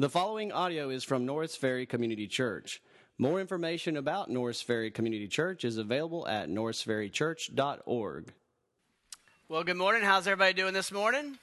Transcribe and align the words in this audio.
The 0.00 0.08
following 0.08 0.50
audio 0.50 0.88
is 0.88 1.04
from 1.04 1.26
Norris 1.26 1.56
Ferry 1.56 1.84
Community 1.84 2.26
Church. 2.26 2.80
More 3.18 3.38
information 3.38 3.98
about 3.98 4.30
Norris 4.30 4.62
Ferry 4.62 4.90
Community 4.90 5.28
Church 5.28 5.62
is 5.62 5.76
available 5.76 6.26
at 6.26 6.48
norrisferrychurch.org. 6.48 8.32
Well, 9.50 9.62
good 9.62 9.76
morning. 9.76 10.00
How's 10.02 10.26
everybody 10.26 10.54
doing 10.54 10.72
this 10.72 10.90
morning? 10.90 11.36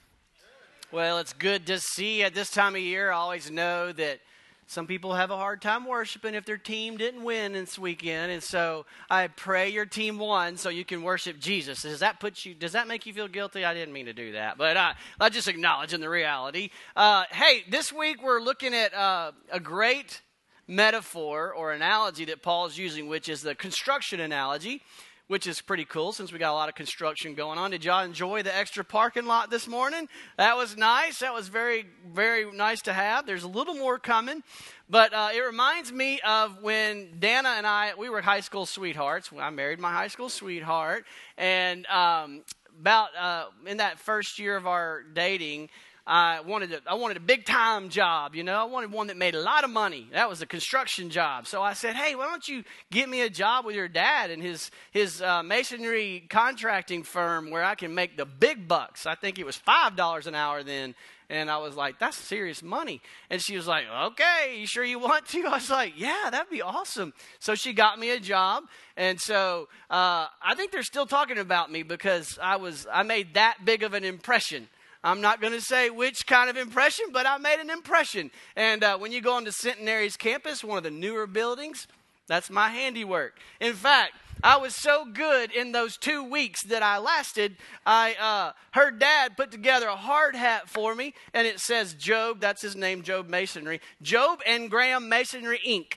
Well, 0.91 1.19
it's 1.19 1.33
good 1.33 1.67
to 1.67 1.79
see 1.79 2.21
you 2.21 2.25
at 2.25 2.33
this 2.33 2.49
time 2.49 2.73
of 2.73 2.81
year. 2.81 3.11
I 3.11 3.17
always 3.17 3.51
know 3.51 3.91
that 3.91 4.21
some 4.69 4.85
people 4.85 5.13
have 5.15 5.31
a 5.31 5.37
hard 5.37 5.61
time 5.61 5.85
worshiping 5.85 6.33
if 6.33 6.43
their 6.43 6.57
team 6.57 6.97
didn't 6.97 7.23
win 7.23 7.53
this 7.53 7.79
weekend, 7.79 8.33
and 8.33 8.43
so 8.43 8.85
I 9.09 9.27
pray 9.29 9.69
your 9.69 9.85
team 9.85 10.19
won 10.19 10.57
so 10.57 10.67
you 10.67 10.83
can 10.83 11.03
worship 11.03 11.39
Jesus. 11.39 11.83
Does 11.83 12.01
that 12.01 12.19
put 12.19 12.45
you? 12.45 12.53
Does 12.53 12.73
that 12.73 12.85
make 12.85 13.05
you 13.05 13.13
feel 13.13 13.29
guilty? 13.29 13.63
I 13.63 13.73
didn't 13.73 13.93
mean 13.93 14.07
to 14.07 14.13
do 14.13 14.33
that, 14.33 14.57
but 14.57 14.75
I, 14.75 14.95
I 15.21 15.29
just 15.29 15.47
acknowledging 15.47 16.01
the 16.01 16.09
reality. 16.09 16.71
Uh, 16.97 17.23
hey, 17.31 17.63
this 17.69 17.93
week 17.93 18.21
we're 18.21 18.41
looking 18.41 18.73
at 18.73 18.93
uh, 18.93 19.31
a 19.53 19.61
great 19.61 20.21
metaphor 20.67 21.53
or 21.53 21.71
analogy 21.71 22.25
that 22.25 22.43
Paul's 22.43 22.77
using, 22.77 23.07
which 23.07 23.29
is 23.29 23.41
the 23.41 23.55
construction 23.55 24.19
analogy 24.19 24.81
which 25.27 25.45
is 25.45 25.61
pretty 25.61 25.85
cool 25.85 26.13
since 26.13 26.31
we 26.31 26.39
got 26.39 26.51
a 26.51 26.53
lot 26.53 26.69
of 26.69 26.75
construction 26.75 27.33
going 27.33 27.59
on. 27.59 27.71
Did 27.71 27.83
y'all 27.83 28.03
enjoy 28.03 28.43
the 28.43 28.55
extra 28.55 28.83
parking 28.83 29.25
lot 29.25 29.49
this 29.49 29.67
morning? 29.67 30.07
That 30.37 30.55
was 30.55 30.77
nice. 30.77 31.19
That 31.19 31.33
was 31.33 31.49
very, 31.49 31.85
very 32.13 32.49
nice 32.51 32.81
to 32.83 32.93
have. 32.93 33.25
There's 33.25 33.43
a 33.43 33.49
little 33.49 33.75
more 33.75 33.99
coming. 33.99 34.43
But 34.89 35.13
uh, 35.13 35.29
it 35.35 35.41
reminds 35.41 35.91
me 35.91 36.21
of 36.21 36.61
when 36.61 37.19
Dana 37.19 37.49
and 37.57 37.67
I, 37.67 37.91
we 37.97 38.09
were 38.09 38.21
high 38.21 38.39
school 38.39 38.65
sweethearts. 38.65 39.29
I 39.37 39.49
married 39.49 39.79
my 39.79 39.91
high 39.91 40.07
school 40.07 40.29
sweetheart. 40.29 41.05
And 41.37 41.85
um, 41.87 42.43
about 42.79 43.09
uh, 43.19 43.45
in 43.65 43.77
that 43.77 43.99
first 43.99 44.39
year 44.39 44.55
of 44.55 44.65
our 44.65 45.03
dating, 45.13 45.69
I 46.07 46.39
wanted 46.39 46.71
a, 46.71 46.79
I 46.87 46.93
wanted 46.93 47.17
a 47.17 47.19
big 47.19 47.45
time 47.45 47.89
job, 47.89 48.33
you 48.33 48.41
know. 48.41 48.55
I 48.55 48.63
wanted 48.63 48.93
one 48.93 49.07
that 49.07 49.17
made 49.17 49.35
a 49.35 49.41
lot 49.41 49.65
of 49.65 49.69
money. 49.69 50.07
That 50.13 50.29
was 50.29 50.41
a 50.41 50.45
construction 50.45 51.09
job. 51.09 51.47
So 51.47 51.61
I 51.61 51.73
said, 51.73 51.95
"Hey, 51.97 52.15
why 52.15 52.27
don't 52.27 52.47
you 52.47 52.63
get 52.89 53.09
me 53.09 53.21
a 53.21 53.29
job 53.29 53.65
with 53.65 53.75
your 53.75 53.89
dad 53.89 54.31
and 54.31 54.41
his 54.41 54.71
his 54.91 55.21
uh, 55.21 55.43
masonry 55.43 56.25
contracting 56.29 57.03
firm 57.03 57.51
where 57.51 57.63
I 57.63 57.75
can 57.75 57.93
make 57.93 58.15
the 58.15 58.25
big 58.25 58.69
bucks?" 58.69 59.05
I 59.05 59.15
think 59.15 59.37
it 59.37 59.45
was 59.45 59.57
five 59.57 59.97
dollars 59.97 60.27
an 60.27 60.33
hour 60.33 60.63
then. 60.63 60.95
And 61.29 61.51
I 61.51 61.57
was 61.57 61.75
like, 61.75 61.99
that's 61.99 62.15
serious 62.15 62.63
money. 62.63 63.01
And 63.29 63.41
she 63.41 63.57
was 63.57 63.67
like, 63.67 63.83
okay, 63.91 64.55
you 64.59 64.65
sure 64.65 64.85
you 64.85 64.97
want 64.97 65.25
to? 65.27 65.43
I 65.45 65.55
was 65.55 65.69
like, 65.69 65.91
yeah, 65.97 66.29
that'd 66.31 66.49
be 66.49 66.61
awesome. 66.61 67.11
So 67.39 67.53
she 67.53 67.73
got 67.73 67.99
me 67.99 68.11
a 68.11 68.19
job. 68.21 68.63
And 68.95 69.19
so 69.19 69.67
uh, 69.89 70.27
I 70.41 70.55
think 70.55 70.71
they're 70.71 70.83
still 70.83 71.05
talking 71.05 71.37
about 71.37 71.69
me 71.69 71.83
because 71.83 72.39
I 72.41 72.55
was 72.55 72.87
I 72.89 73.03
made 73.03 73.33
that 73.33 73.57
big 73.65 73.83
of 73.83 73.93
an 73.93 74.05
impression 74.05 74.69
I'm 75.07 75.21
not 75.21 75.39
going 75.39 75.53
to 75.53 75.61
say 75.61 75.89
which 75.89 76.27
kind 76.27 76.49
of 76.49 76.57
impression, 76.57 77.05
but 77.13 77.25
I 77.25 77.37
made 77.37 77.61
an 77.61 77.69
impression. 77.69 78.29
And 78.57 78.83
uh, 78.83 78.97
when 78.97 79.13
you 79.13 79.21
go 79.21 79.35
onto 79.35 79.51
Centenary's 79.51 80.17
campus, 80.17 80.65
one 80.65 80.77
of 80.77 80.83
the 80.83 80.91
newer 80.91 81.25
buildings, 81.25 81.87
that's 82.27 82.49
my 82.49 82.67
handiwork. 82.67 83.39
In 83.61 83.71
fact, 83.71 84.15
I 84.43 84.57
was 84.57 84.75
so 84.75 85.05
good 85.05 85.53
in 85.53 85.71
those 85.71 85.95
two 85.95 86.25
weeks 86.25 86.63
that 86.63 86.83
I 86.83 86.97
lasted. 86.97 87.55
I 87.85 88.15
uh, 88.19 88.51
heard 88.77 88.99
Dad 88.99 89.37
put 89.37 89.49
together 89.49 89.87
a 89.87 89.95
hard 89.95 90.35
hat 90.35 90.67
for 90.67 90.93
me, 90.93 91.13
and 91.33 91.47
it 91.47 91.61
says 91.61 91.93
Job. 91.93 92.41
That's 92.41 92.61
his 92.61 92.75
name, 92.75 93.01
Job 93.01 93.29
Masonry. 93.29 93.79
Job 94.01 94.41
and 94.45 94.69
Graham 94.69 95.07
Masonry 95.07 95.61
Inc. 95.65 95.93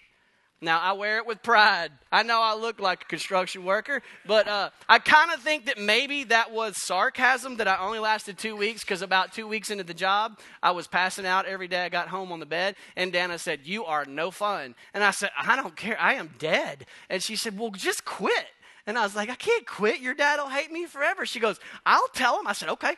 Now, 0.63 0.79
I 0.79 0.93
wear 0.93 1.17
it 1.17 1.27
with 1.27 1.43
pride. 1.43 1.91
I 2.13 2.23
know 2.23 2.43
I 2.43 2.55
look 2.55 2.81
like 2.81 3.05
a 3.05 3.07
construction 3.07 3.65
worker, 3.65 4.03
but 4.27 4.47
uh, 4.47 4.69
I 4.91 4.99
kind 4.99 5.31
of 5.33 5.41
think 5.41 5.65
that 5.67 5.79
maybe 5.79 6.25
that 6.25 6.53
was 6.53 6.77
sarcasm 6.77 7.57
that 7.57 7.67
I 7.67 7.79
only 7.79 7.99
lasted 7.99 8.37
two 8.37 8.57
weeks 8.57 8.83
because 8.83 9.01
about 9.01 9.33
two 9.33 9.49
weeks 9.49 9.71
into 9.71 9.85
the 9.85 9.95
job, 9.95 10.39
I 10.63 10.73
was 10.73 10.87
passing 10.87 11.25
out 11.25 11.47
every 11.47 11.67
day 11.67 11.83
I 11.83 11.89
got 11.89 12.09
home 12.09 12.31
on 12.31 12.41
the 12.41 12.47
bed. 12.47 12.77
And 12.95 13.11
Dana 13.11 13.39
said, 13.39 13.61
You 13.65 13.87
are 13.87 14.05
no 14.05 14.31
fun. 14.31 14.75
And 14.93 15.03
I 15.03 15.13
said, 15.13 15.31
I 15.41 15.57
don't 15.57 15.77
care. 15.77 15.99
I 15.99 16.15
am 16.15 16.35
dead. 16.39 16.85
And 17.09 17.23
she 17.23 17.37
said, 17.37 17.59
Well, 17.59 17.71
just 17.71 18.05
quit. 18.05 18.47
And 18.87 18.99
I 18.99 19.03
was 19.03 19.17
like, 19.17 19.31
I 19.31 19.37
can't 19.37 19.67
quit. 19.67 20.01
Your 20.01 20.15
dad 20.15 20.41
will 20.41 20.51
hate 20.51 20.71
me 20.71 20.85
forever. 20.85 21.25
She 21.25 21.41
goes, 21.41 21.59
I'll 21.87 22.09
tell 22.09 22.39
him. 22.39 22.47
I 22.47 22.53
said, 22.53 22.69
Okay. 22.69 22.97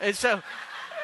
And 0.00 0.16
so 0.16 0.40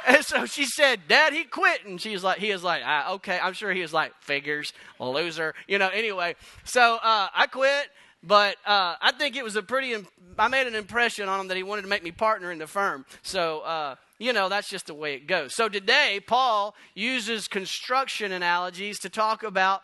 and 0.16 0.24
so 0.24 0.46
she 0.46 0.64
said, 0.64 1.00
Dad, 1.06 1.34
he 1.34 1.44
quit. 1.44 1.84
And 1.84 2.00
she's 2.00 2.24
like, 2.24 2.38
he 2.38 2.50
is 2.50 2.64
like, 2.64 2.82
ah, 2.84 3.12
okay. 3.14 3.38
I'm 3.42 3.52
sure 3.52 3.72
he 3.72 3.82
was 3.82 3.92
like, 3.92 4.12
figures, 4.22 4.72
loser. 4.98 5.54
You 5.66 5.78
know, 5.78 5.88
anyway. 5.88 6.34
So 6.64 6.98
uh, 7.02 7.28
I 7.34 7.46
quit, 7.46 7.88
but 8.22 8.56
uh, 8.66 8.94
I 9.02 9.12
think 9.12 9.36
it 9.36 9.44
was 9.44 9.56
a 9.56 9.62
pretty, 9.62 9.94
I 10.38 10.48
made 10.48 10.66
an 10.66 10.74
impression 10.74 11.28
on 11.28 11.40
him 11.40 11.48
that 11.48 11.58
he 11.58 11.62
wanted 11.62 11.82
to 11.82 11.88
make 11.88 12.02
me 12.02 12.10
partner 12.10 12.50
in 12.50 12.58
the 12.58 12.66
firm. 12.66 13.04
So, 13.22 13.60
uh, 13.60 13.96
you 14.18 14.32
know, 14.32 14.48
that's 14.48 14.70
just 14.70 14.86
the 14.86 14.94
way 14.94 15.14
it 15.14 15.26
goes. 15.26 15.54
So 15.54 15.68
today, 15.68 16.20
Paul 16.26 16.74
uses 16.94 17.46
construction 17.46 18.32
analogies 18.32 18.98
to 19.00 19.10
talk 19.10 19.42
about 19.42 19.82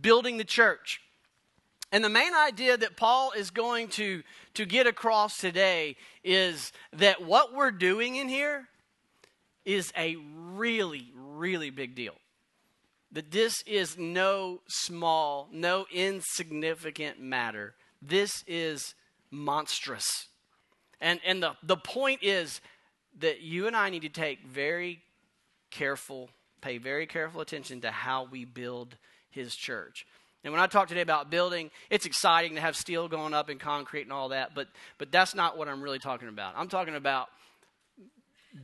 building 0.00 0.38
the 0.38 0.44
church. 0.44 1.00
And 1.92 2.02
the 2.02 2.08
main 2.08 2.34
idea 2.34 2.76
that 2.78 2.96
Paul 2.96 3.32
is 3.36 3.50
going 3.50 3.88
to, 3.90 4.22
to 4.54 4.64
get 4.64 4.88
across 4.88 5.38
today 5.38 5.96
is 6.24 6.72
that 6.94 7.22
what 7.22 7.54
we're 7.54 7.70
doing 7.70 8.16
in 8.16 8.28
here 8.28 8.66
is 9.64 9.92
a 9.96 10.16
really, 10.16 11.12
really 11.14 11.70
big 11.70 11.94
deal. 11.94 12.14
That 13.12 13.30
this 13.30 13.62
is 13.66 13.98
no 13.98 14.60
small, 14.68 15.48
no 15.52 15.86
insignificant 15.92 17.20
matter. 17.20 17.74
This 18.00 18.42
is 18.46 18.94
monstrous. 19.30 20.28
And, 21.00 21.20
and 21.26 21.42
the, 21.42 21.52
the 21.62 21.76
point 21.76 22.22
is 22.22 22.60
that 23.18 23.40
you 23.42 23.66
and 23.66 23.76
I 23.76 23.90
need 23.90 24.02
to 24.02 24.08
take 24.08 24.46
very 24.46 25.02
careful, 25.70 26.30
pay 26.60 26.78
very 26.78 27.06
careful 27.06 27.40
attention 27.40 27.80
to 27.82 27.90
how 27.90 28.28
we 28.30 28.44
build 28.44 28.96
his 29.30 29.54
church. 29.54 30.06
And 30.44 30.52
when 30.52 30.62
I 30.62 30.66
talk 30.66 30.88
today 30.88 31.02
about 31.02 31.30
building, 31.30 31.70
it's 31.90 32.06
exciting 32.06 32.54
to 32.56 32.60
have 32.60 32.76
steel 32.76 33.08
going 33.08 33.34
up 33.34 33.48
and 33.48 33.60
concrete 33.60 34.02
and 34.02 34.12
all 34.12 34.30
that, 34.30 34.54
but, 34.54 34.68
but 34.98 35.12
that's 35.12 35.34
not 35.34 35.56
what 35.56 35.68
I'm 35.68 35.82
really 35.82 35.98
talking 35.98 36.28
about. 36.28 36.54
I'm 36.56 36.68
talking 36.68 36.94
about 36.94 37.28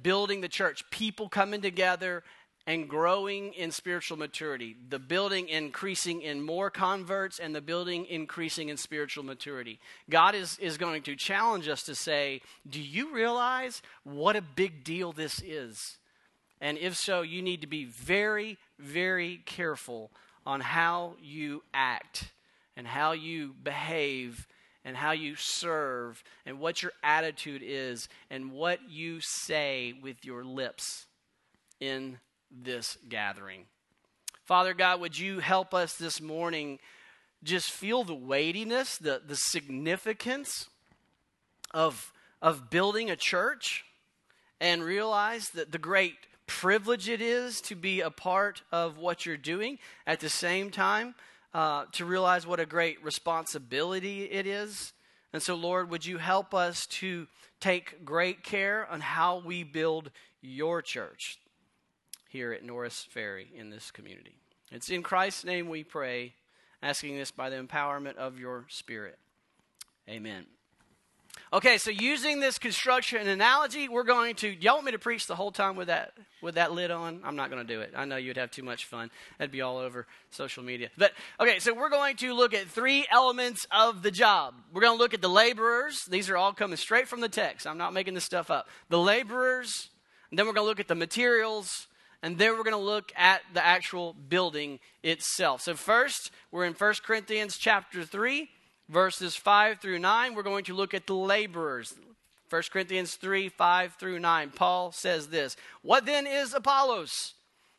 building 0.02 0.40
the 0.40 0.48
church, 0.48 0.88
people 0.90 1.28
coming 1.28 1.60
together 1.60 2.22
and 2.66 2.86
growing 2.86 3.54
in 3.54 3.70
spiritual 3.70 4.18
maturity, 4.18 4.76
the 4.90 4.98
building 4.98 5.48
increasing 5.48 6.20
in 6.20 6.42
more 6.42 6.68
converts 6.70 7.38
and 7.38 7.54
the 7.54 7.62
building 7.62 8.04
increasing 8.04 8.68
in 8.68 8.76
spiritual 8.76 9.24
maturity. 9.24 9.80
God 10.10 10.34
is, 10.34 10.58
is 10.58 10.76
going 10.76 11.02
to 11.04 11.16
challenge 11.16 11.66
us 11.66 11.82
to 11.84 11.94
say, 11.94 12.42
Do 12.68 12.80
you 12.80 13.14
realize 13.14 13.80
what 14.04 14.36
a 14.36 14.42
big 14.42 14.84
deal 14.84 15.12
this 15.12 15.40
is? 15.42 15.96
And 16.60 16.76
if 16.76 16.94
so, 16.94 17.22
you 17.22 17.40
need 17.40 17.62
to 17.62 17.66
be 17.66 17.86
very, 17.86 18.58
very 18.78 19.40
careful 19.46 20.10
on 20.44 20.60
how 20.60 21.14
you 21.22 21.62
act 21.72 22.32
and 22.76 22.86
how 22.86 23.12
you 23.12 23.54
behave 23.62 24.46
and 24.88 24.96
how 24.96 25.10
you 25.10 25.34
serve 25.36 26.24
and 26.46 26.58
what 26.58 26.82
your 26.82 26.92
attitude 27.02 27.60
is 27.62 28.08
and 28.30 28.50
what 28.50 28.80
you 28.88 29.20
say 29.20 29.92
with 30.02 30.24
your 30.24 30.42
lips 30.42 31.04
in 31.78 32.18
this 32.50 32.96
gathering. 33.06 33.66
Father 34.46 34.72
God, 34.72 35.02
would 35.02 35.18
you 35.18 35.40
help 35.40 35.74
us 35.74 35.96
this 35.96 36.22
morning 36.22 36.78
just 37.44 37.70
feel 37.70 38.02
the 38.02 38.14
weightiness, 38.14 38.96
the, 38.96 39.20
the 39.26 39.34
significance 39.36 40.70
of, 41.74 42.10
of 42.40 42.70
building 42.70 43.10
a 43.10 43.16
church 43.16 43.84
and 44.58 44.82
realize 44.82 45.50
that 45.50 45.70
the 45.70 45.76
great 45.76 46.14
privilege 46.46 47.10
it 47.10 47.20
is 47.20 47.60
to 47.60 47.74
be 47.74 48.00
a 48.00 48.10
part 48.10 48.62
of 48.72 48.96
what 48.96 49.26
you're 49.26 49.36
doing 49.36 49.78
at 50.06 50.20
the 50.20 50.30
same 50.30 50.70
time 50.70 51.14
uh, 51.58 51.86
to 51.90 52.04
realize 52.04 52.46
what 52.46 52.60
a 52.60 52.66
great 52.66 53.02
responsibility 53.02 54.30
it 54.30 54.46
is. 54.46 54.92
And 55.32 55.42
so, 55.42 55.56
Lord, 55.56 55.90
would 55.90 56.06
you 56.06 56.18
help 56.18 56.54
us 56.54 56.86
to 56.86 57.26
take 57.58 58.04
great 58.04 58.44
care 58.44 58.86
on 58.88 59.00
how 59.00 59.42
we 59.44 59.64
build 59.64 60.12
your 60.40 60.82
church 60.82 61.40
here 62.28 62.52
at 62.52 62.62
Norris 62.62 63.04
Ferry 63.10 63.50
in 63.52 63.70
this 63.70 63.90
community? 63.90 64.36
It's 64.70 64.88
in 64.88 65.02
Christ's 65.02 65.44
name 65.44 65.68
we 65.68 65.82
pray, 65.82 66.34
asking 66.80 67.16
this 67.16 67.32
by 67.32 67.50
the 67.50 67.56
empowerment 67.56 68.14
of 68.18 68.38
your 68.38 68.66
Spirit. 68.68 69.18
Amen. 70.08 70.46
Okay, 71.50 71.78
so 71.78 71.90
using 71.90 72.40
this 72.40 72.58
construction 72.58 73.26
analogy, 73.26 73.88
we're 73.88 74.04
going 74.04 74.34
to. 74.36 74.48
Y'all 74.48 74.74
want 74.74 74.84
me 74.84 74.92
to 74.92 74.98
preach 74.98 75.26
the 75.26 75.34
whole 75.34 75.50
time 75.50 75.76
with 75.76 75.88
that 75.88 76.12
with 76.42 76.56
that 76.56 76.72
lid 76.72 76.90
on? 76.90 77.22
I'm 77.24 77.36
not 77.36 77.50
going 77.50 77.66
to 77.66 77.74
do 77.74 77.80
it. 77.80 77.94
I 77.96 78.04
know 78.04 78.16
you'd 78.16 78.36
have 78.36 78.50
too 78.50 78.62
much 78.62 78.84
fun. 78.84 79.10
That'd 79.38 79.50
be 79.50 79.62
all 79.62 79.78
over 79.78 80.06
social 80.30 80.62
media. 80.62 80.90
But 80.98 81.12
okay, 81.40 81.58
so 81.58 81.72
we're 81.72 81.88
going 81.88 82.16
to 82.16 82.34
look 82.34 82.52
at 82.52 82.66
three 82.66 83.06
elements 83.10 83.66
of 83.70 84.02
the 84.02 84.10
job. 84.10 84.56
We're 84.74 84.82
going 84.82 84.98
to 84.98 85.02
look 85.02 85.14
at 85.14 85.22
the 85.22 85.30
laborers. 85.30 85.96
These 86.10 86.28
are 86.28 86.36
all 86.36 86.52
coming 86.52 86.76
straight 86.76 87.08
from 87.08 87.22
the 87.22 87.30
text. 87.30 87.66
I'm 87.66 87.78
not 87.78 87.94
making 87.94 88.12
this 88.12 88.24
stuff 88.24 88.50
up. 88.50 88.68
The 88.90 88.98
laborers. 88.98 89.88
Then 90.30 90.46
we're 90.46 90.52
going 90.52 90.66
to 90.66 90.68
look 90.68 90.80
at 90.80 90.88
the 90.88 90.94
materials. 90.94 91.86
And 92.22 92.36
then 92.36 92.58
we're 92.58 92.64
going 92.64 92.72
to 92.72 92.76
look 92.76 93.10
at 93.16 93.40
the 93.54 93.64
actual 93.64 94.12
building 94.12 94.80
itself. 95.02 95.62
So 95.62 95.74
first, 95.74 96.30
we're 96.50 96.66
in 96.66 96.74
1 96.74 96.94
Corinthians 97.06 97.56
chapter 97.56 98.04
3 98.04 98.50
verses 98.88 99.36
5 99.36 99.80
through 99.80 99.98
9, 99.98 100.34
we're 100.34 100.42
going 100.42 100.64
to 100.64 100.74
look 100.74 100.94
at 100.94 101.06
the 101.06 101.14
laborers. 101.14 101.94
1 102.50 102.62
Corinthians 102.72 103.14
3 103.14 103.48
5 103.48 103.94
through 103.94 104.18
9. 104.18 104.50
Paul 104.50 104.92
says 104.92 105.28
this 105.28 105.56
What 105.82 106.06
then 106.06 106.26
is 106.26 106.54
Apollos? 106.54 107.34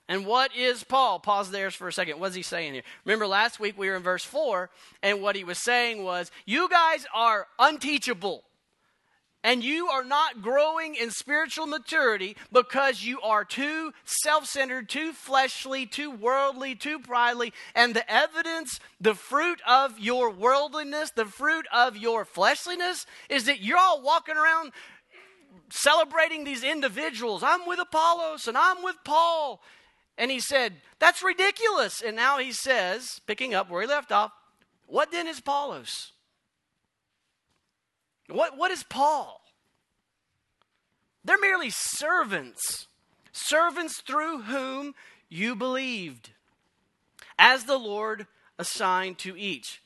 And 0.08 0.26
what 0.26 0.56
is 0.56 0.84
Paul? 0.84 1.20
Pause 1.20 1.52
there 1.52 1.70
for 1.70 1.88
a 1.88 1.94
second. 1.94 2.20
What's 2.20 2.34
he 2.36 2.42
saying 2.42 2.74
here? 2.74 2.82
Remember 3.06 3.28
last 3.28 3.60
week 3.60 3.78
we 3.78 3.90
were 3.90 3.96
in 3.96 4.02
verse 4.02 4.24
4, 4.24 4.72
and 5.04 5.22
what 5.22 5.36
he 5.36 5.44
was 5.44 5.60
saying 5.60 6.04
was, 6.04 6.32
You 6.46 6.68
guys 6.68 7.06
are 7.14 7.46
unteachable. 7.60 8.44
And 9.42 9.64
you 9.64 9.88
are 9.88 10.04
not 10.04 10.42
growing 10.42 10.96
in 10.96 11.12
spiritual 11.12 11.66
maturity 11.66 12.36
because 12.52 13.04
you 13.04 13.22
are 13.22 13.46
too 13.46 13.94
self 14.04 14.46
centered, 14.46 14.90
too 14.90 15.14
fleshly, 15.14 15.86
too 15.86 16.12
worldly, 16.12 16.76
too 16.76 17.00
pridely. 17.00 17.54
And 17.74 17.96
the 17.96 18.12
evidence, 18.12 18.82
the 19.00 19.16
fruit 19.16 19.62
of 19.66 19.98
your 19.98 20.30
worldliness, 20.30 21.12
the 21.12 21.26
fruit 21.26 21.66
of 21.74 21.96
your 21.96 22.26
fleshliness, 22.26 23.06
is 23.30 23.46
that 23.46 23.62
you're 23.62 23.78
all 23.78 24.02
walking 24.02 24.36
around 24.36 24.74
celebrating 25.70 26.44
these 26.44 26.64
individuals. 26.64 27.42
I'm 27.42 27.66
with 27.66 27.80
Apollos 27.80 28.48
and 28.48 28.58
I'm 28.58 28.84
with 28.84 28.98
Paul. 29.06 29.62
And 30.18 30.30
he 30.30 30.42
said, 30.42 30.76
That's 31.00 31.24
ridiculous. 31.24 32.02
And 32.02 32.18
now 32.18 32.40
he 32.40 32.52
says, 32.52 33.22
picking 33.26 33.54
up 33.54 33.70
where 33.70 33.82
he 33.82 33.88
left 33.88 34.12
off, 34.12 34.34
What 34.86 35.12
then 35.12 35.28
is 35.28 35.40
Apollos? 35.40 36.12
What, 38.30 38.58
what 38.58 38.72
is 38.72 38.84
Paul? 38.84 39.42
They're 41.24 41.40
merely 41.40 41.70
servants, 41.70 42.88
servants 43.32 44.02
through 44.02 44.44
whom 44.44 44.94
you 45.30 45.56
believed, 45.56 46.32
as 47.38 47.66
the 47.66 47.78
Lord 47.78 48.28
assigned 48.58 49.18
to 49.20 49.38
each. 49.38 49.82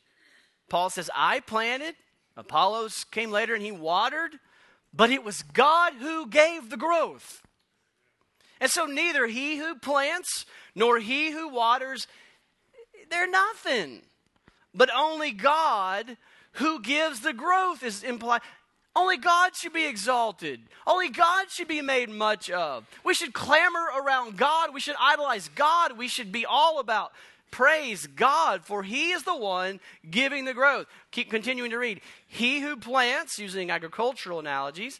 Paul 0.69 0.90
says, 0.90 1.10
I 1.16 1.40
planted, 1.40 1.95
Apollos 2.36 3.04
came 3.06 3.31
later 3.31 3.54
and 3.54 3.63
he 3.63 3.72
watered, 3.72 4.40
but 4.94 5.12
it 5.12 5.24
was 5.24 5.44
God 5.44 5.94
who 5.94 6.28
gave 6.28 6.69
the 6.69 6.78
growth. 6.78 7.42
And 8.60 8.72
so 8.72 8.86
neither 8.86 9.28
he 9.28 9.57
who 9.57 9.75
plants 9.75 10.46
nor 10.74 11.00
he 11.00 11.31
who 11.31 11.50
waters, 11.50 12.07
they're 13.10 13.30
nothing. 13.30 14.04
But 14.74 14.89
only 14.96 15.31
God 15.31 16.18
who 16.53 16.81
gives 16.81 17.21
the 17.21 17.33
growth 17.33 17.83
is 17.83 18.03
implied. 18.03 18.41
Only 18.95 19.17
God 19.17 19.55
should 19.55 19.73
be 19.73 19.88
exalted. 19.88 20.61
Only 20.85 21.09
God 21.09 21.50
should 21.50 21.67
be 21.67 21.81
made 21.81 22.09
much 22.09 22.50
of. 22.51 22.85
We 23.03 23.15
should 23.15 23.33
clamor 23.33 23.88
around 24.00 24.38
God. 24.38 24.73
We 24.73 24.79
should 24.79 24.95
idolize 25.00 25.50
God. 25.50 25.97
We 25.97 26.07
should 26.07 26.31
be 26.31 26.45
all 26.45 26.79
about 26.79 27.11
praise 27.50 28.07
God, 28.07 28.65
for 28.65 28.83
He 28.83 29.11
is 29.11 29.23
the 29.23 29.35
one 29.35 29.79
giving 30.09 30.45
the 30.45 30.53
growth. 30.53 30.88
Keep 31.11 31.29
continuing 31.29 31.71
to 31.71 31.77
read. 31.77 32.01
He 32.27 32.59
who 32.59 32.75
plants, 32.75 33.39
using 33.39 33.71
agricultural 33.71 34.39
analogies, 34.39 35.00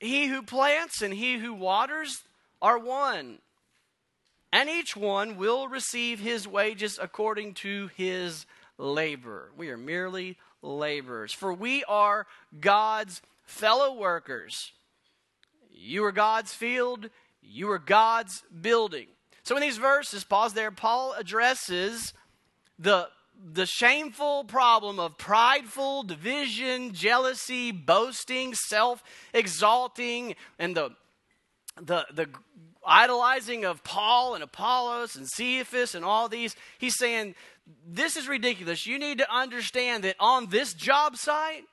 he 0.00 0.28
who 0.28 0.42
plants 0.42 1.02
and 1.02 1.12
he 1.12 1.38
who 1.38 1.52
waters 1.52 2.22
are 2.62 2.78
one. 2.78 3.38
And 4.52 4.68
each 4.68 4.96
one 4.96 5.36
will 5.36 5.68
receive 5.68 6.18
his 6.18 6.48
wages 6.48 6.98
according 7.00 7.54
to 7.54 7.90
his 7.96 8.46
labor. 8.80 9.50
We 9.56 9.70
are 9.70 9.76
merely 9.76 10.36
laborers, 10.62 11.32
for 11.32 11.52
we 11.52 11.84
are 11.84 12.26
God's 12.60 13.22
fellow 13.42 13.94
workers. 13.94 14.72
You 15.70 16.04
are 16.04 16.12
God's 16.12 16.52
field, 16.52 17.08
you 17.42 17.70
are 17.70 17.78
God's 17.78 18.42
building. 18.60 19.06
So 19.42 19.56
in 19.56 19.62
these 19.62 19.78
verses, 19.78 20.24
pause 20.24 20.52
there, 20.52 20.70
Paul 20.70 21.14
addresses 21.16 22.12
the 22.78 23.08
the 23.54 23.64
shameful 23.64 24.44
problem 24.44 25.00
of 25.00 25.16
prideful 25.16 26.02
division, 26.02 26.92
jealousy, 26.92 27.72
boasting, 27.72 28.54
self 28.54 29.02
exalting, 29.32 30.34
and 30.58 30.76
the, 30.76 30.90
the, 31.80 32.04
the 32.12 32.28
idolizing 32.84 33.64
of 33.64 33.82
Paul 33.82 34.34
and 34.34 34.44
Apollos 34.44 35.16
and 35.16 35.26
Cephas 35.26 35.94
and 35.94 36.04
all 36.04 36.28
these. 36.28 36.54
He's 36.78 36.98
saying, 36.98 37.34
This 37.86 38.16
is 38.16 38.28
ridiculous. 38.28 38.86
You 38.86 38.98
need 38.98 39.18
to 39.18 39.34
understand 39.34 40.04
that 40.04 40.16
on 40.18 40.46
this 40.46 40.74
job 40.74 41.16
site, 41.16 41.64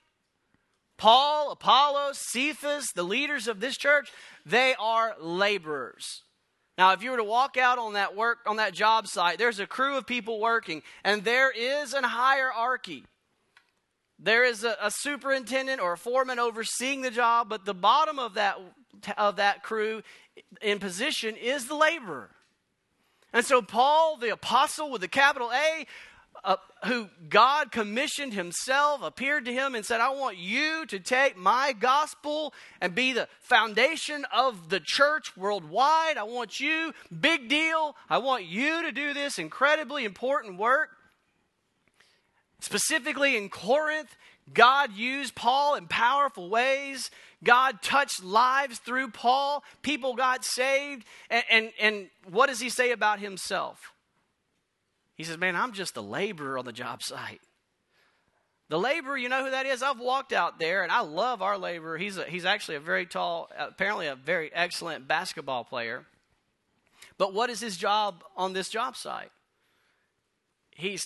Paul, 0.97 1.51
Apollos, 1.51 2.17
Cephas, 2.17 2.87
the 2.95 3.03
leaders 3.03 3.47
of 3.47 3.59
this 3.59 3.77
church, 3.77 4.11
they 4.45 4.75
are 4.79 5.15
laborers. 5.19 6.23
Now, 6.77 6.93
if 6.93 7.01
you 7.01 7.11
were 7.11 7.17
to 7.17 7.23
walk 7.23 7.57
out 7.57 7.79
on 7.79 7.93
that 7.93 8.15
work 8.15 8.39
on 8.45 8.57
that 8.57 8.73
job 8.73 9.07
site, 9.07 9.37
there's 9.37 9.59
a 9.59 9.67
crew 9.67 9.97
of 9.97 10.05
people 10.05 10.39
working, 10.39 10.83
and 11.03 11.23
there 11.23 11.51
is 11.51 11.93
an 11.93 12.03
hierarchy. 12.03 13.03
There 14.19 14.43
is 14.43 14.63
a, 14.63 14.75
a 14.81 14.91
superintendent 14.91 15.81
or 15.81 15.93
a 15.93 15.97
foreman 15.97 16.39
overseeing 16.39 17.01
the 17.01 17.11
job, 17.11 17.49
but 17.49 17.65
the 17.65 17.73
bottom 17.73 18.19
of 18.19 18.35
that 18.35 18.57
of 19.17 19.35
that 19.35 19.63
crew 19.63 20.01
in 20.61 20.79
position 20.79 21.35
is 21.35 21.67
the 21.67 21.75
laborer. 21.75 22.29
And 23.37 23.45
so 23.45 23.61
Paul, 23.61 24.17
the 24.17 24.29
apostle 24.29 24.89
with 24.89 25.01
the 25.01 25.07
capital 25.07 25.51
A, 25.51 25.85
uh, 26.43 26.55
who 26.85 27.07
God 27.29 27.71
commissioned 27.71 28.33
himself, 28.33 29.03
appeared 29.03 29.45
to 29.45 29.53
him 29.53 29.75
and 29.75 29.85
said, 29.85 30.01
I 30.01 30.09
want 30.09 30.37
you 30.37 30.87
to 30.87 30.97
take 30.97 31.37
my 31.37 31.71
gospel 31.79 32.51
and 32.81 32.95
be 32.95 33.13
the 33.13 33.27
foundation 33.41 34.25
of 34.35 34.69
the 34.69 34.79
church 34.83 35.37
worldwide. 35.37 36.17
I 36.17 36.23
want 36.23 36.59
you, 36.59 36.95
big 37.21 37.47
deal, 37.47 37.95
I 38.09 38.17
want 38.17 38.45
you 38.45 38.81
to 38.81 38.91
do 38.91 39.13
this 39.13 39.37
incredibly 39.37 40.03
important 40.03 40.57
work. 40.57 40.97
Specifically 42.59 43.37
in 43.37 43.49
Corinth, 43.49 44.17
God 44.53 44.95
used 44.95 45.35
Paul 45.35 45.75
in 45.75 45.87
powerful 45.87 46.49
ways. 46.49 47.11
God 47.43 47.81
touched 47.81 48.23
lives 48.23 48.79
through 48.79 49.09
Paul. 49.09 49.63
People 49.81 50.15
got 50.15 50.45
saved. 50.45 51.05
And, 51.29 51.43
and, 51.49 51.71
and 51.79 52.09
what 52.29 52.47
does 52.47 52.59
he 52.59 52.69
say 52.69 52.91
about 52.91 53.19
himself? 53.19 53.91
He 55.15 55.23
says, 55.23 55.37
Man, 55.37 55.55
I'm 55.55 55.73
just 55.73 55.97
a 55.97 56.01
laborer 56.01 56.57
on 56.57 56.65
the 56.65 56.71
job 56.71 57.03
site. 57.03 57.41
The 58.69 58.79
laborer, 58.79 59.17
you 59.17 59.29
know 59.29 59.45
who 59.45 59.51
that 59.51 59.65
is? 59.65 59.81
I've 59.81 59.99
walked 59.99 60.33
out 60.33 60.59
there 60.59 60.83
and 60.83 60.91
I 60.91 61.01
love 61.01 61.41
our 61.41 61.57
laborer. 61.57 61.97
He's, 61.97 62.17
a, 62.17 62.25
he's 62.25 62.45
actually 62.45 62.75
a 62.75 62.81
very 62.81 63.05
tall, 63.05 63.49
apparently 63.57 64.07
a 64.07 64.15
very 64.15 64.53
excellent 64.53 65.07
basketball 65.07 65.63
player. 65.63 66.05
But 67.17 67.33
what 67.33 67.49
is 67.49 67.61
his 67.61 67.77
job 67.77 68.23
on 68.35 68.53
this 68.53 68.69
job 68.69 68.97
site? 68.97 69.31
He 70.71 70.99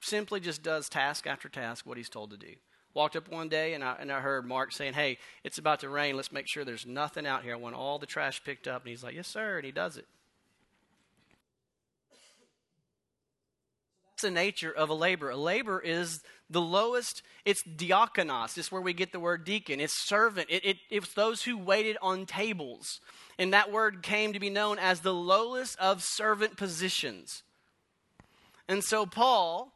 simply 0.00 0.40
just 0.40 0.62
does 0.62 0.88
task 0.88 1.26
after 1.26 1.48
task 1.48 1.86
what 1.86 1.96
he's 1.96 2.08
told 2.08 2.30
to 2.30 2.36
do. 2.36 2.54
Walked 2.94 3.16
up 3.16 3.30
one 3.30 3.48
day 3.48 3.74
and 3.74 3.82
I, 3.82 3.96
and 3.98 4.12
I 4.12 4.20
heard 4.20 4.44
Mark 4.44 4.72
saying, 4.72 4.92
Hey, 4.92 5.18
it's 5.44 5.58
about 5.58 5.80
to 5.80 5.88
rain. 5.88 6.16
Let's 6.16 6.32
make 6.32 6.46
sure 6.46 6.64
there's 6.64 6.86
nothing 6.86 7.26
out 7.26 7.42
here. 7.42 7.54
I 7.54 7.56
want 7.56 7.74
all 7.74 7.98
the 7.98 8.06
trash 8.06 8.42
picked 8.44 8.68
up. 8.68 8.82
And 8.82 8.90
he's 8.90 9.02
like, 9.02 9.14
Yes, 9.14 9.28
sir. 9.28 9.56
And 9.56 9.64
he 9.64 9.72
does 9.72 9.96
it. 9.96 10.06
That's 14.10 14.22
the 14.22 14.30
nature 14.30 14.70
of 14.70 14.90
a 14.90 14.94
labor. 14.94 15.30
A 15.30 15.36
labor 15.36 15.80
is 15.80 16.20
the 16.50 16.60
lowest, 16.60 17.22
it's 17.46 17.62
diakonos. 17.62 18.58
It's 18.58 18.70
where 18.70 18.82
we 18.82 18.92
get 18.92 19.10
the 19.10 19.18
word 19.18 19.44
deacon. 19.44 19.80
It's 19.80 19.94
servant. 19.94 20.48
It, 20.50 20.64
it, 20.64 20.76
it's 20.90 21.14
those 21.14 21.42
who 21.42 21.56
waited 21.56 21.96
on 22.02 22.26
tables. 22.26 23.00
And 23.38 23.54
that 23.54 23.72
word 23.72 24.02
came 24.02 24.34
to 24.34 24.40
be 24.40 24.50
known 24.50 24.78
as 24.78 25.00
the 25.00 25.14
lowest 25.14 25.78
of 25.78 26.02
servant 26.02 26.58
positions. 26.58 27.42
And 28.68 28.84
so, 28.84 29.06
Paul, 29.06 29.72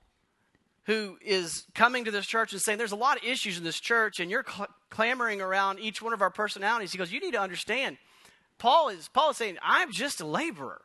who 0.87 1.19
is 1.21 1.65
coming 1.75 2.05
to 2.05 2.11
this 2.11 2.27
church 2.27 2.53
and 2.53 2.61
saying, 2.61 2.79
There's 2.79 2.93
a 2.93 2.97
lot 2.97 3.17
of 3.17 3.25
issues 3.25 3.59
in 3.59 3.65
this 3.65 3.81
church, 3.81 4.21
and 4.21 4.31
you're 4.31 4.45
cl- 4.47 4.69
clamoring 4.91 5.41
around 5.41 5.81
each 5.81 6.01
one 6.01 6.13
of 6.13 6.23
our 6.23 6.31
personalities, 6.31 6.93
he 6.93 6.99
goes, 6.99 7.13
You 7.13 7.21
need 7.21 7.33
to 7.33 7.41
understand. 7.41 7.99
Paul 8.59 8.89
is, 8.89 9.09
Paul 9.09 9.31
is 9.31 9.37
saying, 9.37 9.59
I'm 9.63 9.93
just 9.93 10.21
a 10.21 10.27
laborer. 10.27 10.81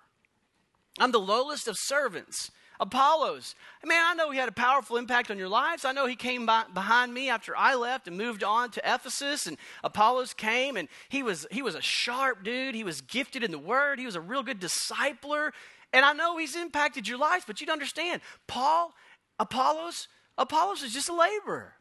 I'm 1.00 1.12
the 1.12 1.20
lowest 1.20 1.68
of 1.68 1.78
servants. 1.78 2.52
Apollos. 2.82 3.54
Man, 3.86 4.02
I 4.04 4.16
know 4.16 4.32
he 4.32 4.40
had 4.40 4.50
a 4.50 4.54
powerful 4.54 4.98
impact 4.98 5.30
on 5.30 5.38
your 5.38 5.48
lives. 5.48 5.86
I 5.86 5.92
know 5.92 6.08
he 6.08 6.16
came 6.16 6.48
by, 6.48 6.64
behind 6.74 7.14
me 7.14 7.30
after 7.30 7.56
I 7.56 7.76
left 7.76 8.08
and 8.08 8.18
moved 8.18 8.44
on 8.44 8.72
to 8.72 8.82
Ephesus, 8.84 9.46
and 9.46 9.56
Apollos 9.84 10.34
came, 10.34 10.76
and 10.76 10.90
he 11.08 11.22
was 11.22 11.46
he 11.52 11.62
was 11.62 11.76
a 11.76 11.82
sharp 11.82 12.44
dude. 12.44 12.74
He 12.74 12.84
was 12.84 13.02
gifted 13.02 13.44
in 13.44 13.52
the 13.52 13.60
word. 13.60 14.00
He 14.00 14.06
was 14.08 14.16
a 14.16 14.22
real 14.22 14.42
good 14.42 14.60
discipler, 14.60 15.52
and 15.94 16.04
I 16.04 16.14
know 16.14 16.38
he's 16.38 16.56
impacted 16.56 17.08
your 17.08 17.20
lives. 17.20 17.44
But 17.46 17.62
you'd 17.62 17.70
understand, 17.70 18.22
Paul, 18.48 18.96
Apollos, 19.42 20.08
Apollos 20.38 20.84
is 20.84 20.94
just 20.94 21.10
a 21.10 21.16
laborer. 21.16 21.74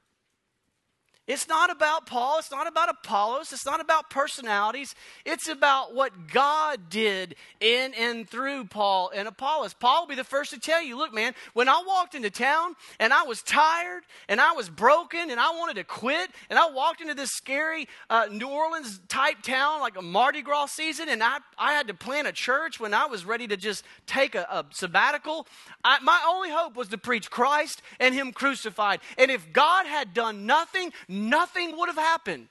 It's 1.30 1.46
not 1.46 1.70
about 1.70 2.06
Paul. 2.06 2.40
It's 2.40 2.50
not 2.50 2.66
about 2.66 2.88
Apollos. 2.88 3.52
It's 3.52 3.64
not 3.64 3.80
about 3.80 4.10
personalities. 4.10 4.96
It's 5.25 5.46
about 5.46 5.94
what 5.94 6.26
God 6.26 6.90
did 6.90 7.37
in 7.60 7.94
and 7.94 8.28
through 8.28 8.64
Paul 8.64 9.12
and 9.14 9.28
Apollos. 9.28 9.72
Paul 9.72 10.02
will 10.02 10.08
be 10.08 10.16
the 10.16 10.25
first 10.25 10.50
to 10.50 10.58
tell 10.58 10.82
you 10.82 10.99
look, 10.99 11.14
man, 11.14 11.37
when 11.52 11.68
I 11.68 11.84
walked 11.87 12.16
into 12.16 12.30
town 12.30 12.75
and 12.99 13.12
I 13.12 13.22
was 13.22 13.42
tired 13.42 14.02
and 14.28 14.40
I 14.40 14.54
was 14.54 14.68
broken 14.68 15.30
and 15.30 15.38
I 15.38 15.50
wanted 15.50 15.76
to 15.76 15.84
quit 15.84 16.32
and 16.50 16.58
I 16.58 16.68
walked 16.68 17.00
into 17.00 17.14
this 17.14 17.30
scary 17.30 17.87
uh, 18.08 18.26
New 18.28 18.49
Orleans 18.49 19.00
type 19.06 19.40
town 19.42 19.80
like 19.80 19.96
a 19.96 20.02
Mardi 20.02 20.42
Gras 20.42 20.72
season 20.72 21.08
and 21.08 21.22
I, 21.22 21.38
I 21.56 21.75
had 21.75 21.87
to 21.87 21.94
plant 21.94 22.26
a 22.26 22.32
church 22.32 22.80
when 22.80 22.92
I 22.92 23.06
was 23.06 23.25
ready 23.25 23.46
to 23.46 23.56
just 23.56 23.84
take 24.04 24.34
a, 24.34 24.49
a 24.50 24.66
sabbatical, 24.70 25.46
I, 25.84 26.00
my 26.00 26.20
only 26.28 26.50
hope 26.50 26.75
was 26.75 26.88
to 26.88 26.99
preach 26.99 27.30
Christ 27.30 27.82
and 28.00 28.16
Him 28.16 28.32
crucified. 28.32 28.99
And 29.16 29.30
if 29.30 29.52
God 29.52 29.87
had 29.87 30.12
done 30.12 30.44
nothing, 30.44 30.92
nothing 31.28 31.76
would 31.76 31.88
have 31.88 31.96
happened. 31.96 32.48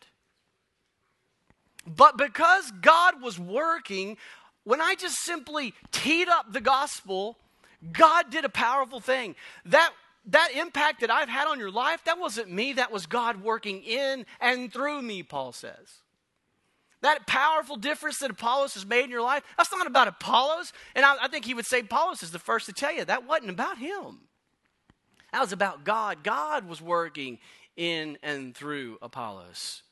But 1.87 2.17
because 2.17 2.71
God 2.81 3.21
was 3.21 3.39
working 3.39 4.17
when 4.63 4.81
I 4.81 4.95
just 4.95 5.23
simply 5.23 5.73
teed 5.91 6.27
up 6.27 6.51
the 6.51 6.61
gospel, 6.61 7.37
God 7.91 8.29
did 8.29 8.45
a 8.45 8.49
powerful 8.49 8.99
thing. 8.99 9.35
That 9.65 9.91
that 10.25 10.51
impact 10.53 11.01
that 11.01 11.09
I've 11.09 11.29
had 11.29 11.47
on 11.47 11.57
your 11.59 11.71
life, 11.71 12.03
that 12.05 12.19
wasn't 12.19 12.51
me, 12.51 12.73
that 12.73 12.91
was 12.91 13.05
God 13.07 13.41
working 13.41 13.81
in 13.81 14.25
and 14.39 14.71
through 14.71 15.01
me, 15.01 15.23
Paul 15.23 15.53
says. 15.53 16.03
That 17.01 17.25
powerful 17.25 17.77
difference 17.77 18.19
that 18.19 18.29
Apollos 18.29 18.73
has 18.73 18.85
made 18.85 19.05
in 19.05 19.09
your 19.09 19.21
life, 19.21 19.43
that's 19.57 19.71
not 19.71 19.87
about 19.87 20.09
Apollos. 20.09 20.73
And 20.93 21.05
I, 21.05 21.15
I 21.23 21.27
think 21.29 21.45
he 21.45 21.53
would 21.53 21.65
say 21.65 21.79
Apollos 21.79 22.21
is 22.21 22.31
the 22.31 22.37
first 22.37 22.65
to 22.65 22.73
tell 22.73 22.93
you 22.93 23.05
that 23.05 23.25
wasn't 23.25 23.49
about 23.49 23.77
him. 23.77 24.19
That 25.31 25.41
was 25.41 25.53
about 25.53 25.83
God. 25.83 26.23
God 26.23 26.67
was 26.67 26.81
working 26.81 27.39
in 27.79 28.17
and 28.21 28.53
through 28.53 28.97
Apollos. 29.01 29.83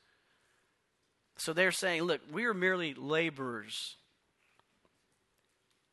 So 1.38 1.54
they're 1.54 1.72
saying, 1.72 2.04
look, 2.04 2.22
we 2.32 2.46
are 2.46 2.54
merely 2.54 2.94
laborers. 2.94 3.96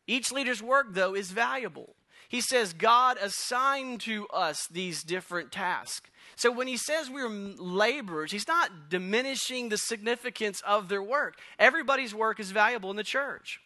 Each 0.06 0.32
leader's 0.32 0.62
work, 0.62 0.88
though, 0.90 1.14
is 1.14 1.30
valuable. 1.30 1.94
He 2.28 2.40
says 2.40 2.72
God 2.72 3.16
assigned 3.22 4.00
to 4.02 4.26
us 4.28 4.66
these 4.70 5.04
different 5.04 5.52
tasks. 5.52 6.10
So 6.34 6.50
when 6.50 6.66
he 6.66 6.76
says 6.76 7.08
we're 7.08 7.28
laborers, 7.28 8.32
he's 8.32 8.48
not 8.48 8.88
diminishing 8.88 9.68
the 9.68 9.78
significance 9.78 10.60
of 10.66 10.88
their 10.88 11.02
work. 11.02 11.38
Everybody's 11.60 12.14
work 12.14 12.40
is 12.40 12.50
valuable 12.50 12.90
in 12.90 12.96
the 12.96 13.04
church. 13.04 13.60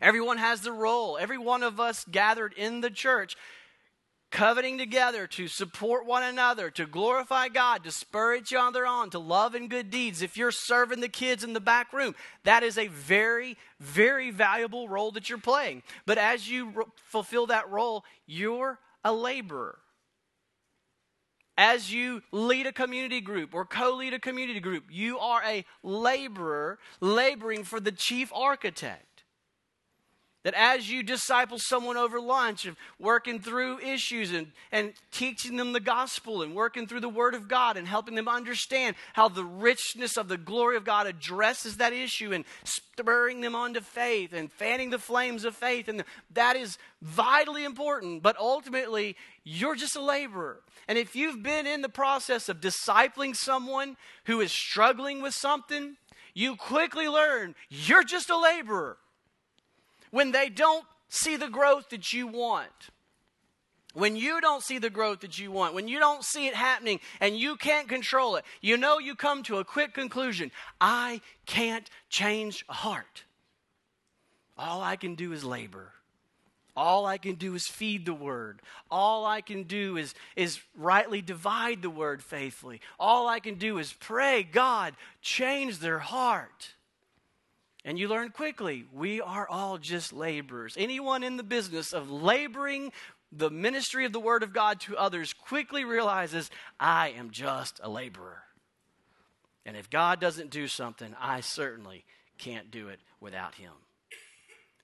Everyone 0.00 0.38
has 0.38 0.62
the 0.62 0.72
role. 0.72 1.18
Every 1.20 1.36
one 1.36 1.62
of 1.62 1.78
us 1.78 2.04
gathered 2.10 2.54
in 2.54 2.80
the 2.80 2.88
church 2.88 3.36
coveting 4.30 4.78
together 4.78 5.26
to 5.26 5.48
support 5.48 6.06
one 6.06 6.22
another, 6.22 6.70
to 6.70 6.86
glorify 6.86 7.48
God, 7.48 7.84
to 7.84 7.90
spur 7.90 8.34
each 8.34 8.54
other 8.54 8.86
on, 8.86 9.10
to 9.10 9.18
love 9.18 9.54
and 9.54 9.68
good 9.68 9.90
deeds. 9.90 10.22
If 10.22 10.36
you're 10.36 10.52
serving 10.52 11.00
the 11.00 11.08
kids 11.08 11.44
in 11.44 11.52
the 11.52 11.60
back 11.60 11.92
room, 11.92 12.14
that 12.44 12.62
is 12.62 12.78
a 12.78 12.86
very, 12.86 13.56
very 13.80 14.30
valuable 14.30 14.88
role 14.88 15.10
that 15.12 15.28
you're 15.28 15.38
playing. 15.38 15.82
But 16.06 16.18
as 16.18 16.48
you 16.48 16.86
fulfill 16.96 17.46
that 17.46 17.68
role, 17.70 18.04
you're 18.26 18.78
a 19.04 19.12
laborer. 19.12 19.78
As 21.58 21.92
you 21.92 22.22
lead 22.32 22.66
a 22.66 22.72
community 22.72 23.20
group 23.20 23.54
or 23.54 23.66
co 23.66 23.94
lead 23.94 24.14
a 24.14 24.18
community 24.18 24.60
group, 24.60 24.84
you 24.90 25.18
are 25.18 25.42
a 25.44 25.64
laborer 25.82 26.78
laboring 27.00 27.64
for 27.64 27.80
the 27.80 27.92
chief 27.92 28.32
architect. 28.32 29.09
That 30.42 30.54
as 30.54 30.90
you 30.90 31.02
disciple 31.02 31.58
someone 31.58 31.98
over 31.98 32.18
lunch, 32.18 32.64
of 32.64 32.76
working 32.98 33.40
through 33.40 33.80
issues 33.80 34.32
and, 34.32 34.52
and 34.72 34.94
teaching 35.12 35.56
them 35.56 35.74
the 35.74 35.80
gospel 35.80 36.40
and 36.40 36.54
working 36.54 36.86
through 36.86 37.00
the 37.00 37.10
Word 37.10 37.34
of 37.34 37.46
God 37.46 37.76
and 37.76 37.86
helping 37.86 38.14
them 38.14 38.26
understand 38.26 38.96
how 39.12 39.28
the 39.28 39.44
richness 39.44 40.16
of 40.16 40.28
the 40.28 40.38
glory 40.38 40.78
of 40.78 40.84
God 40.84 41.06
addresses 41.06 41.76
that 41.76 41.92
issue 41.92 42.32
and 42.32 42.46
spurring 42.64 43.42
them 43.42 43.54
on 43.54 43.74
to 43.74 43.82
faith 43.82 44.32
and 44.32 44.50
fanning 44.50 44.88
the 44.88 44.98
flames 44.98 45.44
of 45.44 45.54
faith. 45.54 45.88
And 45.88 46.04
that 46.32 46.56
is 46.56 46.78
vitally 47.02 47.64
important. 47.64 48.22
But 48.22 48.38
ultimately, 48.38 49.16
you're 49.44 49.76
just 49.76 49.96
a 49.96 50.02
laborer. 50.02 50.62
And 50.88 50.96
if 50.96 51.14
you've 51.14 51.42
been 51.42 51.66
in 51.66 51.82
the 51.82 51.90
process 51.90 52.48
of 52.48 52.62
discipling 52.62 53.36
someone 53.36 53.98
who 54.24 54.40
is 54.40 54.52
struggling 54.52 55.20
with 55.20 55.34
something, 55.34 55.96
you 56.32 56.56
quickly 56.56 57.08
learn 57.08 57.54
you're 57.68 58.04
just 58.04 58.30
a 58.30 58.38
laborer 58.38 58.96
when 60.10 60.32
they 60.32 60.48
don't 60.48 60.84
see 61.08 61.36
the 61.36 61.48
growth 61.48 61.90
that 61.90 62.12
you 62.12 62.26
want, 62.26 62.70
when 63.92 64.14
you 64.14 64.40
don't 64.40 64.62
see 64.62 64.78
the 64.78 64.90
growth 64.90 65.20
that 65.20 65.38
you 65.38 65.50
want, 65.50 65.74
when 65.74 65.88
you 65.88 65.98
don't 65.98 66.24
see 66.24 66.46
it 66.46 66.54
happening 66.54 67.00
and 67.20 67.36
you 67.36 67.56
can't 67.56 67.88
control 67.88 68.36
it, 68.36 68.44
you 68.60 68.76
know 68.76 68.98
you 68.98 69.14
come 69.14 69.42
to 69.44 69.58
a 69.58 69.64
quick 69.64 69.94
conclusion 69.94 70.52
I 70.80 71.20
can't 71.46 71.88
change 72.08 72.64
a 72.68 72.72
heart. 72.72 73.24
All 74.56 74.80
I 74.82 74.96
can 74.96 75.14
do 75.14 75.32
is 75.32 75.42
labor. 75.42 75.92
All 76.76 77.04
I 77.04 77.18
can 77.18 77.34
do 77.34 77.54
is 77.54 77.66
feed 77.66 78.06
the 78.06 78.14
word. 78.14 78.62
All 78.90 79.26
I 79.26 79.40
can 79.40 79.64
do 79.64 79.96
is, 79.96 80.14
is 80.36 80.60
rightly 80.76 81.20
divide 81.20 81.82
the 81.82 81.90
word 81.90 82.22
faithfully. 82.22 82.80
All 82.98 83.26
I 83.26 83.40
can 83.40 83.56
do 83.56 83.78
is 83.78 83.92
pray, 83.92 84.44
God, 84.44 84.94
change 85.20 85.78
their 85.78 85.98
heart. 85.98 86.74
And 87.84 87.98
you 87.98 88.08
learn 88.08 88.30
quickly, 88.30 88.84
we 88.92 89.20
are 89.20 89.48
all 89.48 89.78
just 89.78 90.12
laborers. 90.12 90.74
Anyone 90.78 91.22
in 91.22 91.36
the 91.36 91.42
business 91.42 91.92
of 91.92 92.10
laboring 92.10 92.92
the 93.32 93.50
ministry 93.50 94.04
of 94.04 94.12
the 94.12 94.20
Word 94.20 94.42
of 94.42 94.52
God 94.52 94.80
to 94.80 94.96
others 94.96 95.32
quickly 95.32 95.84
realizes, 95.84 96.50
I 96.78 97.10
am 97.10 97.30
just 97.30 97.80
a 97.82 97.88
laborer. 97.88 98.42
And 99.64 99.76
if 99.76 99.88
God 99.88 100.20
doesn't 100.20 100.50
do 100.50 100.66
something, 100.66 101.14
I 101.20 101.40
certainly 101.40 102.04
can't 102.38 102.70
do 102.70 102.88
it 102.88 103.00
without 103.20 103.54
Him. 103.54 103.72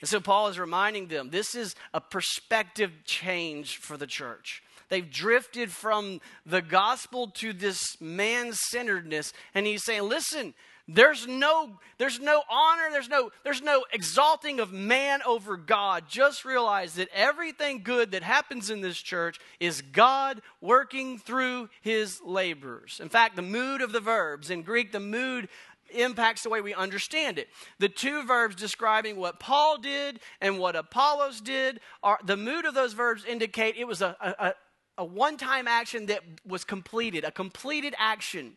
And 0.01 0.09
so 0.09 0.21
Paul 0.21 0.49
is 0.49 0.59
reminding 0.59 1.09
them 1.09 1.31
this 1.31 1.55
is 1.55 1.75
a 1.93 2.01
perspective 2.01 2.93
change 3.05 3.79
for 3.79 3.97
the 3.97 4.07
church. 4.07 4.63
They've 4.89 5.11
drifted 5.11 5.73
from 5.73 6.21
the 6.45 6.63
gospel 6.63 7.29
to 7.37 7.53
this 7.53 8.01
man 8.01 8.53
centeredness. 8.53 9.33
And 9.55 9.67
he's 9.67 9.85
saying, 9.85 10.03
listen, 10.03 10.55
there's 10.89 11.27
no, 11.27 11.79
there's 11.99 12.21
no 12.21 12.43
honor, 12.49 12.89
there's 12.93 13.09
no, 13.09 13.31
there's 13.43 13.63
no 13.63 13.85
exalting 13.93 14.61
of 14.61 14.73
man 14.73 15.21
over 15.27 15.57
God. 15.57 16.05
Just 16.09 16.45
realize 16.45 16.95
that 16.95 17.09
everything 17.13 17.83
good 17.83 18.13
that 18.13 18.23
happens 18.23 18.71
in 18.71 18.83
this 18.83 18.99
church 18.99 19.41
is 19.59 19.83
God 19.83 20.43
working 20.61 21.19
through 21.19 21.71
his 21.81 22.21
laborers. 22.25 23.01
In 23.03 23.09
fact, 23.09 23.35
the 23.35 23.43
mood 23.43 23.83
of 23.83 23.91
the 23.91 24.01
verbs, 24.01 24.49
in 24.49 24.63
Greek, 24.63 24.93
the 24.93 25.01
mood 25.01 25.49
impacts 25.91 26.45
the 26.45 26.51
way 26.51 26.61
we 26.61 26.75
understand 26.75 27.39
it. 27.39 27.49
The 27.79 27.89
two 27.89 28.23
verbs 28.25 28.55
describing 28.55 29.17
what 29.17 29.41
Paul 29.41 29.79
did 29.79 30.21
and 30.41 30.59
what 30.59 30.77
Apollos 30.77 31.41
did 31.41 31.81
are 32.03 32.19
the 32.25 32.37
mood 32.37 32.65
of 32.65 32.75
those 32.75 32.93
verbs 32.93 33.25
indicate 33.25 33.77
it 33.77 33.87
was 33.87 34.03
a, 34.03 34.17
a, 34.21 34.55
a 34.99 35.05
one 35.05 35.37
time 35.37 35.67
action 35.67 36.07
that 36.07 36.23
was 36.47 36.65
completed, 36.65 37.25
a 37.25 37.31
completed 37.33 37.95
action. 37.99 38.57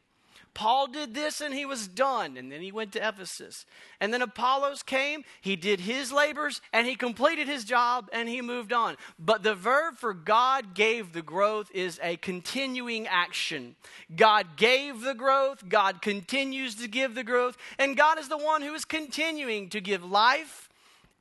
Paul 0.54 0.88
did 0.88 1.14
this 1.14 1.42
and 1.42 1.54
he 1.54 1.66
was 1.66 1.88
done. 1.88 2.38
And 2.38 2.52
then 2.52 2.62
he 2.62 2.72
went 2.72 2.92
to 2.94 3.08
Ephesus. 3.08 3.66
And 4.00 4.14
then 4.14 4.22
Apollos 4.22 4.84
came, 4.84 5.24
he 5.42 5.56
did 5.56 5.82
his 5.82 6.12
labors, 6.12 6.62
and 6.74 6.88
he 6.88 6.96
completed 6.96 7.48
his 7.48 7.64
job 7.64 8.10
and 8.12 8.28
he 8.28 8.42
moved 8.42 8.74
on. 8.74 8.98
But 9.18 9.44
the 9.44 9.56
verb 9.56 9.96
for 9.98 10.14
God 10.14 10.74
gave 10.74 11.14
the 11.14 11.22
growth 11.22 11.70
is 11.74 12.00
a 12.04 12.18
continuing 12.18 13.08
action. 13.08 13.76
God 14.16 14.58
gave 14.58 15.02
the 15.02 15.16
growth, 15.16 15.70
God 15.70 16.02
continues 16.02 16.76
to 16.76 16.88
give 16.88 17.16
the 17.16 17.24
growth, 17.24 17.58
and 17.78 17.98
God 17.98 18.20
is 18.20 18.30
the 18.30 18.38
one 18.38 18.62
who 18.62 18.74
is 18.74 18.86
continuing 18.86 19.70
to 19.70 19.82
give 19.82 20.04
life 20.04 20.70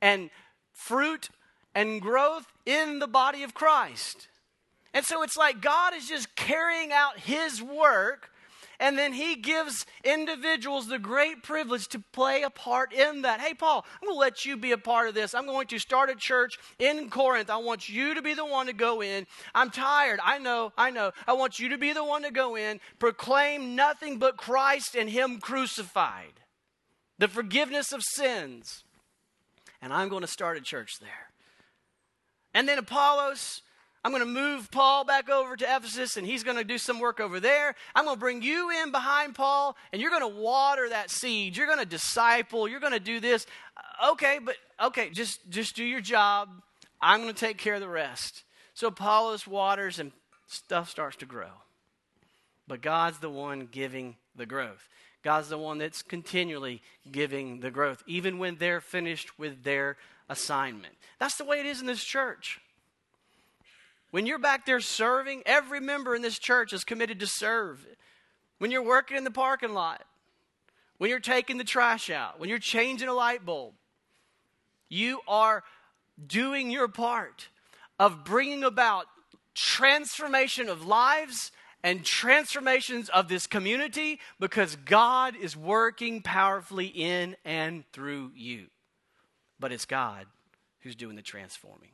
and 0.01 0.29
fruit 0.73 1.29
and 1.75 2.01
growth 2.01 2.45
in 2.65 2.99
the 2.99 3.07
body 3.07 3.43
of 3.43 3.53
Christ. 3.53 4.27
And 4.93 5.05
so 5.05 5.21
it's 5.21 5.37
like 5.37 5.61
God 5.61 5.93
is 5.93 6.07
just 6.07 6.35
carrying 6.35 6.91
out 6.91 7.19
his 7.19 7.61
work 7.61 8.28
and 8.79 8.97
then 8.97 9.13
he 9.13 9.35
gives 9.35 9.85
individuals 10.03 10.87
the 10.87 10.99
great 10.99 11.43
privilege 11.43 11.87
to 11.89 11.99
play 12.13 12.43
a 12.43 12.49
part 12.49 12.93
in 12.93 13.23
that. 13.23 13.41
Hey, 13.41 13.53
Paul, 13.53 13.85
I'm 14.01 14.07
going 14.07 14.15
to 14.15 14.19
let 14.19 14.45
you 14.45 14.55
be 14.55 14.71
a 14.71 14.77
part 14.77 15.09
of 15.09 15.15
this. 15.15 15.33
I'm 15.33 15.45
going 15.45 15.67
to 15.67 15.79
start 15.79 16.09
a 16.09 16.15
church 16.15 16.57
in 16.79 17.09
Corinth. 17.09 17.49
I 17.49 17.57
want 17.57 17.89
you 17.89 18.13
to 18.15 18.21
be 18.21 18.33
the 18.33 18.45
one 18.45 18.67
to 18.67 18.73
go 18.73 19.01
in. 19.01 19.27
I'm 19.53 19.69
tired. 19.69 20.19
I 20.23 20.37
know, 20.37 20.71
I 20.77 20.91
know. 20.91 21.11
I 21.27 21.33
want 21.33 21.59
you 21.59 21.69
to 21.69 21.77
be 21.77 21.91
the 21.91 22.03
one 22.03 22.23
to 22.23 22.31
go 22.31 22.55
in, 22.55 22.79
proclaim 22.99 23.75
nothing 23.75 24.17
but 24.17 24.37
Christ 24.37 24.95
and 24.95 25.09
Him 25.09 25.39
crucified, 25.39 26.39
the 27.17 27.27
forgiveness 27.27 27.91
of 27.91 28.01
sins. 28.03 28.83
And 29.81 29.93
I'm 29.93 30.09
going 30.09 30.21
to 30.21 30.27
start 30.27 30.57
a 30.57 30.61
church 30.61 30.99
there. 30.99 31.31
And 32.53 32.67
then 32.67 32.77
Apollos 32.77 33.61
I'm 34.03 34.11
going 34.11 34.23
to 34.23 34.29
move 34.29 34.71
Paul 34.71 35.03
back 35.03 35.29
over 35.29 35.57
to 35.57 35.65
Ephesus 35.65 36.15
and 36.15 36.25
he's 36.25 36.43
going 36.43 36.55
to 36.55 36.63
do 36.63 36.77
some 36.77 36.99
work 36.99 37.19
over 37.19 37.39
there. 37.39 37.75
I'm 37.93 38.05
going 38.05 38.15
to 38.15 38.19
bring 38.19 38.41
you 38.41 38.69
in 38.81 38.91
behind 38.91 39.35
Paul 39.35 39.75
and 39.91 40.01
you're 40.01 40.11
going 40.11 40.21
to 40.21 40.39
water 40.41 40.87
that 40.89 41.11
seed. 41.11 41.57
You're 41.57 41.67
going 41.67 41.79
to 41.79 41.85
disciple. 41.85 42.67
You're 42.67 42.79
going 42.79 42.93
to 42.93 42.99
do 42.99 43.19
this. 43.19 43.45
Uh, 43.75 44.11
okay, 44.11 44.39
but 44.43 44.55
okay, 44.81 45.09
just 45.09 45.49
just 45.49 45.75
do 45.75 45.83
your 45.83 45.99
job. 45.99 46.49
I'm 47.01 47.21
going 47.21 47.33
to 47.33 47.39
take 47.39 47.57
care 47.57 47.75
of 47.75 47.81
the 47.81 47.89
rest. 47.89 48.43
So 48.73 48.87
Apollos 48.87 49.45
waters 49.45 49.99
and 49.99 50.13
stuff 50.47 50.89
starts 50.89 51.17
to 51.17 51.25
grow. 51.25 51.51
But 52.67 52.81
God's 52.81 53.19
the 53.19 53.29
one 53.29 53.67
giving 53.69 54.15
the 54.35 54.45
growth. 54.45 54.87
God's 55.23 55.49
the 55.49 55.57
one 55.57 55.77
that's 55.77 56.01
continually 56.01 56.81
giving 57.11 57.59
the 57.59 57.71
growth, 57.71 58.03
even 58.07 58.37
when 58.37 58.55
they're 58.55 58.79
finished 58.79 59.37
with 59.37 59.63
their 59.63 59.97
assignment. 60.29 60.93
That's 61.19 61.35
the 61.35 61.43
way 61.43 61.59
it 61.59 61.65
is 61.65 61.81
in 61.81 61.87
this 61.87 62.03
church. 62.03 62.61
When 64.11 64.25
you're 64.25 64.39
back 64.39 64.65
there 64.65 64.79
serving, 64.79 65.43
every 65.45 65.79
member 65.79 66.15
in 66.15 66.21
this 66.21 66.39
church 66.39 66.73
is 66.73 66.83
committed 66.83 67.19
to 67.19 67.27
serve. 67.27 67.85
When 68.57 68.71
you're 68.71 68.83
working 68.83 69.17
in 69.17 69.23
the 69.23 69.31
parking 69.31 69.73
lot, 69.73 70.03
when 70.97 71.09
you're 71.09 71.19
taking 71.19 71.57
the 71.57 71.63
trash 71.63 72.09
out, 72.09 72.39
when 72.39 72.49
you're 72.49 72.59
changing 72.59 73.07
a 73.07 73.13
light 73.13 73.45
bulb, 73.45 73.73
you 74.89 75.21
are 75.27 75.63
doing 76.25 76.71
your 76.71 76.87
part 76.87 77.49
of 77.99 78.23
bringing 78.23 78.63
about 78.63 79.05
transformation 79.53 80.67
of 80.69 80.85
lives 80.85 81.51
and 81.83 82.03
transformations 82.03 83.07
of 83.09 83.29
this 83.29 83.47
community 83.47 84.19
because 84.39 84.75
God 84.75 85.35
is 85.35 85.55
working 85.55 86.21
powerfully 86.21 86.87
in 86.87 87.37
and 87.45 87.85
through 87.93 88.31
you. 88.35 88.67
but 89.59 89.71
it's 89.71 89.85
God 89.85 90.25
who's 90.81 90.95
doing 90.95 91.15
the 91.15 91.21
transforming. 91.21 91.91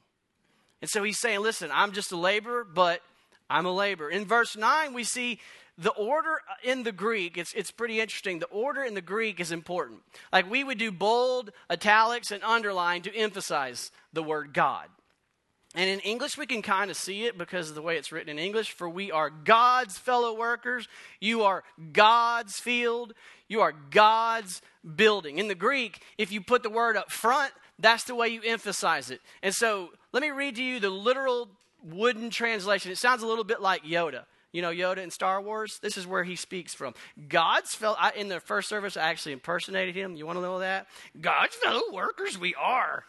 And 0.85 0.89
so 0.91 1.01
he's 1.01 1.17
saying, 1.17 1.39
listen, 1.39 1.71
I'm 1.73 1.93
just 1.93 2.11
a 2.11 2.15
laborer, 2.15 2.63
but 2.63 3.01
I'm 3.49 3.65
a 3.65 3.71
laborer. 3.71 4.11
In 4.11 4.23
verse 4.23 4.55
9, 4.55 4.93
we 4.93 5.03
see 5.03 5.39
the 5.79 5.89
order 5.89 6.41
in 6.63 6.83
the 6.83 6.91
Greek, 6.91 7.39
it's, 7.39 7.53
it's 7.53 7.71
pretty 7.71 7.99
interesting. 7.99 8.37
The 8.37 8.45
order 8.49 8.83
in 8.83 8.93
the 8.93 9.01
Greek 9.01 9.39
is 9.39 9.51
important. 9.51 10.01
Like 10.31 10.47
we 10.47 10.63
would 10.63 10.77
do 10.77 10.91
bold, 10.91 11.49
italics, 11.71 12.29
and 12.29 12.43
underline 12.43 13.01
to 13.01 13.15
emphasize 13.15 13.89
the 14.13 14.21
word 14.21 14.53
God. 14.53 14.85
And 15.73 15.89
in 15.89 16.01
English, 16.01 16.37
we 16.37 16.45
can 16.45 16.61
kind 16.61 16.91
of 16.91 16.97
see 16.97 17.25
it 17.25 17.35
because 17.35 17.69
of 17.69 17.73
the 17.73 17.81
way 17.81 17.97
it's 17.97 18.11
written 18.11 18.29
in 18.29 18.37
English. 18.37 18.69
For 18.69 18.87
we 18.87 19.11
are 19.11 19.31
God's 19.31 19.97
fellow 19.97 20.37
workers. 20.37 20.87
You 21.19 21.41
are 21.45 21.63
God's 21.93 22.59
field. 22.59 23.15
You 23.47 23.61
are 23.61 23.73
God's 23.89 24.61
building. 24.95 25.39
In 25.39 25.47
the 25.47 25.55
Greek, 25.55 26.03
if 26.19 26.31
you 26.31 26.41
put 26.41 26.61
the 26.61 26.69
word 26.69 26.95
up 26.95 27.11
front, 27.11 27.51
that's 27.79 28.05
the 28.05 28.15
way 28.15 28.29
you 28.29 28.41
emphasize 28.43 29.11
it. 29.11 29.21
And 29.43 29.53
so 29.53 29.89
let 30.11 30.21
me 30.21 30.31
read 30.31 30.55
to 30.55 30.63
you 30.63 30.79
the 30.79 30.89
literal 30.89 31.49
wooden 31.83 32.29
translation. 32.29 32.91
It 32.91 32.97
sounds 32.97 33.23
a 33.23 33.27
little 33.27 33.43
bit 33.43 33.61
like 33.61 33.83
Yoda. 33.83 34.23
You 34.51 34.61
know, 34.61 34.71
Yoda 34.71 34.99
in 34.99 35.11
Star 35.11 35.41
Wars? 35.41 35.79
This 35.81 35.97
is 35.97 36.07
where 36.07 36.23
he 36.23 36.37
speaks 36.37 36.73
from. 36.73 36.93
God's 37.27 37.75
fellow, 37.75 37.97
in 38.15 38.29
the 38.29 38.39
first 38.39 38.69
service, 38.69 38.95
I 38.95 39.09
actually 39.09 39.33
impersonated 39.33 39.95
him. 39.95 40.15
You 40.15 40.25
want 40.25 40.37
to 40.37 40.41
know 40.41 40.59
that? 40.59 40.87
God's 41.19 41.55
fellow 41.55 41.91
workers, 41.91 42.39
we 42.39 42.55
are. 42.55 43.03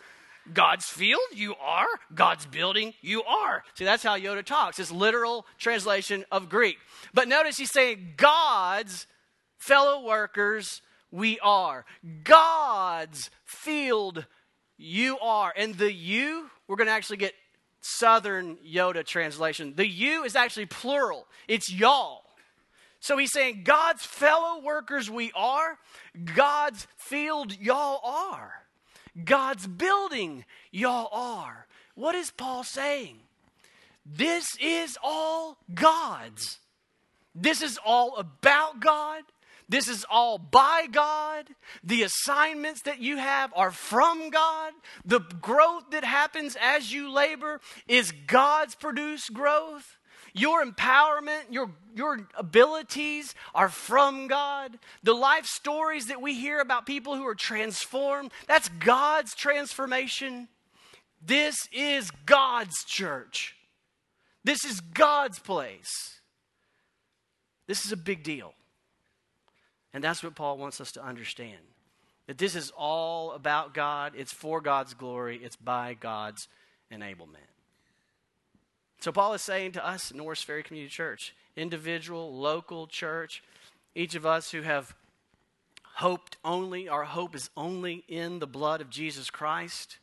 God's 0.53 0.87
field, 0.87 1.21
you 1.33 1.55
are. 1.61 1.87
God's 2.15 2.47
building, 2.47 2.95
you 3.01 3.23
are. 3.23 3.63
See, 3.75 3.85
that's 3.85 4.03
how 4.03 4.19
Yoda 4.19 4.45
talks. 4.45 4.81
It's 4.81 4.91
literal 4.91 5.47
translation 5.59 6.25
of 6.33 6.49
Greek. 6.49 6.79
But 7.15 7.29
notice 7.29 7.57
he's 7.57 7.73
saying, 7.73 8.15
God's 8.17 9.07
fellow 9.59 10.05
workers, 10.05 10.83
we 11.11 11.39
are. 11.41 11.85
God's 12.25 13.31
field, 13.45 14.27
you 14.77 15.19
are. 15.21 15.53
And 15.57 15.75
the 15.75 15.93
you, 15.93 16.51
we're 16.67 16.77
going 16.77 16.89
to 16.89 16.93
actually 16.93 17.19
get 17.19 17.35
Southern 17.81 18.57
Yoda 18.57 19.05
translation. 19.05 19.75
The 19.77 19.87
you 19.87 20.25
is 20.25 20.37
actually 20.37 20.67
plural, 20.67 21.27
it's 21.49 21.73
y'all. 21.73 22.23
So 22.99 23.17
he's 23.17 23.33
saying, 23.33 23.63
God's 23.63 24.05
fellow 24.05 24.61
workers 24.63 25.09
we 25.09 25.31
are, 25.37 25.79
God's 26.35 26.89
field 26.97 27.57
y'all 27.61 28.01
are. 28.03 28.53
God's 29.25 29.67
building, 29.67 30.45
y'all 30.73 31.09
are. 31.13 31.67
What 31.95 32.15
is 32.15 32.31
Paul 32.31 32.65
saying? 32.65 33.19
This 34.05 34.57
is 34.61 34.99
all 35.03 35.57
God's. 35.73 36.59
This 37.35 37.63
is 37.63 37.79
all 37.85 38.17
about 38.17 38.81
God. 38.81 39.23
This 39.69 39.89
is 39.89 40.07
all 40.09 40.39
by 40.39 40.87
God. 40.91 41.49
The 41.83 42.05
assignments 42.05 42.83
that 42.83 43.01
you 43.01 43.17
have 43.17 43.53
are 43.57 43.73
from 43.73 44.31
God. 44.31 44.73
The 45.05 45.21
growth 45.21 45.91
that 45.91 46.05
happens 46.05 46.57
as 46.61 46.93
you 46.93 47.13
labor 47.13 47.61
is 47.89 48.13
God's 48.27 48.75
produced 48.75 49.33
growth. 49.33 49.99
Your 50.33 50.65
empowerment, 50.65 51.45
your, 51.51 51.71
your 51.95 52.29
abilities 52.37 53.35
are 53.55 53.71
from 53.71 54.29
God. 54.29 54.79
The 55.03 55.15
life 55.15 55.47
stories 55.47 56.07
that 56.07 56.21
we 56.21 56.35
hear 56.35 56.61
about 56.61 56.87
people 56.87 57.17
who 57.17 57.27
are 57.27 57.35
transformed, 57.35 58.33
that's 58.47 58.69
God's 58.69 59.35
transformation. 59.35 60.49
This 61.25 61.57
is 61.73 62.11
God's 62.27 62.85
church. 62.85 63.57
This 64.45 64.65
is 64.65 64.81
God's 64.81 65.39
place. 65.39 66.21
This 67.67 67.85
is 67.85 67.91
a 67.91 67.97
big 67.97 68.23
deal. 68.23 68.55
And 69.93 70.03
that's 70.03 70.23
what 70.23 70.35
Paul 70.35 70.59
wants 70.59 70.81
us 70.81 70.93
to 70.93 71.05
understand. 71.05 71.59
That 72.27 72.39
this 72.39 72.57
is 72.57 72.73
all 72.77 73.33
about 73.33 73.73
God, 73.73 74.13
it's 74.17 74.33
for 74.33 74.61
God's 74.61 74.95
glory, 74.95 75.41
it's 75.43 75.57
by 75.57 75.95
God's 75.99 76.49
enablement. 76.93 77.49
So, 79.01 79.13
Paul 79.13 79.35
is 79.35 79.43
saying 79.43 79.73
to 79.73 79.87
us, 79.87 80.13
Norris 80.13 80.43
Ferry 80.43 80.63
Community 80.63 80.91
Church, 80.91 81.35
individual, 81.57 82.37
local 82.37 82.87
church, 82.87 83.43
each 83.95 84.15
of 84.15 84.27
us 84.27 84.51
who 84.51 84.63
have 84.63 84.95
hoped 85.97 86.37
only, 86.45 86.89
our 86.89 87.05
hope 87.05 87.35
is 87.35 87.51
only 87.57 88.05
in 88.09 88.39
the 88.39 88.47
blood 88.47 88.81
of 88.81 88.91
Jesus 88.91 89.31
Christ. 89.31 89.99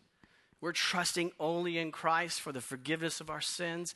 We're 0.62 0.72
trusting 0.72 1.34
only 1.40 1.78
in 1.78 1.92
Christ 1.92 2.40
for 2.40 2.52
the 2.52 2.62
forgiveness 2.62 3.20
of 3.20 3.30
our 3.30 3.42
sins. 3.42 3.96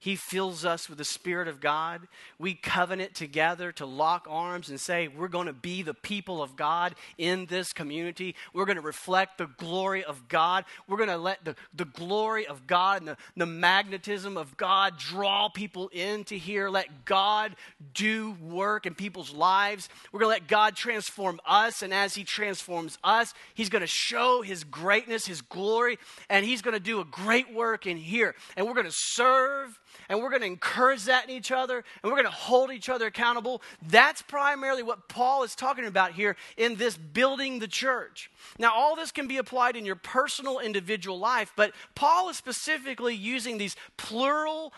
He 0.00 0.14
fills 0.14 0.64
us 0.64 0.88
with 0.88 0.98
the 0.98 1.04
Spirit 1.04 1.48
of 1.48 1.60
God. 1.60 2.06
We 2.38 2.54
covenant 2.54 3.16
together 3.16 3.72
to 3.72 3.86
lock 3.86 4.28
arms 4.30 4.68
and 4.68 4.80
say, 4.80 5.08
We're 5.08 5.26
going 5.26 5.48
to 5.48 5.52
be 5.52 5.82
the 5.82 5.94
people 5.94 6.40
of 6.40 6.54
God 6.54 6.94
in 7.16 7.46
this 7.46 7.72
community. 7.72 8.36
We're 8.52 8.64
going 8.64 8.76
to 8.76 8.82
reflect 8.82 9.38
the 9.38 9.46
glory 9.46 10.04
of 10.04 10.28
God. 10.28 10.66
We're 10.86 10.98
going 10.98 11.08
to 11.08 11.16
let 11.16 11.44
the, 11.44 11.56
the 11.74 11.84
glory 11.84 12.46
of 12.46 12.68
God 12.68 13.02
and 13.02 13.08
the, 13.08 13.16
the 13.36 13.46
magnetism 13.46 14.36
of 14.36 14.56
God 14.56 14.98
draw 14.98 15.48
people 15.48 15.88
into 15.88 16.36
here. 16.36 16.68
Let 16.68 17.04
God 17.04 17.56
do 17.92 18.36
work 18.40 18.86
in 18.86 18.94
people's 18.94 19.32
lives. 19.32 19.88
We're 20.12 20.20
going 20.20 20.30
to 20.30 20.40
let 20.42 20.48
God 20.48 20.76
transform 20.76 21.40
us. 21.44 21.82
And 21.82 21.92
as 21.92 22.14
He 22.14 22.22
transforms 22.22 22.98
us, 23.02 23.34
He's 23.54 23.68
going 23.68 23.80
to 23.80 23.88
show 23.88 24.42
His 24.42 24.62
greatness, 24.62 25.26
His 25.26 25.40
glory, 25.40 25.98
and 26.30 26.46
He's 26.46 26.62
going 26.62 26.74
to 26.74 26.80
do 26.80 27.00
a 27.00 27.04
great 27.04 27.52
work 27.52 27.84
in 27.84 27.96
here. 27.96 28.36
And 28.56 28.64
we're 28.64 28.74
going 28.74 28.86
to 28.86 28.92
serve 28.92 29.76
and 30.08 30.20
we're 30.20 30.30
going 30.30 30.42
to 30.42 30.46
encourage 30.46 31.04
that 31.04 31.24
in 31.24 31.30
each 31.30 31.52
other 31.52 31.84
and 32.02 32.10
we're 32.10 32.18
going 32.18 32.24
to 32.24 32.30
hold 32.30 32.70
each 32.70 32.88
other 32.88 33.06
accountable. 33.06 33.62
That's 33.86 34.22
primarily 34.22 34.82
what 34.82 35.08
Paul 35.08 35.42
is 35.42 35.54
talking 35.54 35.84
about 35.84 36.12
here 36.12 36.36
in 36.56 36.76
this 36.76 36.96
building 36.96 37.58
the 37.58 37.68
church. 37.68 38.30
Now, 38.58 38.72
all 38.74 38.96
this 38.96 39.12
can 39.12 39.28
be 39.28 39.36
applied 39.36 39.76
in 39.76 39.84
your 39.84 39.96
personal, 39.96 40.58
individual 40.58 41.18
life, 41.18 41.52
but 41.56 41.72
Paul 41.94 42.28
is 42.28 42.36
specifically 42.36 43.14
using 43.14 43.58
these 43.58 43.76
plural 43.96 44.72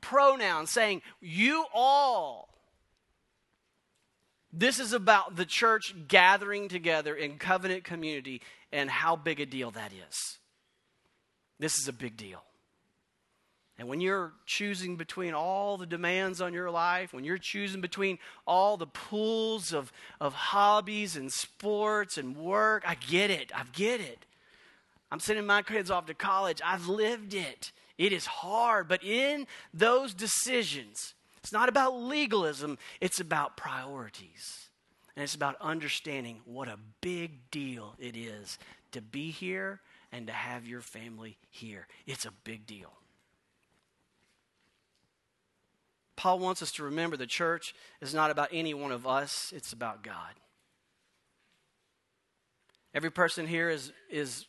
pronouns, 0.00 0.70
saying, 0.70 1.02
You 1.20 1.66
all. 1.74 2.48
This 4.52 4.80
is 4.80 4.92
about 4.92 5.36
the 5.36 5.44
church 5.44 5.94
gathering 6.08 6.68
together 6.68 7.14
in 7.14 7.38
covenant 7.38 7.84
community 7.84 8.42
and 8.72 8.90
how 8.90 9.14
big 9.14 9.38
a 9.38 9.46
deal 9.46 9.70
that 9.70 9.92
is. 9.92 10.38
This 11.60 11.78
is 11.78 11.86
a 11.86 11.92
big 11.92 12.16
deal. 12.16 12.42
And 13.80 13.88
when 13.88 14.02
you're 14.02 14.34
choosing 14.44 14.96
between 14.96 15.32
all 15.32 15.78
the 15.78 15.86
demands 15.86 16.42
on 16.42 16.52
your 16.52 16.70
life, 16.70 17.14
when 17.14 17.24
you're 17.24 17.38
choosing 17.38 17.80
between 17.80 18.18
all 18.46 18.76
the 18.76 18.86
pools 18.86 19.72
of, 19.72 19.90
of 20.20 20.34
hobbies 20.34 21.16
and 21.16 21.32
sports 21.32 22.18
and 22.18 22.36
work, 22.36 22.84
I 22.86 22.94
get 22.94 23.30
it. 23.30 23.50
I 23.54 23.62
get 23.72 24.02
it. 24.02 24.26
I'm 25.10 25.18
sending 25.18 25.46
my 25.46 25.62
kids 25.62 25.90
off 25.90 26.04
to 26.06 26.14
college. 26.14 26.60
I've 26.62 26.88
lived 26.88 27.32
it. 27.32 27.72
It 27.96 28.12
is 28.12 28.26
hard. 28.26 28.86
But 28.86 29.02
in 29.02 29.46
those 29.72 30.12
decisions, 30.12 31.14
it's 31.38 31.50
not 31.50 31.70
about 31.70 31.96
legalism, 31.96 32.76
it's 33.00 33.18
about 33.18 33.56
priorities. 33.56 34.68
And 35.16 35.22
it's 35.22 35.34
about 35.34 35.56
understanding 35.58 36.42
what 36.44 36.68
a 36.68 36.76
big 37.00 37.50
deal 37.50 37.94
it 37.98 38.14
is 38.14 38.58
to 38.92 39.00
be 39.00 39.30
here 39.30 39.80
and 40.12 40.26
to 40.26 40.34
have 40.34 40.66
your 40.66 40.82
family 40.82 41.38
here. 41.50 41.86
It's 42.06 42.26
a 42.26 42.32
big 42.44 42.66
deal. 42.66 42.99
Paul 46.20 46.38
wants 46.38 46.60
us 46.60 46.72
to 46.72 46.84
remember 46.84 47.16
the 47.16 47.26
church 47.26 47.74
is 48.02 48.12
not 48.12 48.30
about 48.30 48.50
any 48.52 48.74
one 48.74 48.92
of 48.92 49.06
us, 49.06 49.54
it's 49.56 49.72
about 49.72 50.02
God. 50.02 50.34
Every 52.92 53.10
person 53.10 53.46
here 53.46 53.70
is, 53.70 53.90
is 54.10 54.44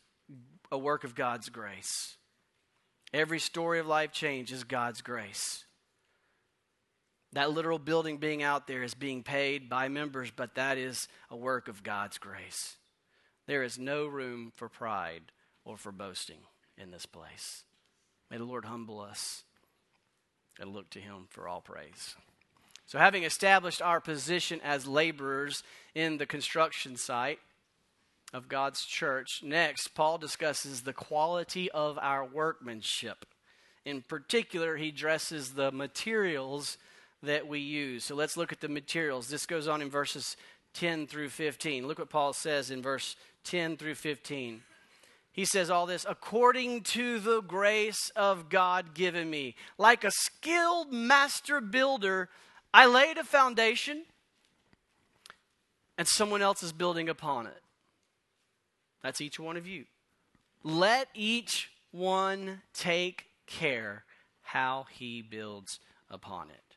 a 0.70 0.78
work 0.78 1.06
of 1.06 1.16
God's 1.16 1.48
grace. 1.48 2.18
Every 3.14 3.40
story 3.40 3.80
of 3.80 3.88
life 3.88 4.12
change 4.12 4.52
is 4.52 4.66
God's 4.66 5.02
grace. 5.02 5.64
That 7.32 7.52
literal 7.52 7.80
building 7.80 8.18
being 8.18 8.44
out 8.44 8.68
there 8.68 8.84
is 8.84 8.94
being 8.94 9.24
paid 9.24 9.70
by 9.70 9.88
members, 9.88 10.30
but 10.30 10.56
that 10.56 10.78
is 10.78 11.08
a 11.30 11.38
work 11.38 11.70
of 11.70 11.84
God's 11.84 12.18
grace. 12.18 12.76
There 13.48 13.64
is 13.64 13.80
no 13.80 14.08
room 14.08 14.52
for 14.58 14.68
pride 14.68 15.32
or 15.64 15.78
for 15.78 15.94
boasting 15.94 16.42
in 16.78 16.92
this 16.92 17.06
place. 17.06 17.64
May 18.30 18.40
the 18.40 18.44
Lord 18.44 18.66
humble 18.66 19.00
us 19.00 19.46
and 20.62 20.74
look 20.74 20.90
to 20.92 21.00
him 21.00 21.26
for 21.30 21.48
all 21.48 21.60
praise. 21.60 22.16
So, 22.86 23.00
having 23.00 23.24
established 23.24 23.82
our 23.82 24.00
position 24.00 24.62
as 24.64 24.86
laborers 24.86 25.64
in 25.96 26.18
the 26.18 26.26
construction 26.26 26.96
site 26.96 27.40
of 28.34 28.48
God's 28.48 28.86
church, 28.86 29.42
next, 29.44 29.90
Paul 29.90 30.18
discusses 30.18 30.82
the 30.82 30.94
quality 30.94 31.72
of 31.72 31.98
our 31.98 32.24
workmanship. 32.24 33.26
In 33.86 34.02
particular, 34.02 34.78
he 34.78 34.90
addresses 34.90 35.54
the 35.54 35.72
materials 35.72 36.78
that 37.24 37.48
we 37.48 37.60
use. 37.60 38.04
So, 38.06 38.16
let's 38.16 38.38
look 38.38 38.52
at 38.52 38.62
the 38.62 38.70
materials. 38.70 39.28
This 39.28 39.46
goes 39.46 39.68
on 39.68 39.82
in 39.82 39.90
verses 39.90 40.38
10 40.74 41.08
through 41.08 41.30
15. 41.30 41.88
Look 41.88 42.00
what 42.00 42.10
Paul 42.10 42.34
says 42.34 42.72
in 42.72 42.82
verse 42.82 43.16
10 43.44 43.78
through 43.78 43.96
15 43.96 44.62
he 45.32 45.46
says 45.46 45.70
all 45.70 45.86
this 45.86 46.06
according 46.08 46.82
to 46.82 47.20
the 47.20 47.42
grace 47.42 48.12
of 48.16 48.50
God 48.50 48.94
given 48.94 49.30
me. 49.30 49.56
Like 49.78 50.04
a 50.04 50.12
skilled 50.12 50.92
master 50.92 51.62
builder, 51.62 52.30
I 52.74 52.86
laid 52.86 53.18
a 53.18 53.24
foundation 53.24 54.04
and 55.98 56.08
someone 56.08 56.42
else 56.42 56.64
is 56.64 56.74
building 56.74 57.10
upon 57.10 57.48
it. 57.48 57.62
That's 59.02 59.22
each 59.22 59.40
one 59.40 59.58
of 59.58 59.66
you. 59.66 59.86
Let 60.64 61.08
each 61.14 61.72
one 61.92 62.62
take 62.74 63.26
care 63.48 64.04
how 64.42 64.86
he 64.92 65.22
builds 65.22 65.80
upon 66.10 66.50
it. 66.50 66.76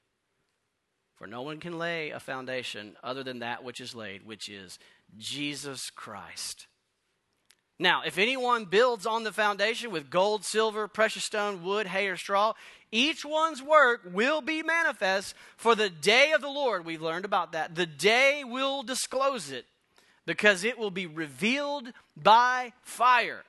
For 1.17 1.27
no 1.27 1.43
one 1.43 1.61
can 1.61 1.79
lay 1.79 2.11
a 2.11 2.21
foundation 2.21 2.97
other 3.03 3.23
than 3.23 3.38
that 3.40 3.62
which 3.62 3.81
is 3.81 3.95
laid, 3.95 4.27
which 4.27 4.49
is 4.49 4.79
Jesus 5.17 5.90
Christ. 5.90 6.67
Now, 7.78 8.02
if 8.06 8.18
anyone 8.18 8.66
builds 8.66 9.04
on 9.04 9.24
the 9.24 9.32
foundation 9.32 9.90
with 9.90 10.10
gold, 10.10 10.44
silver, 10.44 10.87
precious 10.87 11.24
stone, 11.24 11.64
wood, 11.64 11.88
hay, 11.88 12.06
or 12.06 12.16
straw, 12.16 12.52
each 12.92 13.24
one's 13.24 13.60
work 13.60 14.02
will 14.12 14.40
be 14.40 14.62
manifest 14.62 15.34
for 15.56 15.74
the 15.74 15.90
day 15.90 16.30
of 16.32 16.40
the 16.40 16.48
Lord. 16.48 16.84
We've 16.84 17.02
learned 17.02 17.24
about 17.24 17.52
that. 17.52 17.74
The 17.74 17.87
day 17.87 18.44
will 18.44 18.84
disclose 18.84 19.50
it 19.50 19.66
because 20.24 20.62
it 20.62 20.78
will 20.78 20.92
be 20.92 21.06
revealed 21.06 21.88
by 22.16 22.72
fire. 22.82 23.42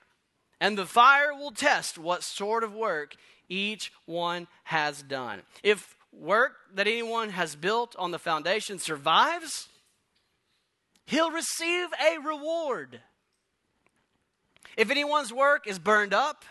And 0.59 0.75
the 0.75 0.87
fire 0.87 1.33
will 1.33 1.51
test 1.51 1.99
what 1.99 2.23
sort 2.23 2.63
of 2.63 2.73
work 2.73 3.15
each 3.47 3.91
one 4.05 4.47
has 4.63 5.03
done. 5.03 5.43
If 5.61 5.95
work 6.11 6.53
that 6.73 6.87
anyone 6.87 7.29
has 7.29 7.55
built 7.55 7.95
on 7.99 8.09
the 8.09 8.17
foundation 8.17 8.79
survives, 8.79 9.67
he'll 11.05 11.29
receive 11.29 11.89
a 12.03 12.17
reward. 12.19 13.01
If 14.77 14.91
anyone's 14.91 15.31
work 15.31 15.67
is 15.67 15.79
burned 15.79 16.13
up, 16.13 16.43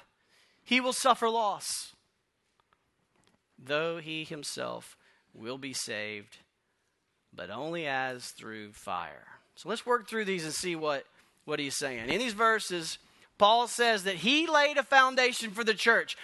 he 0.62 0.80
will 0.80 0.92
suffer 0.92 1.28
loss, 1.28 1.94
though 3.58 3.98
he 3.98 4.24
himself 4.24 4.96
will 5.34 5.58
be 5.58 5.72
saved, 5.72 6.38
but 7.34 7.50
only 7.50 7.86
as 7.86 8.28
through 8.28 8.72
fire. 8.72 9.26
So 9.56 9.68
let's 9.68 9.84
work 9.84 10.08
through 10.08 10.24
these 10.24 10.44
and 10.44 10.54
see 10.54 10.74
what, 10.74 11.04
what 11.44 11.58
he's 11.58 11.76
saying. 11.76 12.08
In 12.08 12.18
these 12.18 12.32
verses, 12.32 12.98
Paul 13.36 13.68
says 13.68 14.04
that 14.04 14.16
he 14.16 14.46
laid 14.46 14.78
a 14.78 14.82
foundation 14.82 15.50
for 15.50 15.64
the 15.64 15.74
church. 15.74 16.16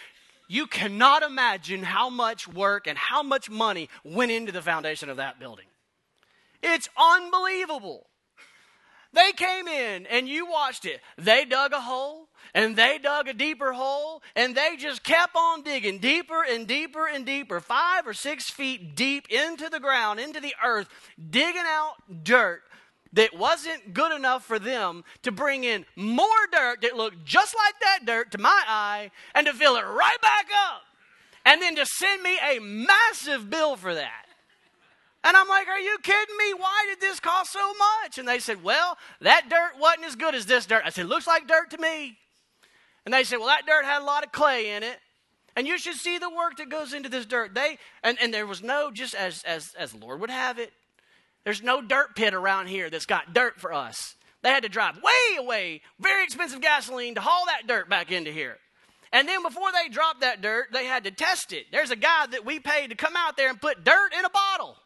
You 0.48 0.66
cannot 0.66 1.22
imagine 1.22 1.82
how 1.82 2.10
much 2.10 2.48
work 2.48 2.86
and 2.86 2.98
how 2.98 3.22
much 3.22 3.50
money 3.50 3.88
went 4.02 4.32
into 4.32 4.52
the 4.52 4.62
foundation 4.62 5.08
of 5.08 5.18
that 5.18 5.38
building. 5.38 5.66
It's 6.62 6.88
unbelievable. 6.98 8.06
They 9.12 9.33
came 9.33 9.66
in 9.66 10.07
and 10.07 10.29
you 10.29 10.46
watched 10.46 10.85
it. 10.85 11.01
They 11.18 11.44
dug 11.44 11.73
a 11.73 11.81
hole 11.81 12.29
and 12.55 12.77
they 12.77 12.99
dug 12.99 13.29
a 13.29 13.35
deeper 13.35 13.73
hole 13.73 14.23
and 14.37 14.55
they 14.55 14.77
just 14.77 15.03
kept 15.03 15.35
on 15.35 15.62
digging 15.62 15.99
deeper 15.99 16.44
and 16.49 16.66
deeper 16.66 17.09
and 17.09 17.27
deeper, 17.27 17.61
five 17.61 18.07
or 18.07 18.14
six 18.14 18.51
feet 18.51 18.94
deep 18.94 19.29
into 19.29 19.68
the 19.68 19.81
ground, 19.81 20.20
into 20.20 20.40
the 20.40 20.55
earth, 20.64 20.88
digging 21.31 21.62
out 21.66 21.94
dirt 22.23 22.62
that 23.12 23.37
wasn't 23.37 23.92
good 23.92 24.14
enough 24.14 24.44
for 24.44 24.59
them 24.59 25.03
to 25.23 25.33
bring 25.33 25.64
in 25.64 25.85
more 25.96 26.29
dirt 26.53 26.83
that 26.83 26.96
looked 26.96 27.25
just 27.25 27.57
like 27.57 27.75
that 27.81 28.07
dirt 28.07 28.31
to 28.31 28.38
my 28.38 28.62
eye 28.68 29.11
and 29.35 29.46
to 29.46 29.53
fill 29.53 29.77
it 29.77 29.83
right 29.83 30.20
back 30.23 30.46
up 30.68 30.83
and 31.44 31.61
then 31.61 31.75
to 31.75 31.87
send 31.87 32.23
me 32.23 32.38
a 32.38 32.61
massive 32.61 33.51
bill 33.51 33.77
for 33.77 33.94
that. 33.94 34.27
And 35.22 35.37
I'm 35.37 35.48
like, 35.48 35.68
Are 35.68 35.78
you 35.78 35.98
kidding 36.02 36.37
me? 36.37 36.54
Why 36.54 36.87
did 36.88 37.00
this 37.00 37.20
cost 37.20 37.52
so 37.52 37.72
much? 37.74 38.18
And 38.18 38.26
they 38.26 38.38
said, 38.38 38.62
Well, 38.62 38.96
that 39.20 39.48
dirt 39.48 39.80
wasn't 39.80 40.06
as 40.06 40.16
good 40.16 40.35
as 40.35 40.46
this 40.46 40.66
dirt. 40.66 40.83
I 40.85 40.90
said, 40.90 41.06
Looks 41.06 41.26
like 41.26 41.46
dirt 41.46 41.70
to 41.70 41.78
me. 41.78 42.16
And 43.04 43.12
they 43.12 43.24
said, 43.24 43.38
Well, 43.38 43.48
that 43.48 43.66
dirt 43.66 43.85
had 43.85 44.02
a 44.02 44.04
lot 44.04 44.24
of 44.24 44.33
clay 44.33 44.70
in 44.70 44.83
it. 44.83 44.98
And 45.56 45.66
you 45.66 45.78
should 45.78 45.96
see 45.96 46.18
the 46.18 46.30
work 46.30 46.56
that 46.56 46.70
goes 46.70 46.94
into 46.94 47.09
this 47.09 47.26
dirt. 47.26 47.54
They 47.54 47.78
and, 48.02 48.16
and 48.20 48.33
there 48.33 48.46
was 48.46 48.62
no 48.62 48.90
just 48.90 49.14
as 49.14 49.42
as 49.42 49.74
as 49.78 49.94
Lord 49.94 50.20
would 50.20 50.30
have 50.30 50.59
it. 50.59 50.72
There's 51.44 51.62
no 51.62 51.83
dirt 51.83 52.16
pit 52.16 52.35
around 52.35 52.68
here 52.68 52.90
that's 52.90 53.06
got 53.06 53.35
dirt 53.35 53.61
for 53.61 53.72
us. 53.72 54.14
They 54.42 54.50
had 54.50 54.62
to 54.62 54.68
drive 54.70 54.96
way 54.96 55.37
away, 55.38 55.83
very 55.98 56.24
expensive 56.24 56.62
gasoline 56.62 57.14
to 57.16 57.20
haul 57.20 57.44
that 57.46 57.66
dirt 57.66 57.90
back 57.90 58.11
into 58.11 58.33
here. 58.33 58.56
And 59.12 59.28
then 59.28 59.42
before 59.42 59.70
they 59.72 59.88
dropped 59.90 60.20
that 60.20 60.40
dirt, 60.40 60.68
they 60.72 60.87
had 60.87 61.04
to 61.04 61.11
test 61.11 61.52
it. 61.52 61.66
There's 61.72 61.90
a 61.90 61.96
guy 61.96 62.26
that 62.30 62.46
we 62.46 62.61
paid 62.61 62.90
to 62.90 62.96
come 62.96 63.14
out 63.16 63.37
there 63.37 63.50
and 63.50 63.61
put 63.61 63.85
dirt 63.85 64.14
in 64.18 64.24
a 64.24 64.30
bottle 64.30 64.76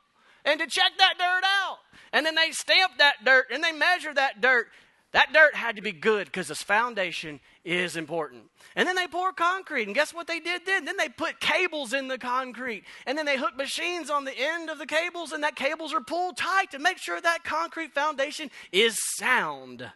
and 0.44 0.60
to 0.60 0.66
check 0.66 0.92
that 0.98 1.14
dirt 1.18 1.44
out. 1.44 1.78
And 2.12 2.24
then 2.24 2.34
they 2.34 2.52
stamp 2.52 2.92
that 2.98 3.24
dirt 3.24 3.46
and 3.52 3.62
they 3.62 3.72
measure 3.72 4.14
that 4.14 4.40
dirt. 4.40 4.68
That 5.12 5.32
dirt 5.32 5.54
had 5.54 5.76
to 5.76 5.82
be 5.82 5.92
good 5.92 6.26
because 6.26 6.48
this 6.48 6.62
foundation 6.62 7.38
is 7.64 7.96
important. 7.96 8.50
And 8.74 8.88
then 8.88 8.96
they 8.96 9.06
pour 9.06 9.32
concrete. 9.32 9.86
And 9.86 9.94
guess 9.94 10.12
what 10.12 10.26
they 10.26 10.40
did 10.40 10.66
then? 10.66 10.84
Then 10.84 10.96
they 10.96 11.08
put 11.08 11.38
cables 11.38 11.92
in 11.92 12.08
the 12.08 12.18
concrete. 12.18 12.82
And 13.06 13.16
then 13.16 13.24
they 13.24 13.36
hook 13.36 13.56
machines 13.56 14.10
on 14.10 14.24
the 14.24 14.36
end 14.36 14.70
of 14.70 14.78
the 14.78 14.86
cables, 14.86 15.30
and 15.30 15.44
that 15.44 15.54
cables 15.54 15.94
are 15.94 16.00
pulled 16.00 16.36
tight 16.36 16.72
to 16.72 16.80
make 16.80 16.98
sure 16.98 17.20
that 17.20 17.44
concrete 17.44 17.94
foundation 17.94 18.50
is 18.72 18.96
sound. 19.16 19.88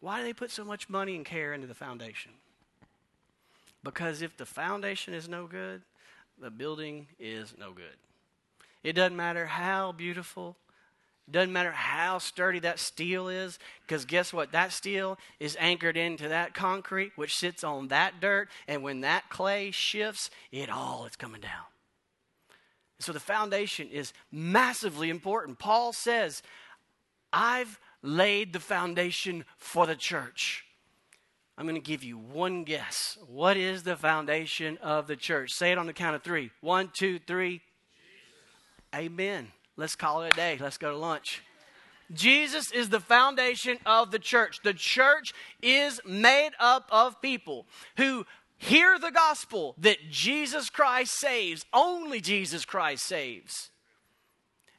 Why 0.00 0.18
do 0.18 0.24
they 0.24 0.32
put 0.32 0.50
so 0.50 0.64
much 0.64 0.88
money 0.88 1.14
and 1.14 1.24
care 1.24 1.52
into 1.52 1.66
the 1.66 1.74
foundation? 1.74 2.32
Because 3.84 4.22
if 4.22 4.38
the 4.38 4.46
foundation 4.46 5.12
is 5.12 5.28
no 5.28 5.46
good, 5.46 5.82
the 6.40 6.50
building 6.50 7.08
is 7.18 7.54
no 7.58 7.72
good. 7.72 7.96
It 8.82 8.94
doesn't 8.94 9.16
matter 9.16 9.46
how 9.46 9.92
beautiful, 9.92 10.56
it 11.28 11.32
doesn't 11.32 11.52
matter 11.52 11.70
how 11.70 12.18
sturdy 12.18 12.58
that 12.60 12.78
steel 12.78 13.28
is, 13.28 13.58
because 13.86 14.04
guess 14.04 14.32
what? 14.32 14.52
That 14.52 14.72
steel 14.72 15.18
is 15.38 15.56
anchored 15.60 15.96
into 15.96 16.28
that 16.28 16.52
concrete, 16.52 17.12
which 17.16 17.36
sits 17.36 17.62
on 17.62 17.88
that 17.88 18.20
dirt, 18.20 18.48
and 18.66 18.82
when 18.82 19.02
that 19.02 19.30
clay 19.30 19.70
shifts, 19.70 20.30
it 20.50 20.68
all 20.68 21.06
is 21.06 21.16
coming 21.16 21.40
down. 21.40 21.66
So 22.98 23.12
the 23.12 23.20
foundation 23.20 23.88
is 23.88 24.12
massively 24.30 25.10
important. 25.10 25.58
Paul 25.58 25.92
says, 25.92 26.42
I've 27.32 27.80
laid 28.02 28.52
the 28.52 28.60
foundation 28.60 29.44
for 29.58 29.86
the 29.86 29.96
church. 29.96 30.64
I'm 31.56 31.66
going 31.66 31.80
to 31.80 31.80
give 31.80 32.02
you 32.02 32.18
one 32.18 32.64
guess. 32.64 33.18
What 33.28 33.56
is 33.56 33.82
the 33.82 33.96
foundation 33.96 34.78
of 34.78 35.06
the 35.06 35.16
church? 35.16 35.52
Say 35.52 35.72
it 35.72 35.78
on 35.78 35.86
the 35.86 35.92
count 35.92 36.16
of 36.16 36.22
three. 36.22 36.50
One, 36.60 36.90
two, 36.92 37.18
three. 37.18 37.60
Amen. 38.94 39.48
Let's 39.76 39.96
call 39.96 40.22
it 40.22 40.34
a 40.34 40.36
day. 40.36 40.58
Let's 40.60 40.78
go 40.78 40.90
to 40.90 40.96
lunch. 40.96 41.42
Jesus 42.12 42.70
is 42.72 42.90
the 42.90 43.00
foundation 43.00 43.78
of 43.86 44.10
the 44.10 44.18
church. 44.18 44.60
The 44.62 44.74
church 44.74 45.32
is 45.62 46.00
made 46.04 46.50
up 46.60 46.88
of 46.90 47.22
people 47.22 47.66
who 47.96 48.26
hear 48.58 48.98
the 48.98 49.10
gospel 49.10 49.74
that 49.78 50.10
Jesus 50.10 50.68
Christ 50.68 51.18
saves, 51.18 51.64
only 51.72 52.20
Jesus 52.20 52.64
Christ 52.64 53.04
saves. 53.04 53.70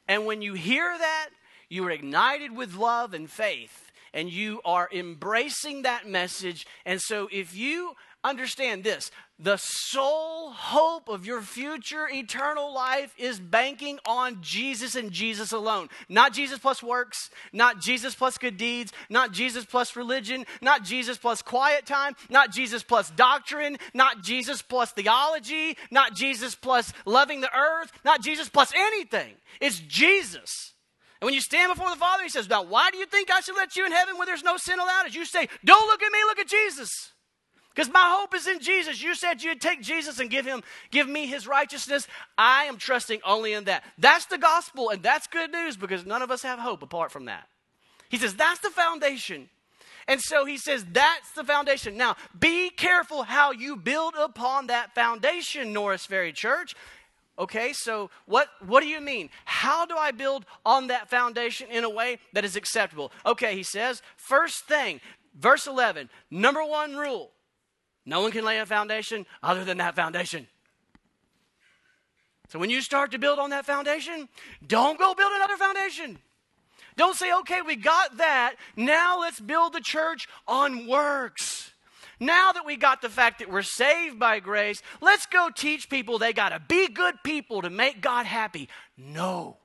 And 0.07 0.25
when 0.25 0.41
you 0.41 0.53
hear 0.53 0.95
that, 0.97 1.29
you 1.69 1.85
are 1.85 1.91
ignited 1.91 2.55
with 2.55 2.75
love 2.75 3.15
and 3.15 3.29
faith, 3.29 3.91
and 4.13 4.31
you 4.31 4.61
are 4.63 4.87
embracing 4.93 5.81
that 5.81 6.07
message. 6.07 6.67
And 6.85 7.01
so, 7.01 7.27
if 7.31 7.55
you 7.55 7.95
understand 8.23 8.83
this 8.83 9.11
the 9.39 9.57
sole 9.57 10.51
hope 10.51 11.09
of 11.09 11.25
your 11.25 11.41
future 11.41 12.07
eternal 12.09 12.73
life 12.73 13.13
is 13.17 13.39
banking 13.39 13.99
on 14.05 14.37
Jesus 14.41 14.95
and 14.95 15.11
Jesus 15.11 15.51
alone. 15.51 15.89
Not 16.07 16.33
Jesus 16.33 16.59
plus 16.59 16.81
works, 16.81 17.29
not 17.51 17.81
Jesus 17.81 18.15
plus 18.15 18.37
good 18.37 18.57
deeds, 18.57 18.93
not 19.09 19.31
Jesus 19.31 19.65
plus 19.65 19.95
religion, 19.95 20.45
not 20.61 20.83
Jesus 20.83 21.17
plus 21.17 21.41
quiet 21.41 21.85
time, 21.85 22.15
not 22.29 22.51
Jesus 22.51 22.83
plus 22.83 23.09
doctrine, 23.11 23.77
not 23.93 24.23
Jesus 24.23 24.61
plus 24.61 24.91
theology, 24.91 25.77
not 25.91 26.15
Jesus 26.15 26.55
plus 26.55 26.93
loving 27.05 27.41
the 27.41 27.53
earth, 27.53 27.91
not 28.05 28.21
Jesus 28.21 28.49
plus 28.49 28.71
anything. 28.75 29.33
It's 29.59 29.79
Jesus. 29.79 30.73
And 31.19 31.25
when 31.25 31.33
you 31.33 31.41
stand 31.41 31.73
before 31.73 31.89
the 31.89 31.95
Father, 31.95 32.23
He 32.23 32.29
says, 32.29 32.49
Now, 32.49 32.63
why 32.63 32.91
do 32.91 32.97
you 32.97 33.05
think 33.05 33.31
I 33.31 33.39
should 33.39 33.55
let 33.55 33.75
you 33.75 33.85
in 33.85 33.91
heaven 33.91 34.17
when 34.17 34.27
there's 34.27 34.43
no 34.43 34.57
sin 34.57 34.77
allowed? 34.77 35.07
As 35.07 35.15
you 35.15 35.25
say, 35.25 35.47
Don't 35.63 35.87
look 35.87 36.03
at 36.03 36.11
me, 36.11 36.19
look 36.25 36.39
at 36.39 36.47
Jesus. 36.47 37.12
Because 37.73 37.91
my 37.91 38.05
hope 38.19 38.35
is 38.35 38.47
in 38.47 38.59
Jesus. 38.59 39.01
You 39.01 39.15
said 39.15 39.41
you'd 39.41 39.61
take 39.61 39.81
Jesus 39.81 40.19
and 40.19 40.29
give 40.29 40.45
him, 40.45 40.61
give 40.91 41.07
me 41.09 41.25
his 41.25 41.47
righteousness. 41.47 42.07
I 42.37 42.65
am 42.65 42.77
trusting 42.77 43.21
only 43.25 43.53
in 43.53 43.63
that. 43.63 43.83
That's 43.97 44.25
the 44.25 44.37
gospel, 44.37 44.89
and 44.89 45.01
that's 45.01 45.25
good 45.27 45.51
news 45.51 45.75
because 45.75 46.05
none 46.05 46.21
of 46.21 46.29
us 46.29 46.43
have 46.43 46.59
hope 46.59 46.83
apart 46.83 47.11
from 47.11 47.25
that. 47.25 47.47
He 48.09 48.17
says 48.17 48.35
that's 48.35 48.59
the 48.59 48.69
foundation. 48.69 49.49
And 50.07 50.21
so 50.21 50.45
he 50.45 50.57
says 50.57 50.85
that's 50.91 51.31
the 51.31 51.43
foundation. 51.43 51.97
Now, 51.97 52.15
be 52.37 52.69
careful 52.69 53.23
how 53.23 53.51
you 53.51 53.75
build 53.75 54.13
upon 54.19 54.67
that 54.67 54.93
foundation, 54.93 55.73
Norris 55.73 56.05
Ferry 56.05 56.33
Church. 56.33 56.75
Okay, 57.39 57.73
so 57.73 58.11
what, 58.27 58.49
what 58.67 58.81
do 58.83 58.87
you 58.87 59.01
mean? 59.01 59.29
How 59.45 59.87
do 59.87 59.95
I 59.95 60.11
build 60.11 60.45
on 60.63 60.87
that 60.87 61.09
foundation 61.09 61.67
in 61.71 61.83
a 61.83 61.89
way 61.89 62.19
that 62.33 62.45
is 62.45 62.55
acceptable? 62.55 63.11
Okay, 63.25 63.55
he 63.55 63.63
says, 63.63 64.03
first 64.15 64.65
thing, 64.65 65.01
verse 65.39 65.65
11, 65.65 66.11
number 66.29 66.63
one 66.63 66.95
rule 66.95 67.31
no 68.05 68.21
one 68.21 68.31
can 68.31 68.45
lay 68.45 68.59
a 68.59 68.65
foundation 68.65 69.25
other 69.41 69.63
than 69.63 69.77
that 69.77 69.95
foundation. 69.95 70.47
So 72.49 72.59
when 72.59 72.69
you 72.69 72.81
start 72.81 73.11
to 73.11 73.17
build 73.17 73.39
on 73.39 73.49
that 73.51 73.65
foundation, 73.65 74.29
don't 74.65 74.99
go 74.99 75.13
build 75.13 75.31
another 75.33 75.57
foundation. 75.57 76.19
Don't 76.95 77.15
say, 77.15 77.33
okay, 77.33 77.61
we 77.61 77.75
got 77.75 78.17
that. 78.17 78.55
Now 78.75 79.19
let's 79.21 79.39
build 79.39 79.73
the 79.73 79.81
church 79.81 80.27
on 80.47 80.87
works. 80.87 81.71
Now 82.19 82.51
that 82.51 82.65
we 82.65 82.77
got 82.77 83.01
the 83.01 83.09
fact 83.09 83.39
that 83.39 83.51
we're 83.51 83.63
saved 83.63 84.19
by 84.19 84.39
grace, 84.39 84.81
let's 85.01 85.25
go 85.25 85.49
teach 85.55 85.89
people 85.89 86.19
they 86.19 86.31
got 86.31 86.49
to 86.49 86.59
be 86.59 86.87
good 86.87 87.15
people 87.23 87.61
to 87.63 87.69
make 87.69 88.01
God 88.01 88.25
happy. 88.25 88.69
No, 88.97 89.57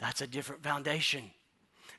that's 0.00 0.20
a 0.20 0.26
different 0.26 0.62
foundation. 0.62 1.30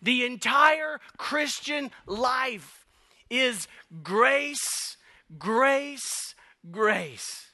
The 0.02 0.26
entire 0.26 1.00
Christian 1.18 1.92
life 2.08 2.86
is 3.30 3.68
grace, 4.04 4.98
grace, 5.38 6.36
grace. 6.72 7.52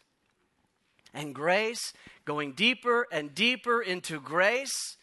And 1.13 1.35
grace, 1.35 1.93
going 2.23 2.53
deeper 2.53 3.05
and 3.11 3.35
deeper 3.35 3.81
into 3.81 4.19
grace, 4.21 4.97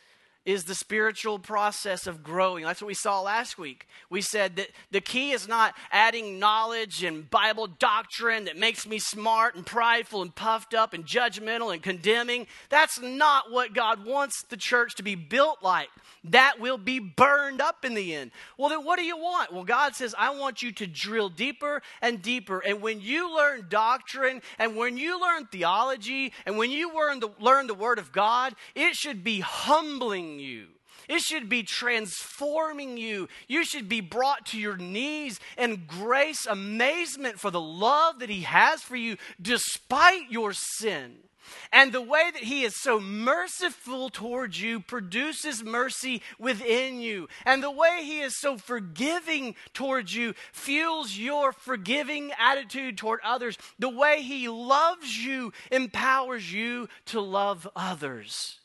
is 0.49 0.65
the 0.65 0.75
spiritual 0.75 1.39
process 1.39 2.07
of 2.07 2.23
growing. 2.23 2.65
That's 2.65 2.81
what 2.81 2.87
we 2.87 2.95
saw 2.95 3.21
last 3.21 3.59
week. 3.59 3.87
We 4.09 4.23
said 4.23 4.57
that 4.57 4.69
the 4.91 5.03
key 5.03 5.33
is 5.33 5.47
not 5.47 5.75
adding 5.93 6.39
knowledge 6.39 7.05
and 7.05 7.29
Bible 7.29 7.67
doctrine 7.67 8.47
that 8.47 8.57
makes 8.57 8.87
me 8.87 8.99
smart 8.99 9.57
and 9.57 9.67
prideful 9.67 10.23
and 10.23 10.35
puffed 10.35 10.73
up 10.73 10.95
and 10.95 11.05
judgmental 11.05 11.75
and 11.75 11.83
condemning. 11.83 12.47
That's 12.71 12.99
not 12.99 13.53
what 13.53 13.75
God 13.75 14.07
wants 14.07 14.43
the 14.49 14.57
church 14.57 14.95
to 14.95 15.03
be 15.03 15.17
built 15.17 15.59
like. 15.63 15.91
That 16.25 16.59
will 16.59 16.79
be 16.79 16.99
burned 16.99 17.61
up 17.61 17.85
in 17.85 17.93
the 17.93 18.15
end. 18.15 18.31
Well, 18.57 18.71
then 18.71 18.87
what 18.87 18.99
do 18.99 19.05
you 19.05 19.19
want? 19.19 19.53
Well, 19.53 19.65
God 19.65 19.95
says, 19.95 20.15
I 20.19 20.31
want 20.31 20.63
you 20.63 20.73
to 20.73 20.87
drill 20.87 21.29
deeper 21.29 21.83
and 22.01 22.23
deeper. 22.23 22.61
And 22.61 22.81
when 22.81 23.03
you 23.03 23.37
learn 23.37 23.67
doctrine 23.69 24.41
and 24.59 24.77
when 24.77 24.97
you 24.97 25.21
learn 25.21 25.45
theology 25.45 26.33
and 26.47 26.57
when 26.57 26.71
you 26.71 26.95
learn 26.95 27.21
the, 27.21 27.29
learn 27.39 27.67
the 27.67 27.75
Word 27.75 27.99
of 27.99 28.13
God, 28.13 28.55
it 28.75 28.95
should 28.95 29.23
be 29.23 29.41
humbling 29.41 30.38
you. 30.39 30.69
It 31.09 31.21
should 31.21 31.49
be 31.49 31.63
transforming 31.63 32.97
you. 32.97 33.29
You 33.47 33.65
should 33.65 33.89
be 33.89 34.01
brought 34.01 34.47
to 34.47 34.59
your 34.59 34.77
knees 34.77 35.41
in 35.57 35.85
grace, 35.87 36.47
amazement 36.47 37.41
for 37.41 37.51
the 37.51 37.61
love 37.61 38.19
that 38.19 38.29
He 38.29 38.43
has 38.43 38.83
for 38.83 38.97
you 38.97 39.17
despite 39.41 40.31
your 40.31 40.53
sin. 40.53 41.17
And 41.73 41.93
the 41.93 42.03
way 42.03 42.31
that 42.33 42.43
He 42.43 42.65
is 42.65 42.75
so 42.77 43.01
merciful 43.01 44.11
towards 44.11 44.61
you 44.61 44.81
produces 44.81 45.65
mercy 45.65 46.21
within 46.39 47.01
you. 47.01 47.29
And 47.47 47.63
the 47.63 47.71
way 47.71 48.01
He 48.03 48.21
is 48.21 48.39
so 48.39 48.59
forgiving 48.59 49.55
towards 49.73 50.15
you 50.15 50.35
fuels 50.53 51.17
your 51.17 51.53
forgiving 51.53 52.33
attitude 52.39 52.99
toward 52.99 53.21
others. 53.25 53.57
The 53.79 53.89
way 53.89 54.21
He 54.21 54.49
loves 54.49 55.17
you 55.17 55.53
empowers 55.73 56.53
you 56.53 56.89
to 57.07 57.21
love 57.21 57.67
others. 57.75 58.59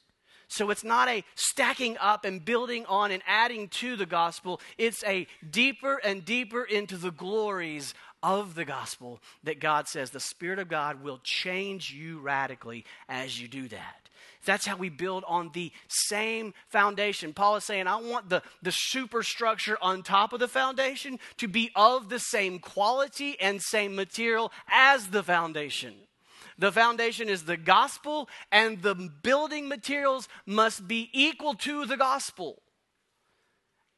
So 0.53 0.69
it's 0.69 0.83
not 0.83 1.07
a 1.07 1.23
stacking 1.33 1.97
up 1.97 2.25
and 2.25 2.45
building 2.45 2.85
on 2.85 3.09
and 3.09 3.23
adding 3.25 3.69
to 3.69 3.95
the 3.95 4.05
gospel. 4.05 4.61
It's 4.77 5.03
a 5.03 5.25
deeper 5.49 5.97
and 5.97 6.23
deeper 6.23 6.63
into 6.63 6.95
the 6.95 7.09
glories 7.09 7.95
of 8.21 8.53
the 8.53 8.63
gospel 8.63 9.19
that 9.43 9.59
God 9.59 9.87
says 9.87 10.11
the 10.11 10.19
Spirit 10.19 10.59
of 10.59 10.69
God 10.69 11.01
will 11.01 11.19
change 11.23 11.91
you 11.91 12.19
radically 12.19 12.85
as 13.09 13.41
you 13.41 13.47
do 13.47 13.67
that. 13.69 14.09
That's 14.45 14.67
how 14.67 14.77
we 14.77 14.89
build 14.89 15.23
on 15.27 15.49
the 15.53 15.71
same 15.87 16.53
foundation. 16.67 17.33
Paul 17.33 17.55
is 17.55 17.63
saying, 17.63 17.87
I 17.87 17.95
want 17.95 18.29
the, 18.29 18.43
the 18.61 18.71
superstructure 18.71 19.79
on 19.81 20.03
top 20.03 20.33
of 20.33 20.39
the 20.39 20.47
foundation 20.47 21.17
to 21.37 21.47
be 21.47 21.71
of 21.75 22.09
the 22.09 22.19
same 22.19 22.59
quality 22.59 23.39
and 23.41 23.59
same 23.59 23.95
material 23.95 24.51
as 24.69 25.07
the 25.07 25.23
foundation. 25.23 25.95
The 26.57 26.71
foundation 26.71 27.29
is 27.29 27.43
the 27.43 27.57
gospel, 27.57 28.29
and 28.51 28.81
the 28.81 28.95
building 28.95 29.67
materials 29.67 30.27
must 30.45 30.87
be 30.87 31.09
equal 31.13 31.55
to 31.55 31.85
the 31.85 31.97
gospel. 31.97 32.61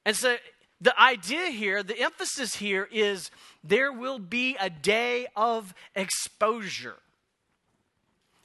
And 0.06 0.16
so 0.16 0.38
the 0.80 1.00
idea 1.00 1.48
here, 1.48 1.84
the 1.84 2.00
emphasis 2.00 2.56
here 2.56 2.88
is 2.92 3.32
there 3.64 3.92
will 3.92 4.20
be 4.20 4.56
a 4.60 4.70
day 4.70 5.28
of 5.36 5.74
exposure. 5.96 6.98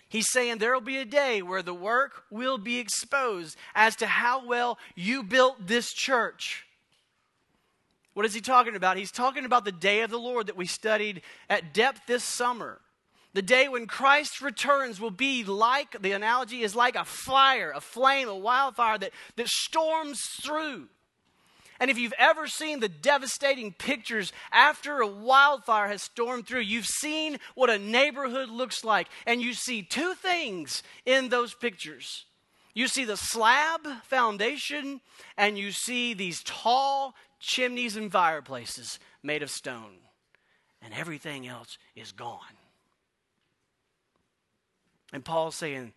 He's 0.08 0.30
saying 0.30 0.58
there 0.58 0.74
will 0.74 0.80
be 0.80 0.98
a 0.98 1.04
day 1.04 1.40
where 1.40 1.62
the 1.62 1.74
work 1.74 2.24
will 2.30 2.58
be 2.58 2.78
exposed 2.78 3.56
as 3.74 3.94
to 3.96 4.06
how 4.06 4.44
well 4.44 4.78
you 4.96 5.22
built 5.22 5.68
this 5.68 5.92
church. 5.92 6.66
What 8.14 8.26
is 8.26 8.34
he 8.34 8.40
talking 8.40 8.74
about? 8.74 8.96
He's 8.96 9.12
talking 9.12 9.44
about 9.44 9.64
the 9.64 9.70
day 9.70 10.00
of 10.00 10.10
the 10.10 10.18
Lord 10.18 10.48
that 10.48 10.56
we 10.56 10.66
studied 10.66 11.22
at 11.48 11.72
depth 11.72 12.02
this 12.08 12.24
summer. 12.24 12.80
The 13.32 13.42
day 13.42 13.68
when 13.68 13.86
Christ 13.86 14.40
returns 14.40 15.00
will 15.00 15.10
be 15.10 15.44
like, 15.44 16.00
the 16.00 16.12
analogy 16.12 16.62
is 16.62 16.74
like 16.74 16.96
a 16.96 17.04
fire, 17.04 17.72
a 17.74 17.80
flame, 17.80 18.28
a 18.28 18.34
wildfire 18.34 18.98
that, 18.98 19.12
that 19.36 19.48
storms 19.48 20.20
through. 20.42 20.88
And 21.78 21.90
if 21.90 21.98
you've 21.98 22.12
ever 22.18 22.46
seen 22.46 22.80
the 22.80 22.88
devastating 22.88 23.72
pictures 23.72 24.32
after 24.52 25.00
a 25.00 25.06
wildfire 25.06 25.88
has 25.88 26.02
stormed 26.02 26.46
through, 26.46 26.60
you've 26.60 26.86
seen 26.86 27.38
what 27.54 27.70
a 27.70 27.78
neighborhood 27.78 28.50
looks 28.50 28.84
like. 28.84 29.08
And 29.26 29.40
you 29.40 29.54
see 29.54 29.82
two 29.82 30.14
things 30.14 30.82
in 31.06 31.28
those 31.28 31.54
pictures 31.54 32.26
you 32.74 32.86
see 32.86 33.04
the 33.04 33.16
slab 33.16 33.80
foundation, 34.04 35.00
and 35.36 35.58
you 35.58 35.72
see 35.72 36.14
these 36.14 36.42
tall 36.44 37.14
chimneys 37.40 37.96
and 37.96 38.12
fireplaces 38.12 38.98
made 39.22 39.42
of 39.42 39.50
stone. 39.50 39.98
And 40.80 40.94
everything 40.94 41.46
else 41.46 41.78
is 41.96 42.12
gone. 42.12 42.59
And 45.12 45.24
Paul's 45.24 45.56
saying, 45.56 45.92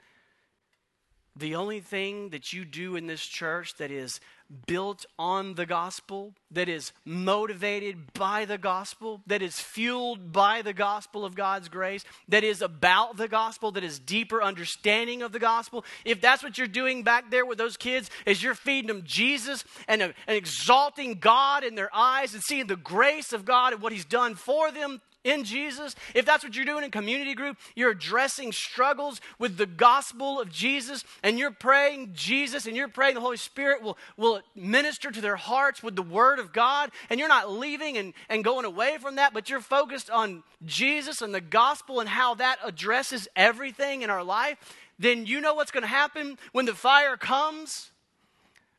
the 1.35 1.55
only 1.55 1.79
thing 1.79 2.29
that 2.29 2.53
you 2.53 2.63
do 2.63 2.95
in 2.95 3.07
this 3.07 3.25
church 3.25 3.75
that 3.77 3.89
is 3.89 4.19
built 4.67 5.07
on 5.17 5.55
the 5.55 5.65
gospel, 5.65 6.35
that 6.51 6.69
is 6.69 6.91
motivated 7.05 8.13
by 8.13 8.45
the 8.45 8.59
gospel, 8.59 9.21
that 9.25 9.41
is 9.41 9.59
fueled 9.59 10.31
by 10.31 10.61
the 10.61 10.73
gospel 10.73 11.25
of 11.25 11.33
God's 11.33 11.69
grace, 11.69 12.05
that 12.27 12.43
is 12.43 12.61
about 12.61 13.17
the 13.17 13.27
gospel, 13.27 13.71
that 13.71 13.83
is 13.83 13.97
deeper 13.97 14.43
understanding 14.43 15.23
of 15.23 15.31
the 15.31 15.39
gospel, 15.39 15.83
if 16.05 16.21
that's 16.21 16.43
what 16.43 16.59
you're 16.59 16.67
doing 16.67 17.01
back 17.01 17.31
there 17.31 17.47
with 17.47 17.57
those 17.57 17.77
kids, 17.77 18.11
is 18.27 18.43
you're 18.43 18.53
feeding 18.53 18.87
them 18.87 19.01
Jesus 19.03 19.63
and, 19.87 20.03
uh, 20.03 20.09
and 20.27 20.37
exalting 20.37 21.15
God 21.15 21.63
in 21.63 21.73
their 21.73 21.89
eyes 21.95 22.35
and 22.35 22.43
seeing 22.43 22.67
the 22.67 22.75
grace 22.75 23.33
of 23.33 23.43
God 23.43 23.73
and 23.73 23.81
what 23.81 23.91
He's 23.91 24.05
done 24.05 24.35
for 24.35 24.71
them 24.71 25.01
in 25.23 25.43
Jesus, 25.43 25.95
if 26.13 26.25
that's 26.25 26.43
what 26.43 26.55
you're 26.55 26.65
doing 26.65 26.83
in 26.83 26.91
community 26.91 27.33
group, 27.33 27.57
you're 27.75 27.91
addressing 27.91 28.51
struggles 28.51 29.21
with 29.39 29.57
the 29.57 29.65
gospel 29.65 30.39
of 30.39 30.51
Jesus, 30.51 31.05
and 31.23 31.39
you're 31.39 31.51
praying 31.51 32.11
Jesus, 32.13 32.65
and 32.67 32.75
you're 32.75 32.87
praying 32.87 33.15
the 33.15 33.21
Holy 33.21 33.37
Spirit 33.37 33.81
will, 33.81 33.97
will 34.17 34.41
minister 34.55 35.11
to 35.11 35.21
their 35.21 35.35
hearts 35.37 35.81
with 35.81 35.95
the 35.95 36.01
Word 36.01 36.39
of 36.39 36.51
God, 36.51 36.91
and 37.09 37.19
you're 37.19 37.29
not 37.29 37.51
leaving 37.51 37.97
and, 37.97 38.13
and 38.27 38.43
going 38.43 38.65
away 38.65 38.97
from 38.99 39.15
that, 39.15 39.33
but 39.33 39.49
you're 39.49 39.61
focused 39.61 40.09
on 40.09 40.43
Jesus 40.65 41.21
and 41.21 41.33
the 41.33 41.41
gospel 41.41 41.99
and 41.99 42.09
how 42.09 42.35
that 42.35 42.57
addresses 42.63 43.27
everything 43.35 44.01
in 44.01 44.09
our 44.09 44.23
life, 44.23 44.57
then 44.99 45.25
you 45.25 45.41
know 45.41 45.53
what's 45.53 45.71
going 45.71 45.83
to 45.83 45.87
happen 45.87 46.37
when 46.51 46.65
the 46.65 46.75
fire 46.75 47.17
comes? 47.17 47.91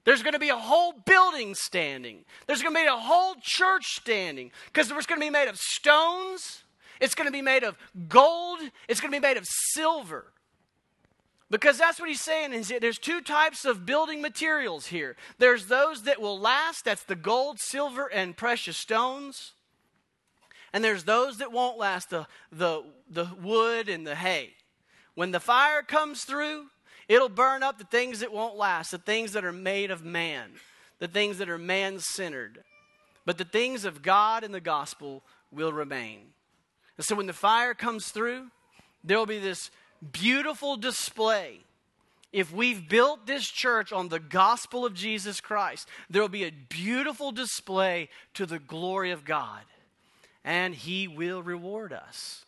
There's 0.05 0.23
going 0.23 0.35
to 0.35 0.39
be 0.39 0.51
a 0.51 0.57
whole 0.57 0.93
building 0.93 1.55
standing. 1.55 2.25
There's 2.47 2.63
going 2.63 2.75
to 2.75 2.81
be 2.81 2.87
a 2.87 2.97
whole 2.97 3.37
church 3.41 3.85
standing 3.87 4.51
because 4.67 4.91
it's 4.91 5.07
going 5.07 5.21
to 5.21 5.27
be 5.27 5.31
made 5.31 5.49
of 5.49 5.57
stones. 5.57 6.63
It's 7.01 7.15
going 7.15 7.27
to 7.27 7.33
be 7.33 7.43
made 7.43 7.65
of 7.65 7.77
gold. 8.09 8.61
It's 8.89 9.01
going 9.01 9.13
to 9.13 9.19
be 9.19 9.27
made 9.27 9.37
of 9.37 9.45
silver. 9.47 10.27
Because 11.51 11.79
that's 11.79 11.99
what 11.99 12.09
he's 12.09 12.21
saying. 12.21 12.53
Is 12.53 12.73
there's 12.81 12.99
two 12.99 13.21
types 13.21 13.65
of 13.65 13.87
building 13.87 14.21
materials 14.21 14.87
here. 14.87 15.17
There's 15.39 15.67
those 15.67 16.03
that 16.03 16.21
will 16.21 16.39
last, 16.39 16.85
that's 16.85 17.05
the 17.05 17.17
gold, 17.17 17.59
silver, 17.61 18.07
and 18.13 18.37
precious 18.37 18.77
stones. 18.77 19.53
And 20.73 20.83
there's 20.83 21.05
those 21.05 21.39
that 21.39 21.53
won't 21.53 21.79
last, 21.79 22.11
the, 22.11 22.27
the, 22.51 22.83
the 23.09 23.29
wood 23.41 23.89
and 23.89 24.07
the 24.07 24.17
hay. 24.17 24.55
When 25.15 25.31
the 25.31 25.41
fire 25.41 25.83
comes 25.83 26.25
through, 26.25 26.67
It'll 27.09 27.29
burn 27.29 27.63
up 27.63 27.79
the 27.79 27.85
things 27.85 28.21
that 28.21 28.33
won't 28.33 28.57
last, 28.57 28.91
the 28.91 28.99
things 28.99 29.33
that 29.33 29.45
are 29.45 29.53
made 29.53 29.91
of 29.91 30.05
man, 30.05 30.51
the 30.99 31.09
things 31.09 31.39
that 31.39 31.51
are 31.51 31.59
man 31.59 31.99
centered. 31.99 32.65
But 33.27 33.39
the 33.39 33.45
things 33.45 33.85
of 33.85 34.03
God 34.03 34.45
and 34.45 34.55
the 34.55 34.61
gospel 34.61 35.23
will 35.51 35.73
remain. 35.73 36.21
And 36.97 37.05
so 37.05 37.15
when 37.15 37.27
the 37.27 37.33
fire 37.33 37.75
comes 37.75 38.09
through, 38.09 38.49
there 39.03 39.19
will 39.19 39.27
be 39.27 39.39
this 39.39 39.71
beautiful 40.13 40.77
display. 40.77 41.61
If 42.33 42.53
we've 42.53 42.89
built 42.89 43.27
this 43.27 43.47
church 43.47 43.93
on 43.93 44.09
the 44.09 44.19
gospel 44.19 44.85
of 44.85 44.95
Jesus 44.95 45.41
Christ, 45.41 45.89
there 46.11 46.21
will 46.21 46.29
be 46.29 46.45
a 46.45 46.51
beautiful 46.51 47.31
display 47.31 48.09
to 48.35 48.45
the 48.45 48.59
glory 48.59 49.13
of 49.13 49.25
God, 49.25 49.63
and 50.45 50.75
He 50.75 51.07
will 51.07 51.43
reward 51.43 51.93
us. 51.93 52.45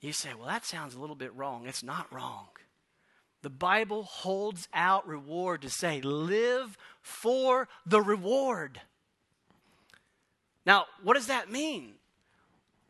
You 0.00 0.12
say, 0.12 0.30
well, 0.34 0.48
that 0.48 0.64
sounds 0.64 0.94
a 0.94 0.98
little 0.98 1.16
bit 1.16 1.34
wrong. 1.34 1.66
It's 1.66 1.82
not 1.82 2.12
wrong. 2.12 2.48
The 3.42 3.50
Bible 3.50 4.02
holds 4.02 4.68
out 4.72 5.06
reward 5.06 5.62
to 5.62 5.70
say, 5.70 6.00
live 6.00 6.76
for 7.00 7.68
the 7.86 8.00
reward. 8.00 8.80
Now, 10.66 10.86
what 11.02 11.14
does 11.14 11.26
that 11.26 11.50
mean? 11.50 11.94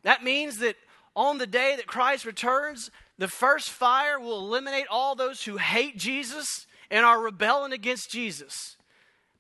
That 0.03 0.25
means 0.25 0.59
that 0.59 0.77
on 1.15 1.39
the 1.39 1.47
day 1.47 1.75
that 1.77 1.87
Christ 1.87 2.25
returns, 2.25 2.91
the 3.19 3.29
first 3.29 3.71
fire 3.71 4.19
will 4.19 4.39
eliminate 4.39 4.87
all 4.91 5.15
those 5.15 5.45
who 5.45 5.57
hate 5.57 5.97
Jesus 5.97 6.67
and 6.91 7.05
are 7.05 7.21
rebelling 7.21 7.73
against 7.73 8.11
Jesus. 8.11 8.77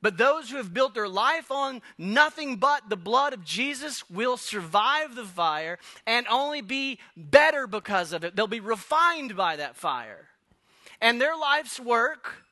But 0.03 0.17
those 0.17 0.51
who 0.51 0.57
have 0.57 0.73
built 0.73 0.95
their 0.95 1.09
life 1.09 1.51
on 1.51 1.83
nothing 1.99 2.57
but 2.57 2.89
the 2.89 2.97
blood 2.97 3.33
of 3.33 3.45
Jesus 3.45 4.09
will 4.09 4.37
survive 4.37 5.15
the 5.15 5.25
fire 5.25 5.79
and 6.07 6.27
only 6.29 6.63
be 6.63 6.99
better 7.17 7.67
because 7.67 8.13
of 8.13 8.25
it. 8.25 8.35
They'll 8.35 8.47
be 8.47 8.61
refined 8.61 9.37
by 9.37 9.57
that 9.57 9.77
fire. 9.77 10.29
And 11.01 11.21
their 11.21 11.37
life's 11.37 11.79
work 11.79 12.45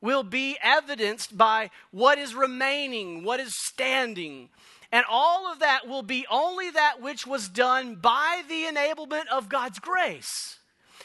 will 0.00 0.22
be 0.22 0.58
evidenced 0.62 1.36
by 1.36 1.70
what 1.90 2.18
is 2.18 2.34
remaining, 2.34 3.24
what 3.24 3.40
is 3.40 3.54
standing. 3.56 4.50
And 4.90 5.04
all 5.08 5.50
of 5.50 5.60
that 5.60 5.88
will 5.88 6.02
be 6.02 6.26
only 6.30 6.70
that 6.70 7.00
which 7.00 7.26
was 7.26 7.48
done 7.48 7.94
by 7.94 8.42
the 8.48 8.64
enablement 8.64 9.28
of 9.32 9.48
God's 9.48 9.78
grace. 9.78 10.58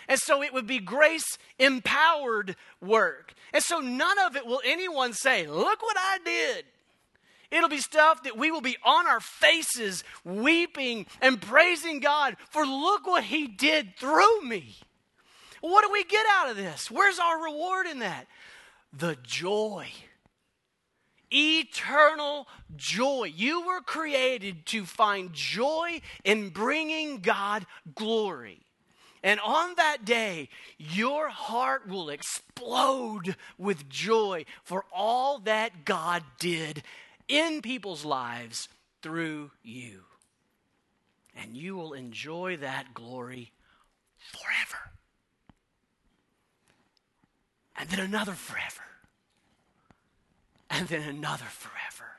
And 0.10 0.20
so 0.20 0.42
it 0.42 0.54
would 0.54 0.68
be 0.68 0.80
grace 0.80 1.38
empowered 1.60 2.56
work. 2.82 3.34
And 3.54 3.64
so 3.64 3.80
none 3.80 4.20
of 4.20 4.36
it 4.36 4.46
will 4.46 4.62
anyone 4.66 5.14
say, 5.14 5.48
Look 5.48 5.82
what 5.82 5.98
I 5.98 6.20
did. 6.24 6.66
It'll 7.50 7.70
be 7.70 7.78
stuff 7.78 8.24
that 8.24 8.38
we 8.38 8.52
will 8.52 8.62
be 8.62 8.78
on 8.84 9.08
our 9.08 9.22
faces, 9.22 10.04
weeping 10.26 11.06
and 11.22 11.42
praising 11.42 12.02
God 12.02 12.36
for 12.50 12.66
look 12.66 13.08
what 13.08 13.24
He 13.24 13.48
did 13.48 13.96
through 13.98 14.42
me. 14.42 14.76
What 15.62 15.86
do 15.86 15.92
we 15.92 16.04
get 16.04 16.26
out 16.30 16.50
of 16.50 16.58
this? 16.58 16.92
Where's 16.92 17.20
our 17.20 17.44
reward 17.44 17.88
in 17.88 18.00
that? 18.00 18.28
The 18.94 19.18
joy. 19.24 19.88
Eternal 21.32 22.48
joy. 22.76 23.32
You 23.36 23.66
were 23.66 23.82
created 23.82 24.66
to 24.68 24.86
find 24.86 25.34
joy 25.34 26.02
in 26.24 26.50
bringing 26.50 27.20
God 27.22 27.66
glory. 27.96 28.67
And 29.24 29.40
on 29.40 29.76
that 29.76 30.06
day, 30.06 30.50
your 30.78 31.30
heart 31.30 31.88
will 31.88 32.10
explode 32.10 33.36
with 33.58 33.90
joy 33.90 34.46
for 34.64 34.86
all 34.94 35.40
that 35.40 35.86
God 35.86 36.24
did 36.40 36.84
in 37.28 37.62
people's 37.62 38.06
lives 38.06 38.70
through 39.02 39.52
you. 39.64 40.04
And 41.36 41.56
you 41.56 41.76
will 41.76 41.94
enjoy 41.94 42.58
that 42.58 42.94
glory 42.94 43.52
forever. 44.18 44.92
And 47.76 47.90
then 47.90 48.00
another 48.00 48.34
forever. 48.34 48.82
And 50.70 50.88
then 50.88 51.08
another 51.08 51.46
forever. 51.46 52.12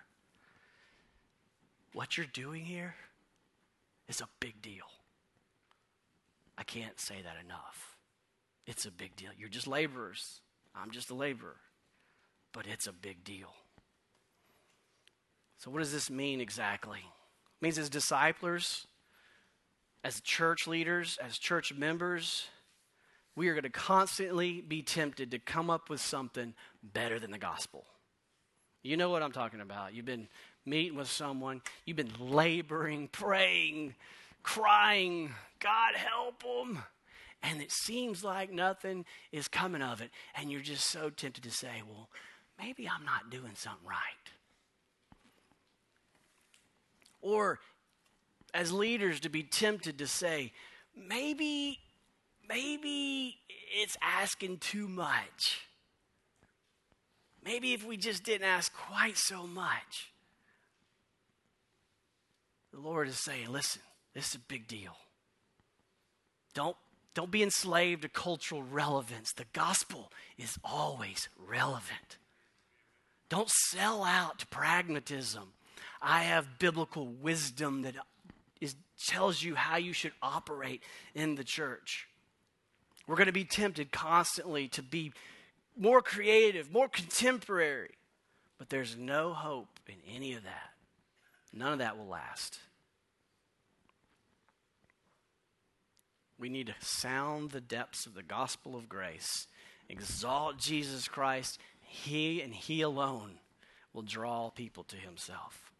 What 1.92 2.16
you're 2.16 2.26
doing 2.26 2.64
here 2.64 2.94
is 4.08 4.20
a 4.20 4.28
big 4.40 4.62
deal. 4.62 4.86
I 6.58 6.64
can't 6.64 6.98
say 6.98 7.16
that 7.22 7.36
enough. 7.44 7.96
It's 8.66 8.84
a 8.84 8.90
big 8.90 9.14
deal. 9.16 9.30
You're 9.38 9.48
just 9.48 9.68
laborers. 9.68 10.40
I'm 10.74 10.90
just 10.90 11.10
a 11.10 11.14
laborer. 11.14 11.56
But 12.52 12.66
it's 12.66 12.88
a 12.88 12.92
big 12.92 13.22
deal. 13.22 13.54
So, 15.58 15.70
what 15.70 15.78
does 15.78 15.92
this 15.92 16.10
mean 16.10 16.40
exactly? 16.40 16.98
It 16.98 17.62
means 17.62 17.78
as 17.78 17.88
disciplers, 17.88 18.86
as 20.04 20.20
church 20.20 20.66
leaders, 20.66 21.18
as 21.24 21.38
church 21.38 21.72
members, 21.74 22.48
we 23.36 23.48
are 23.48 23.54
going 23.54 23.62
to 23.62 23.70
constantly 23.70 24.60
be 24.60 24.82
tempted 24.82 25.30
to 25.30 25.38
come 25.38 25.70
up 25.70 25.88
with 25.88 26.00
something 26.00 26.54
better 26.82 27.20
than 27.20 27.30
the 27.30 27.38
gospel. 27.38 27.84
You 28.82 28.96
know 28.96 29.10
what 29.10 29.22
I'm 29.22 29.32
talking 29.32 29.60
about. 29.60 29.94
You've 29.94 30.04
been 30.04 30.28
meeting 30.64 30.96
with 30.96 31.08
someone, 31.08 31.62
you've 31.84 31.96
been 31.96 32.12
laboring, 32.18 33.08
praying, 33.08 33.94
crying, 34.42 35.32
God 35.60 35.94
help 35.94 36.42
them. 36.42 36.82
And 37.42 37.60
it 37.60 37.70
seems 37.70 38.24
like 38.24 38.52
nothing 38.52 39.04
is 39.30 39.48
coming 39.48 39.82
of 39.82 40.00
it. 40.00 40.10
And 40.34 40.50
you're 40.50 40.60
just 40.60 40.86
so 40.86 41.10
tempted 41.10 41.44
to 41.44 41.50
say, 41.50 41.82
well, 41.88 42.08
maybe 42.58 42.88
I'm 42.88 43.04
not 43.04 43.30
doing 43.30 43.52
something 43.54 43.86
right. 43.86 44.32
Or 47.20 47.60
as 48.54 48.72
leaders 48.72 49.20
to 49.20 49.28
be 49.28 49.42
tempted 49.42 49.98
to 49.98 50.06
say, 50.06 50.52
maybe, 50.96 51.78
maybe 52.48 53.36
it's 53.80 53.96
asking 54.02 54.58
too 54.58 54.88
much. 54.88 55.60
Maybe 57.44 57.72
if 57.72 57.86
we 57.86 57.96
just 57.96 58.24
didn't 58.24 58.46
ask 58.46 58.72
quite 58.74 59.16
so 59.16 59.46
much. 59.46 60.12
The 62.72 62.80
Lord 62.80 63.08
is 63.08 63.18
saying, 63.18 63.48
listen, 63.48 63.82
this 64.14 64.30
is 64.30 64.34
a 64.34 64.40
big 64.40 64.66
deal. 64.66 64.96
Don't, 66.54 66.76
don't 67.14 67.30
be 67.30 67.42
enslaved 67.42 68.02
to 68.02 68.08
cultural 68.08 68.62
relevance. 68.62 69.32
The 69.32 69.46
gospel 69.52 70.10
is 70.36 70.58
always 70.64 71.28
relevant. 71.36 72.18
Don't 73.28 73.50
sell 73.50 74.04
out 74.04 74.38
to 74.40 74.46
pragmatism. 74.46 75.52
I 76.00 76.22
have 76.22 76.58
biblical 76.58 77.06
wisdom 77.06 77.82
that 77.82 77.94
is, 78.60 78.76
tells 79.06 79.42
you 79.42 79.54
how 79.54 79.76
you 79.76 79.92
should 79.92 80.12
operate 80.22 80.82
in 81.14 81.34
the 81.34 81.44
church. 81.44 82.08
We're 83.06 83.16
going 83.16 83.26
to 83.26 83.32
be 83.32 83.44
tempted 83.44 83.90
constantly 83.90 84.68
to 84.68 84.82
be 84.82 85.12
more 85.76 86.02
creative, 86.02 86.70
more 86.70 86.88
contemporary, 86.88 87.90
but 88.58 88.68
there's 88.68 88.96
no 88.96 89.32
hope 89.32 89.80
in 89.86 89.94
any 90.14 90.34
of 90.34 90.44
that. 90.44 90.70
None 91.52 91.72
of 91.72 91.78
that 91.78 91.96
will 91.96 92.08
last. 92.08 92.58
We 96.38 96.48
need 96.48 96.68
to 96.68 96.74
sound 96.80 97.50
the 97.50 97.60
depths 97.60 98.06
of 98.06 98.14
the 98.14 98.22
gospel 98.22 98.76
of 98.76 98.88
grace, 98.88 99.46
exalt 99.88 100.58
Jesus 100.58 101.08
Christ. 101.08 101.58
He 101.80 102.40
and 102.40 102.54
He 102.54 102.80
alone 102.80 103.38
will 103.92 104.02
draw 104.02 104.50
people 104.50 104.84
to 104.84 104.96
Himself. 104.96 105.72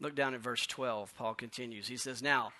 Look 0.00 0.14
down 0.14 0.34
at 0.34 0.40
verse 0.40 0.66
12. 0.66 1.14
Paul 1.16 1.34
continues. 1.34 1.88
He 1.88 1.96
says, 1.96 2.20
Now, 2.20 2.52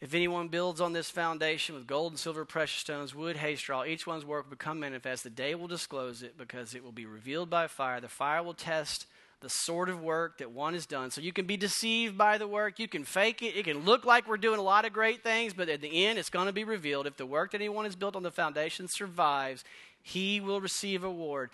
if 0.00 0.14
anyone 0.14 0.48
builds 0.48 0.80
on 0.80 0.92
this 0.92 1.10
foundation 1.10 1.74
with 1.74 1.86
gold 1.86 2.12
and 2.12 2.18
silver, 2.18 2.44
precious 2.44 2.80
stones, 2.80 3.14
wood, 3.14 3.36
hay, 3.38 3.56
straw, 3.56 3.84
each 3.84 4.06
one's 4.06 4.24
work 4.24 4.44
will 4.44 4.50
become 4.50 4.78
manifest. 4.78 5.24
The 5.24 5.30
day 5.30 5.54
will 5.54 5.68
disclose 5.68 6.22
it 6.22 6.36
because 6.36 6.74
it 6.74 6.84
will 6.84 6.92
be 6.92 7.06
revealed 7.06 7.50
by 7.50 7.66
fire. 7.66 8.00
The 8.00 8.08
fire 8.08 8.42
will 8.42 8.54
test 8.54 9.06
the 9.40 9.48
sort 9.48 9.88
of 9.88 10.02
work 10.02 10.38
that 10.38 10.50
one 10.50 10.74
has 10.74 10.86
done. 10.86 11.10
So 11.10 11.20
you 11.20 11.32
can 11.32 11.46
be 11.46 11.56
deceived 11.56 12.16
by 12.16 12.38
the 12.38 12.48
work. 12.48 12.78
You 12.78 12.88
can 12.88 13.04
fake 13.04 13.42
it. 13.42 13.56
It 13.56 13.64
can 13.64 13.84
look 13.84 14.04
like 14.04 14.26
we're 14.26 14.38
doing 14.38 14.58
a 14.58 14.62
lot 14.62 14.84
of 14.86 14.92
great 14.92 15.22
things, 15.22 15.52
but 15.52 15.68
at 15.68 15.80
the 15.80 16.06
end, 16.06 16.18
it's 16.18 16.30
going 16.30 16.46
to 16.46 16.52
be 16.52 16.64
revealed. 16.64 17.06
If 17.06 17.16
the 17.16 17.26
work 17.26 17.52
that 17.52 17.60
anyone 17.60 17.84
has 17.84 17.96
built 17.96 18.16
on 18.16 18.22
the 18.22 18.30
foundation 18.30 18.88
survives, 18.88 19.62
he 20.02 20.40
will 20.40 20.60
receive 20.60 21.02
reward. 21.02 21.50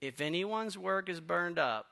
If 0.00 0.20
anyone's 0.20 0.76
work 0.76 1.08
is 1.08 1.20
burned 1.20 1.58
up, 1.58 1.86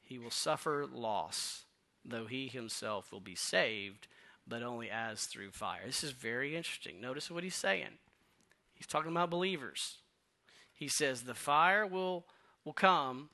he 0.00 0.18
will 0.18 0.30
suffer 0.30 0.86
loss, 0.92 1.64
though 2.04 2.26
he 2.26 2.48
himself 2.48 3.12
will 3.12 3.20
be 3.20 3.36
saved, 3.36 4.08
but 4.46 4.62
only 4.62 4.90
as 4.90 5.26
through 5.26 5.52
fire. 5.52 5.82
This 5.86 6.02
is 6.02 6.10
very 6.10 6.56
interesting. 6.56 7.00
Notice 7.00 7.30
what 7.30 7.44
he's 7.44 7.54
saying. 7.54 7.98
He's 8.74 8.86
talking 8.86 9.12
about 9.12 9.30
believers. 9.30 9.98
He 10.74 10.88
says 10.88 11.22
the 11.22 11.34
fire 11.34 11.86
will 11.86 12.24
will 12.64 12.72
come 12.72 13.28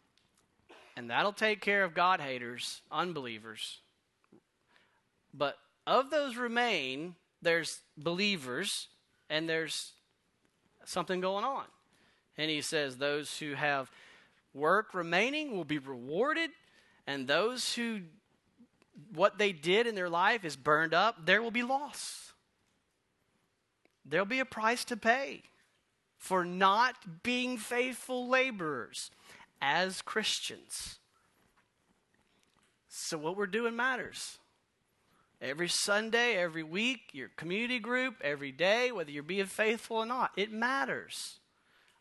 and 0.98 1.10
that'll 1.10 1.32
take 1.32 1.60
care 1.60 1.84
of 1.84 1.94
God 1.94 2.20
haters, 2.20 2.82
unbelievers. 2.90 3.78
But 5.32 5.56
of 5.86 6.10
those 6.10 6.36
remain, 6.36 7.14
there's 7.40 7.78
believers 7.96 8.88
and 9.30 9.48
there's 9.48 9.92
something 10.84 11.20
going 11.20 11.44
on. 11.44 11.66
And 12.36 12.50
he 12.50 12.62
says 12.62 12.96
those 12.96 13.38
who 13.38 13.54
have 13.54 13.92
work 14.52 14.92
remaining 14.92 15.56
will 15.56 15.64
be 15.64 15.78
rewarded 15.78 16.50
and 17.06 17.28
those 17.28 17.74
who 17.74 18.00
what 19.14 19.38
they 19.38 19.52
did 19.52 19.86
in 19.86 19.94
their 19.94 20.10
life 20.10 20.44
is 20.44 20.56
burned 20.56 20.94
up, 20.94 21.24
there 21.24 21.40
will 21.40 21.52
be 21.52 21.62
loss. 21.62 22.32
There'll 24.04 24.26
be 24.26 24.40
a 24.40 24.44
price 24.44 24.84
to 24.86 24.96
pay 24.96 25.42
for 26.16 26.44
not 26.44 27.22
being 27.22 27.56
faithful 27.56 28.28
laborers 28.28 29.12
as 29.60 30.02
Christians. 30.02 30.98
So, 32.88 33.18
what 33.18 33.36
we're 33.36 33.46
doing 33.46 33.76
matters. 33.76 34.38
Every 35.40 35.68
Sunday, 35.68 36.34
every 36.34 36.64
week, 36.64 37.10
your 37.12 37.28
community 37.36 37.78
group, 37.78 38.16
every 38.22 38.50
day, 38.50 38.90
whether 38.90 39.10
you're 39.10 39.22
being 39.22 39.46
faithful 39.46 39.98
or 39.98 40.06
not, 40.06 40.32
it 40.36 40.50
matters. 40.50 41.38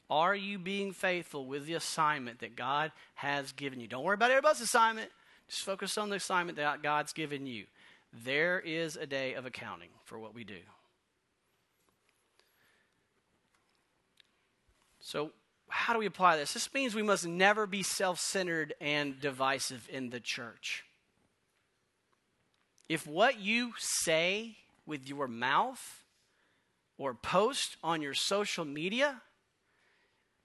Are 0.10 0.34
you 0.34 0.58
being 0.58 0.92
faithful 0.92 1.46
with 1.46 1.66
the 1.66 1.74
assignment 1.74 2.40
that 2.40 2.56
God 2.56 2.92
has 3.16 3.52
given 3.52 3.80
you? 3.80 3.88
Don't 3.88 4.04
worry 4.04 4.16
about 4.16 4.32
everybody's 4.32 4.62
assignment. 4.62 5.12
Just 5.48 5.64
focus 5.64 5.98
on 5.98 6.10
the 6.10 6.16
assignment 6.16 6.58
that 6.58 6.82
God's 6.82 7.14
given 7.14 7.46
you. 7.46 7.66
There 8.12 8.60
is 8.60 8.96
a 8.96 9.06
day 9.06 9.34
of 9.34 9.46
accounting 9.46 9.90
for 10.06 10.18
what 10.18 10.34
we 10.34 10.44
do. 10.44 10.60
So, 15.00 15.32
how 15.70 15.94
do 15.94 16.00
we 16.00 16.06
apply 16.06 16.38
this? 16.38 16.54
This 16.54 16.74
means 16.74 16.96
we 16.96 17.04
must 17.04 17.28
never 17.28 17.66
be 17.66 17.84
self 17.84 18.20
centered 18.20 18.74
and 18.80 19.20
divisive 19.20 19.88
in 19.92 20.10
the 20.10 20.20
church. 20.20 20.84
If 22.90 23.06
what 23.06 23.40
you 23.40 23.74
say 23.78 24.58
with 24.86 25.08
your 25.08 25.28
mouth 25.28 26.04
or 26.98 27.14
post 27.14 27.78
on 27.84 28.02
your 28.02 28.14
social 28.14 28.64
media 28.64 29.22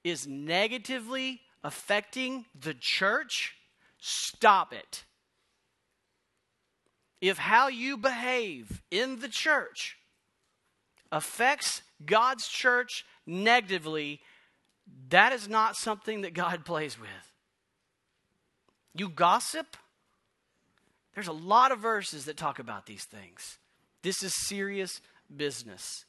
is 0.03 0.27
negatively 0.27 1.41
affecting 1.62 2.45
the 2.59 2.75
church, 2.75 3.55
stop 4.01 4.73
it. 4.73 5.05
If 7.20 7.39
how 7.39 7.68
you 7.68 7.97
behave 7.97 8.83
in 8.91 9.20
the 9.20 9.29
church 9.29 9.97
affects 11.12 11.83
God's 12.05 12.49
church 12.49 13.05
negatively, 13.27 14.20
that 15.11 15.32
is 15.32 15.49
not 15.49 15.76
something 15.76 16.22
that 16.22 16.34
God 16.34 16.64
plays 16.64 16.99
with. 16.99 17.09
You 18.95 19.09
gossip? 19.09 19.76
There's 21.14 21.28
a 21.28 21.32
lot 21.32 21.72
of 21.72 21.78
verses 21.78 22.24
that 22.24 22.36
talk 22.36 22.59
about 22.59 22.86
these 22.86 23.05
things. 23.05 23.59
This 24.03 24.22
is 24.22 24.34
serious 24.34 25.01
business. 25.34 26.05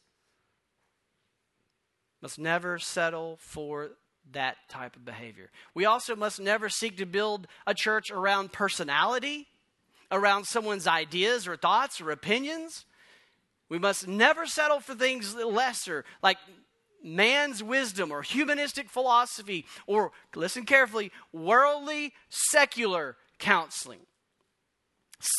Must 2.21 2.39
never 2.39 2.79
settle 2.79 3.37
for 3.41 3.91
that 4.31 4.55
type 4.69 4.95
of 4.95 5.03
behavior. 5.03 5.49
We 5.73 5.85
also 5.85 6.15
must 6.15 6.39
never 6.39 6.69
seek 6.69 6.97
to 6.97 7.05
build 7.05 7.47
a 7.67 7.73
church 7.73 8.09
around 8.11 8.53
personality, 8.53 9.47
around 10.09 10.45
someone's 10.45 10.87
ideas 10.87 11.47
or 11.47 11.57
thoughts 11.57 11.99
or 11.99 12.11
opinions. 12.11 12.85
We 13.67 13.79
must 13.79 14.07
never 14.07 14.45
settle 14.45 14.79
for 14.79 14.95
things 14.95 15.35
lesser, 15.35 16.05
like 16.21 16.37
man's 17.03 17.61
wisdom 17.61 18.11
or 18.11 18.21
humanistic 18.21 18.89
philosophy 18.89 19.65
or, 19.85 20.11
listen 20.35 20.65
carefully, 20.65 21.11
worldly 21.31 22.13
secular 22.29 23.17
counseling. 23.39 23.99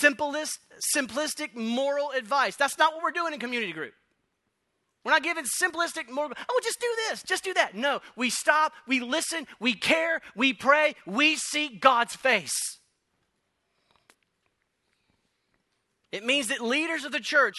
Simplest, 0.01 0.59
simplistic 0.95 1.55
moral 1.55 2.11
advice. 2.11 2.57
That's 2.57 2.79
not 2.79 2.95
what 2.95 3.03
we're 3.03 3.11
doing 3.11 3.33
in 3.33 3.41
community 3.41 3.73
group. 3.73 3.95
We're 5.05 5.13
not 5.13 5.23
giving 5.23 5.45
simplistic 5.61 6.11
moral, 6.11 6.33
oh, 6.49 6.61
just 6.63 6.81
do 6.81 6.87
this, 7.09 7.23
just 7.23 7.45
do 7.45 7.53
that. 7.55 7.75
No, 7.75 8.01
we 8.17 8.31
stop, 8.31 8.73
we 8.87 9.01
listen, 9.01 9.47
we 9.61 9.75
care, 9.75 10.21
we 10.35 10.55
pray, 10.55 10.95
we 11.07 11.37
seek 11.37 11.81
God's 11.83 12.17
face. 12.17 12.79
It 16.11 16.25
means 16.25 16.49
that 16.49 16.63
leaders 16.63 17.05
of 17.05 17.13
the 17.13 17.21
church 17.21 17.57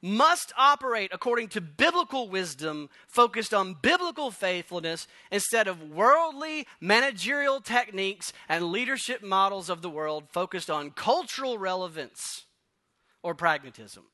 must 0.00 0.52
operate 0.56 1.10
according 1.12 1.48
to 1.48 1.60
biblical 1.60 2.28
wisdom, 2.28 2.88
focused 3.06 3.52
on 3.52 3.76
biblical 3.80 4.30
faithfulness 4.30 5.06
instead 5.30 5.66
of 5.66 5.90
worldly 5.90 6.66
managerial 6.80 7.60
techniques 7.60 8.32
and 8.48 8.70
leadership 8.70 9.22
models 9.22 9.68
of 9.68 9.82
the 9.82 9.90
world 9.90 10.24
focused 10.30 10.70
on 10.70 10.90
cultural 10.90 11.58
relevance 11.58 12.44
or 13.22 13.34
pragmatism. 13.34 14.04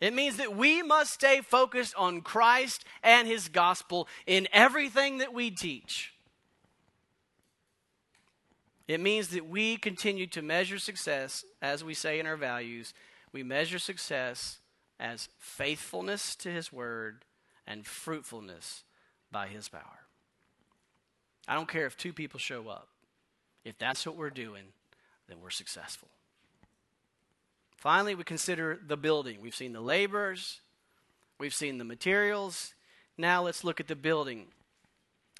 It 0.00 0.14
means 0.14 0.38
that 0.38 0.56
we 0.56 0.82
must 0.82 1.12
stay 1.12 1.42
focused 1.42 1.94
on 1.94 2.22
Christ 2.22 2.84
and 3.02 3.28
his 3.28 3.48
gospel 3.48 4.08
in 4.26 4.48
everything 4.52 5.18
that 5.18 5.34
we 5.34 5.50
teach. 5.50 6.14
It 8.88 8.98
means 8.98 9.28
that 9.28 9.46
we 9.46 9.76
continue 9.76 10.26
to 10.28 10.42
measure 10.42 10.78
success, 10.78 11.44
as 11.62 11.84
we 11.84 11.94
say 11.94 12.18
in 12.18 12.26
our 12.26 12.36
values, 12.36 12.92
we 13.32 13.42
measure 13.42 13.78
success 13.78 14.58
as 14.98 15.28
faithfulness 15.38 16.34
to 16.36 16.50
His 16.50 16.72
Word 16.72 17.24
and 17.66 17.86
fruitfulness 17.86 18.84
by 19.30 19.46
His 19.46 19.68
power. 19.68 20.00
I 21.48 21.54
don't 21.54 21.68
care 21.68 21.86
if 21.86 21.96
two 21.96 22.12
people 22.12 22.38
show 22.38 22.68
up. 22.68 22.88
If 23.64 23.78
that's 23.78 24.06
what 24.06 24.16
we're 24.16 24.30
doing, 24.30 24.64
then 25.28 25.38
we're 25.42 25.50
successful. 25.50 26.08
Finally, 27.76 28.14
we 28.14 28.24
consider 28.24 28.78
the 28.86 28.96
building. 28.96 29.38
We've 29.40 29.54
seen 29.54 29.72
the 29.72 29.80
laborers, 29.80 30.60
we've 31.38 31.54
seen 31.54 31.78
the 31.78 31.84
materials. 31.84 32.74
Now 33.16 33.42
let's 33.42 33.64
look 33.64 33.80
at 33.80 33.88
the 33.88 33.96
building. 33.96 34.46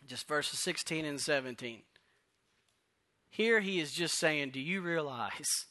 Just 0.06 0.26
verses 0.26 0.58
16 0.58 1.04
and 1.04 1.20
17. 1.20 1.82
Here 3.30 3.60
he 3.60 3.80
is 3.80 3.92
just 3.92 4.18
saying, 4.18 4.50
Do 4.50 4.60
you 4.60 4.80
realize 4.80 5.66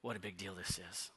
what 0.00 0.16
a 0.16 0.20
big 0.20 0.36
deal 0.36 0.54
this 0.54 0.78
is? 0.78 1.10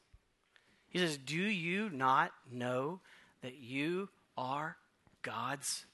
He 0.92 0.98
says, 0.98 1.16
Do 1.16 1.36
you 1.36 1.88
not 1.88 2.32
know 2.50 3.00
that 3.40 3.56
you 3.56 4.10
are 4.36 4.76
God's 5.22 5.86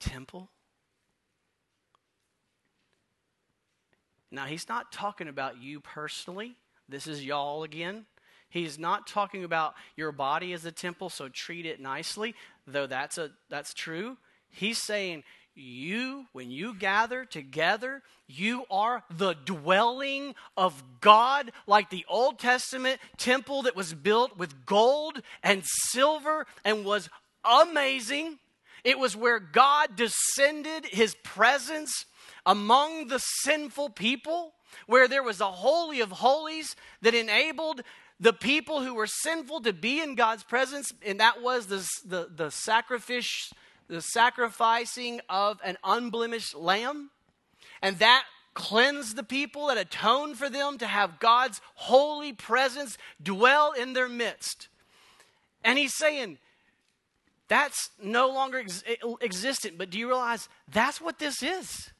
temple? 0.00 0.48
Now, 4.30 4.46
he's 4.46 4.68
not 4.68 4.90
talking 4.90 5.28
about 5.28 5.62
you 5.62 5.78
personally. 5.78 6.56
This 6.88 7.06
is 7.06 7.22
y'all 7.22 7.64
again. 7.64 8.06
He's 8.48 8.78
not 8.78 9.06
talking 9.06 9.44
about 9.44 9.74
your 9.94 10.10
body 10.10 10.54
as 10.54 10.64
a 10.64 10.72
temple, 10.72 11.10
so 11.10 11.28
treat 11.28 11.66
it 11.66 11.80
nicely, 11.80 12.34
though 12.66 12.86
that's, 12.86 13.18
a, 13.18 13.30
that's 13.50 13.74
true. 13.74 14.16
He's 14.48 14.78
saying 14.78 15.22
you, 15.54 16.26
when 16.32 16.50
you 16.50 16.74
gather 16.74 17.24
together, 17.24 18.02
you 18.26 18.64
are 18.70 19.02
the 19.10 19.34
dwelling 19.34 20.34
of 20.56 20.82
God, 21.00 21.52
like 21.66 21.90
the 21.90 22.04
Old 22.08 22.38
Testament 22.38 23.00
temple 23.16 23.62
that 23.62 23.76
was 23.76 23.94
built 23.94 24.36
with 24.36 24.66
gold 24.66 25.22
and 25.42 25.62
silver 25.64 26.46
and 26.64 26.84
was 26.84 27.08
amazing. 27.44 28.38
It 28.82 28.98
was 28.98 29.16
where 29.16 29.38
God 29.38 29.96
descended 29.96 30.86
his 30.86 31.14
presence 31.22 32.04
among 32.44 33.08
the 33.08 33.18
sinful 33.18 33.90
people, 33.90 34.54
where 34.86 35.08
there 35.08 35.22
was 35.22 35.40
a 35.40 35.50
holy 35.50 36.00
of 36.00 36.10
holies 36.10 36.74
that 37.02 37.14
enabled 37.14 37.82
the 38.20 38.32
people 38.32 38.82
who 38.82 38.94
were 38.94 39.06
sinful 39.06 39.60
to 39.62 39.72
be 39.72 40.00
in 40.00 40.14
God's 40.14 40.44
presence, 40.44 40.92
and 41.04 41.20
that 41.20 41.42
was 41.42 41.66
the, 41.66 41.86
the, 42.04 42.28
the 42.34 42.50
sacrifice 42.50 43.52
the 43.88 44.00
sacrificing 44.00 45.20
of 45.28 45.58
an 45.64 45.76
unblemished 45.84 46.54
lamb. 46.54 47.10
And 47.82 47.98
that 47.98 48.24
cleansed 48.54 49.16
the 49.16 49.22
people, 49.22 49.66
that 49.66 49.78
atoned 49.78 50.38
for 50.38 50.48
them 50.48 50.78
to 50.78 50.86
have 50.86 51.18
God's 51.18 51.60
holy 51.74 52.32
presence 52.32 52.96
dwell 53.22 53.72
in 53.72 53.92
their 53.92 54.08
midst. 54.08 54.68
And 55.62 55.78
he's 55.78 55.94
saying, 55.94 56.38
that's 57.48 57.90
no 58.02 58.28
longer 58.28 58.58
ex- 58.58 58.84
existent, 59.20 59.76
but 59.76 59.90
do 59.90 59.98
you 59.98 60.06
realize 60.08 60.48
that's 60.70 61.00
what 61.00 61.18
this 61.18 61.42
is? 61.42 61.90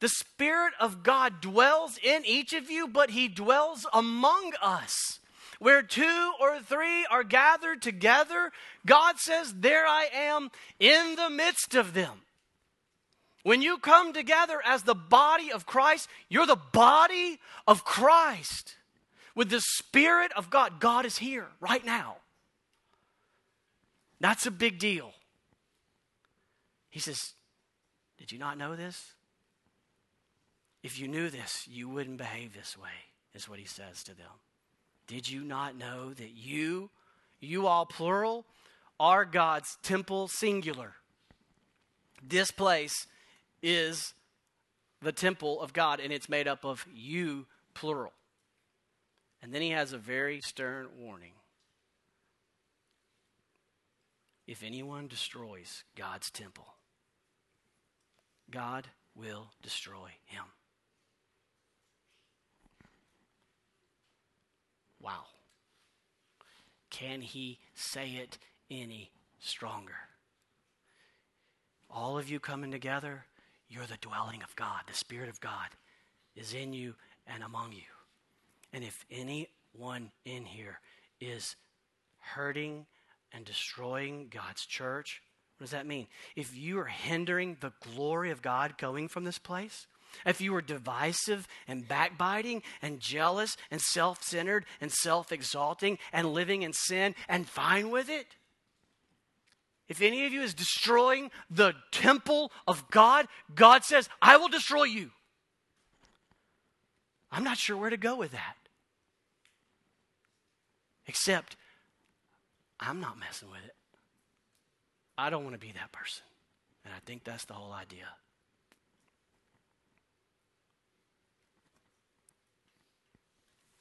The 0.00 0.08
Spirit 0.08 0.74
of 0.78 1.02
God 1.02 1.40
dwells 1.40 1.98
in 2.02 2.24
each 2.24 2.52
of 2.52 2.70
you, 2.70 2.86
but 2.86 3.10
He 3.10 3.28
dwells 3.28 3.86
among 3.92 4.52
us. 4.60 5.20
Where 5.58 5.82
two 5.82 6.32
or 6.40 6.60
three 6.60 7.06
are 7.10 7.24
gathered 7.24 7.80
together, 7.80 8.52
God 8.84 9.18
says, 9.18 9.54
There 9.54 9.86
I 9.86 10.08
am 10.12 10.50
in 10.78 11.16
the 11.16 11.30
midst 11.30 11.74
of 11.74 11.94
them. 11.94 12.22
When 13.42 13.62
you 13.62 13.78
come 13.78 14.12
together 14.12 14.60
as 14.64 14.82
the 14.82 14.94
body 14.94 15.52
of 15.52 15.66
Christ, 15.66 16.08
you're 16.28 16.46
the 16.46 16.56
body 16.72 17.38
of 17.66 17.84
Christ. 17.84 18.76
With 19.34 19.50
the 19.50 19.60
Spirit 19.60 20.32
of 20.34 20.50
God, 20.50 20.80
God 20.80 21.06
is 21.06 21.18
here 21.18 21.46
right 21.60 21.84
now. 21.84 22.16
That's 24.20 24.46
a 24.46 24.50
big 24.50 24.78
deal. 24.78 25.12
He 26.90 27.00
says, 27.00 27.34
Did 28.18 28.32
you 28.32 28.38
not 28.38 28.58
know 28.58 28.74
this? 28.74 29.12
If 30.82 30.98
you 30.98 31.08
knew 31.08 31.30
this, 31.30 31.66
you 31.68 31.88
wouldn't 31.88 32.16
behave 32.16 32.54
this 32.54 32.76
way, 32.78 32.90
is 33.34 33.48
what 33.48 33.58
he 33.58 33.64
says 33.64 34.02
to 34.04 34.14
them. 34.14 34.30
Did 35.06 35.28
you 35.28 35.42
not 35.42 35.76
know 35.76 36.12
that 36.12 36.32
you, 36.34 36.90
you 37.40 37.66
all 37.66 37.86
plural, 37.86 38.44
are 38.98 39.24
God's 39.24 39.78
temple 39.82 40.28
singular? 40.28 40.94
This 42.26 42.50
place 42.50 43.06
is 43.62 44.14
the 45.00 45.12
temple 45.12 45.60
of 45.60 45.72
God, 45.72 46.00
and 46.00 46.12
it's 46.12 46.28
made 46.28 46.48
up 46.48 46.64
of 46.64 46.86
you 46.92 47.46
plural. 47.74 48.12
And 49.42 49.52
then 49.52 49.62
he 49.62 49.70
has 49.70 49.92
a 49.92 49.98
very 49.98 50.40
stern 50.40 50.88
warning. 50.98 51.32
If 54.46 54.62
anyone 54.62 55.08
destroys 55.08 55.84
God's 55.96 56.30
temple, 56.30 56.66
God 58.50 58.88
will 59.14 59.50
destroy 59.62 60.10
him. 60.24 60.44
Wow. 65.06 65.26
Can 66.90 67.20
he 67.20 67.60
say 67.76 68.08
it 68.08 68.38
any 68.68 69.12
stronger? 69.38 69.94
All 71.88 72.18
of 72.18 72.28
you 72.28 72.40
coming 72.40 72.72
together, 72.72 73.24
you're 73.68 73.86
the 73.86 73.98
dwelling 74.00 74.42
of 74.42 74.56
God. 74.56 74.80
The 74.88 74.94
Spirit 74.94 75.28
of 75.28 75.40
God 75.40 75.68
is 76.34 76.54
in 76.54 76.72
you 76.72 76.96
and 77.24 77.44
among 77.44 77.70
you. 77.70 77.86
And 78.72 78.82
if 78.82 79.06
anyone 79.08 80.10
in 80.24 80.44
here 80.44 80.80
is 81.20 81.54
hurting 82.18 82.86
and 83.30 83.44
destroying 83.44 84.26
God's 84.28 84.66
church, 84.66 85.22
what 85.56 85.66
does 85.66 85.70
that 85.70 85.86
mean? 85.86 86.08
If 86.34 86.56
you 86.56 86.80
are 86.80 86.86
hindering 86.86 87.58
the 87.60 87.72
glory 87.94 88.32
of 88.32 88.42
God 88.42 88.76
going 88.76 89.06
from 89.06 89.22
this 89.22 89.38
place, 89.38 89.86
if 90.24 90.40
you 90.40 90.52
were 90.52 90.62
divisive 90.62 91.46
and 91.66 91.86
backbiting 91.86 92.62
and 92.82 93.00
jealous 93.00 93.56
and 93.70 93.80
self 93.80 94.22
centered 94.22 94.64
and 94.80 94.92
self 94.92 95.32
exalting 95.32 95.98
and 96.12 96.32
living 96.32 96.62
in 96.62 96.72
sin 96.72 97.14
and 97.28 97.48
fine 97.48 97.90
with 97.90 98.08
it, 98.08 98.26
if 99.88 100.02
any 100.02 100.26
of 100.26 100.32
you 100.32 100.42
is 100.42 100.54
destroying 100.54 101.30
the 101.50 101.74
temple 101.92 102.50
of 102.66 102.90
God, 102.90 103.28
God 103.54 103.84
says, 103.84 104.08
I 104.20 104.36
will 104.36 104.48
destroy 104.48 104.84
you. 104.84 105.10
I'm 107.30 107.44
not 107.44 107.58
sure 107.58 107.76
where 107.76 107.90
to 107.90 107.96
go 107.96 108.16
with 108.16 108.32
that. 108.32 108.56
Except 111.06 111.56
I'm 112.80 113.00
not 113.00 113.18
messing 113.18 113.50
with 113.50 113.64
it. 113.64 113.74
I 115.16 115.30
don't 115.30 115.44
want 115.44 115.54
to 115.54 115.60
be 115.60 115.72
that 115.72 115.92
person. 115.92 116.24
And 116.84 116.92
I 116.92 116.98
think 117.06 117.24
that's 117.24 117.44
the 117.44 117.54
whole 117.54 117.72
idea. 117.72 118.06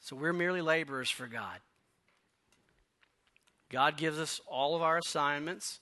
So 0.05 0.15
we're 0.15 0.33
merely 0.33 0.61
laborers 0.61 1.09
for 1.09 1.25
God. 1.25 1.57
God 3.71 3.97
gives 3.97 4.19
us 4.19 4.39
all 4.45 4.75
of 4.75 4.83
our 4.83 4.99
assignments, 4.99 5.79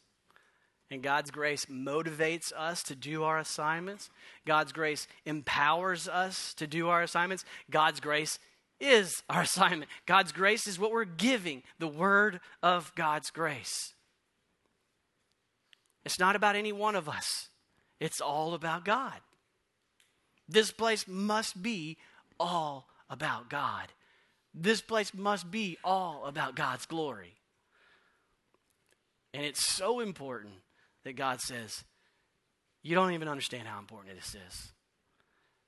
and 0.89 1.03
God's 1.03 1.29
grace 1.29 1.65
motivates 1.65 2.53
us 2.53 2.83
to 2.83 2.95
do 2.95 3.25
our 3.25 3.37
assignments. 3.37 4.09
God's 4.47 4.71
grace 4.71 5.09
empowers 5.25 6.07
us 6.07 6.53
to 6.53 6.67
do 6.67 6.87
our 6.87 7.01
assignments. 7.01 7.43
God's 7.69 7.99
grace 7.99 8.39
is 8.79 9.11
our 9.29 9.41
assignment. 9.41 9.91
God's 10.05 10.31
grace 10.31 10.67
is 10.67 10.79
what 10.79 10.93
we're 10.93 11.03
giving, 11.03 11.61
the 11.77 11.89
word 11.89 12.39
of 12.61 12.95
God's 12.95 13.29
grace. 13.29 13.93
It's 16.05 16.17
not 16.19 16.37
about 16.37 16.55
any 16.55 16.71
one 16.71 16.95
of 16.95 17.09
us, 17.09 17.49
it's 17.99 18.21
all 18.21 18.53
about 18.53 18.85
God. 18.85 19.19
This 20.47 20.71
place 20.71 21.09
must 21.09 21.61
be 21.61 21.97
all 22.39 22.87
about 23.09 23.49
God. 23.49 23.89
This 24.53 24.81
place 24.81 25.13
must 25.13 25.49
be 25.49 25.77
all 25.83 26.25
about 26.25 26.55
God's 26.55 26.85
glory. 26.85 27.33
And 29.33 29.45
it's 29.45 29.65
so 29.65 29.99
important 29.99 30.53
that 31.03 31.15
God 31.15 31.41
says, 31.41 31.83
You 32.83 32.95
don't 32.95 33.13
even 33.13 33.27
understand 33.27 33.67
how 33.67 33.79
important 33.79 34.15
this 34.15 34.35
is. 34.35 34.71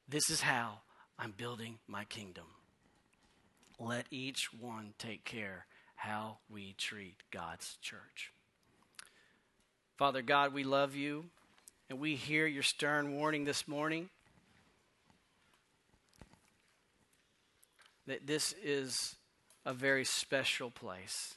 This 0.08 0.30
is 0.30 0.42
how 0.42 0.80
I'm 1.18 1.32
building 1.32 1.80
my 1.88 2.04
kingdom. 2.04 2.46
Let 3.80 4.06
each 4.12 4.54
one 4.54 4.94
take 5.00 5.26
care 5.26 5.66
how 5.96 6.38
we 6.50 6.76
treat 6.78 7.18
God's 7.32 7.78
church. 7.82 8.32
Father 9.98 10.22
God, 10.22 10.54
we 10.54 10.64
love 10.64 10.96
you, 10.96 11.26
and 11.90 12.00
we 12.00 12.16
hear 12.16 12.46
your 12.46 12.64
stern 12.64 13.16
warning 13.16 13.46
this 13.46 13.68
morning 13.68 14.10
that 18.08 18.28
this 18.28 18.53
is 18.64 19.16
a 19.66 19.74
very 19.74 20.06
special 20.06 20.70
place. 20.70 21.36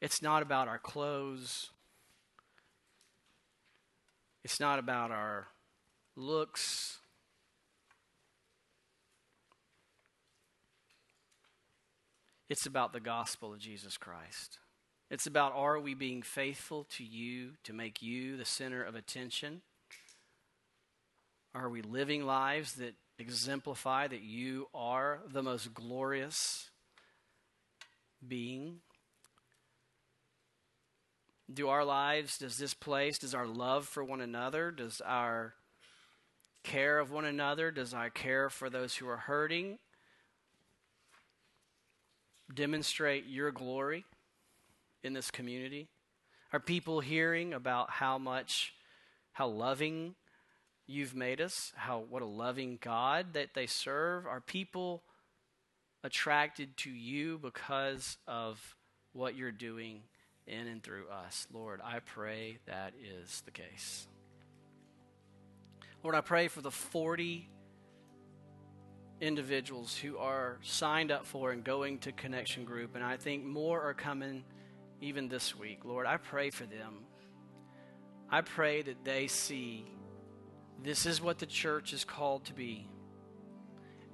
It's 0.00 0.22
not 0.22 0.42
about 0.42 0.68
our 0.68 0.78
clothes. 0.78 1.70
It's 4.44 4.60
not 4.60 4.78
about 4.78 5.10
our 5.10 5.48
looks. 6.16 6.98
It's 12.48 12.64
about 12.64 12.92
the 12.92 13.00
gospel 13.00 13.52
of 13.52 13.58
Jesus 13.58 13.98
Christ. 13.98 14.58
It's 15.10 15.26
about 15.26 15.52
are 15.54 15.78
we 15.78 15.94
being 15.94 16.22
faithful 16.22 16.86
to 16.96 17.04
you 17.04 17.52
to 17.64 17.72
make 17.72 18.00
you 18.00 18.36
the 18.36 18.44
center 18.44 18.82
of 18.82 18.94
attention? 18.94 19.62
Are 21.54 21.68
we 21.68 21.82
living 21.82 22.24
lives 22.24 22.74
that 22.74 22.94
exemplify 23.18 24.06
that 24.08 24.22
you 24.22 24.68
are 24.74 25.20
the 25.30 25.42
most 25.42 25.74
glorious 25.74 26.70
being? 28.26 28.80
Do 31.52 31.68
our 31.68 31.84
lives, 31.84 32.38
does 32.38 32.58
this 32.58 32.74
place, 32.74 33.18
does 33.18 33.34
our 33.34 33.46
love 33.46 33.86
for 33.86 34.04
one 34.04 34.20
another, 34.20 34.70
does 34.70 35.00
our 35.00 35.54
care 36.62 36.98
of 36.98 37.10
one 37.10 37.24
another, 37.24 37.70
does 37.70 37.94
our 37.94 38.10
care 38.10 38.50
for 38.50 38.68
those 38.68 38.96
who 38.96 39.08
are 39.08 39.16
hurting 39.16 39.78
demonstrate 42.52 43.26
your 43.26 43.50
glory 43.50 44.04
in 45.02 45.14
this 45.14 45.30
community? 45.30 45.88
Are 46.52 46.60
people 46.60 47.00
hearing 47.00 47.52
about 47.52 47.90
how 47.90 48.18
much, 48.18 48.74
how 49.32 49.48
loving 49.48 50.14
you've 50.88 51.14
made 51.14 51.40
us, 51.40 51.72
how 51.76 52.04
what 52.08 52.22
a 52.22 52.26
loving 52.26 52.78
God 52.80 53.34
that 53.34 53.54
they 53.54 53.66
serve? 53.66 54.26
Are 54.26 54.40
people 54.40 55.02
attracted 56.02 56.76
to 56.78 56.90
you 56.90 57.38
because 57.38 58.16
of 58.26 58.76
what 59.12 59.36
you're 59.36 59.52
doing 59.52 60.00
in 60.46 60.66
and 60.66 60.82
through 60.82 61.08
us? 61.08 61.46
Lord, 61.52 61.80
I 61.84 62.00
pray 62.00 62.58
that 62.66 62.94
is 63.00 63.42
the 63.44 63.50
case. 63.50 64.08
Lord, 66.02 66.14
I 66.14 66.22
pray 66.22 66.48
for 66.48 66.62
the 66.62 66.70
40 66.70 67.48
individuals 69.20 69.96
who 69.96 70.16
are 70.16 70.58
signed 70.62 71.10
up 71.10 71.26
for 71.26 71.50
and 71.50 71.62
going 71.64 71.98
to 71.98 72.12
Connection 72.12 72.64
Group, 72.64 72.94
and 72.94 73.04
I 73.04 73.16
think 73.16 73.44
more 73.44 73.82
are 73.82 73.94
coming 73.94 74.44
even 75.00 75.28
this 75.28 75.56
week. 75.56 75.84
Lord, 75.84 76.06
I 76.06 76.16
pray 76.16 76.50
for 76.50 76.64
them. 76.64 77.00
I 78.30 78.40
pray 78.42 78.82
that 78.82 79.04
they 79.04 79.26
see 79.26 79.84
this 80.82 81.06
is 81.06 81.20
what 81.20 81.38
the 81.38 81.46
church 81.46 81.92
is 81.92 82.04
called 82.04 82.44
to 82.46 82.52
be. 82.52 82.88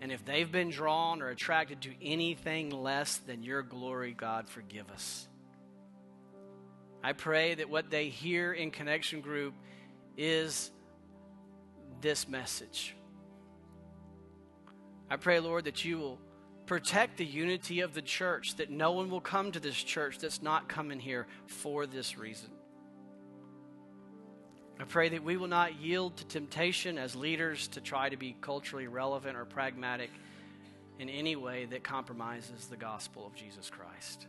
And 0.00 0.12
if 0.12 0.24
they've 0.24 0.50
been 0.50 0.70
drawn 0.70 1.22
or 1.22 1.28
attracted 1.28 1.82
to 1.82 1.90
anything 2.02 2.70
less 2.70 3.16
than 3.18 3.42
your 3.42 3.62
glory, 3.62 4.12
God, 4.12 4.48
forgive 4.48 4.90
us. 4.90 5.28
I 7.02 7.12
pray 7.12 7.54
that 7.54 7.68
what 7.68 7.90
they 7.90 8.08
hear 8.08 8.52
in 8.52 8.70
Connection 8.70 9.20
Group 9.20 9.54
is 10.16 10.70
this 12.00 12.28
message. 12.28 12.94
I 15.10 15.16
pray, 15.16 15.40
Lord, 15.40 15.64
that 15.64 15.84
you 15.84 15.98
will 15.98 16.18
protect 16.66 17.18
the 17.18 17.26
unity 17.26 17.80
of 17.80 17.92
the 17.92 18.02
church, 18.02 18.56
that 18.56 18.70
no 18.70 18.92
one 18.92 19.10
will 19.10 19.20
come 19.20 19.52
to 19.52 19.60
this 19.60 19.76
church 19.76 20.18
that's 20.18 20.42
not 20.42 20.68
coming 20.68 20.98
here 20.98 21.26
for 21.46 21.86
this 21.86 22.16
reason. 22.16 22.50
I 24.80 24.84
pray 24.84 25.08
that 25.10 25.22
we 25.22 25.36
will 25.36 25.48
not 25.48 25.80
yield 25.80 26.16
to 26.16 26.24
temptation 26.24 26.98
as 26.98 27.14
leaders 27.14 27.68
to 27.68 27.80
try 27.80 28.08
to 28.08 28.16
be 28.16 28.36
culturally 28.40 28.88
relevant 28.88 29.36
or 29.36 29.44
pragmatic 29.44 30.10
in 30.98 31.08
any 31.08 31.36
way 31.36 31.66
that 31.66 31.84
compromises 31.84 32.66
the 32.66 32.76
gospel 32.76 33.26
of 33.26 33.34
Jesus 33.34 33.70
Christ. 33.70 34.26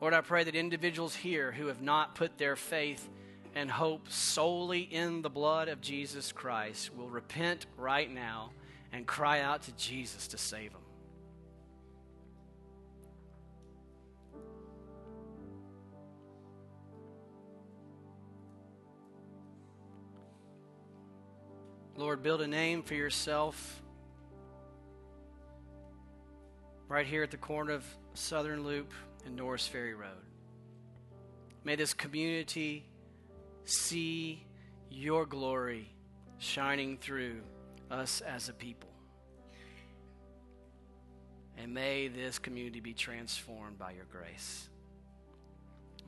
Lord, 0.00 0.14
I 0.14 0.20
pray 0.20 0.44
that 0.44 0.54
individuals 0.54 1.14
here 1.14 1.50
who 1.50 1.66
have 1.66 1.82
not 1.82 2.14
put 2.14 2.38
their 2.38 2.54
faith 2.54 3.08
and 3.54 3.68
hope 3.68 4.08
solely 4.10 4.82
in 4.82 5.22
the 5.22 5.30
blood 5.30 5.68
of 5.68 5.80
Jesus 5.80 6.30
Christ 6.30 6.94
will 6.94 7.08
repent 7.08 7.66
right 7.76 8.10
now 8.10 8.50
and 8.92 9.06
cry 9.06 9.40
out 9.40 9.62
to 9.62 9.72
Jesus 9.72 10.28
to 10.28 10.38
save 10.38 10.72
them. 10.72 10.82
Lord, 22.08 22.22
build 22.22 22.40
a 22.40 22.46
name 22.48 22.82
for 22.82 22.94
yourself 22.94 23.82
right 26.88 27.06
here 27.06 27.22
at 27.22 27.30
the 27.30 27.36
corner 27.36 27.74
of 27.74 27.84
Southern 28.14 28.64
Loop 28.64 28.94
and 29.26 29.36
Norris 29.36 29.66
Ferry 29.66 29.92
Road. 29.92 30.24
May 31.64 31.76
this 31.76 31.92
community 31.92 32.86
see 33.64 34.42
your 34.88 35.26
glory 35.26 35.90
shining 36.38 36.96
through 36.96 37.42
us 37.90 38.22
as 38.22 38.48
a 38.48 38.54
people. 38.54 38.88
And 41.58 41.74
may 41.74 42.08
this 42.08 42.38
community 42.38 42.80
be 42.80 42.94
transformed 42.94 43.78
by 43.78 43.90
your 43.90 44.06
grace. 44.10 44.70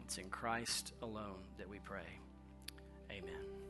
It's 0.02 0.16
in 0.16 0.30
Christ 0.30 0.94
alone 1.02 1.44
that 1.58 1.68
we 1.68 1.78
pray. 1.80 2.08
Amen. 3.10 3.69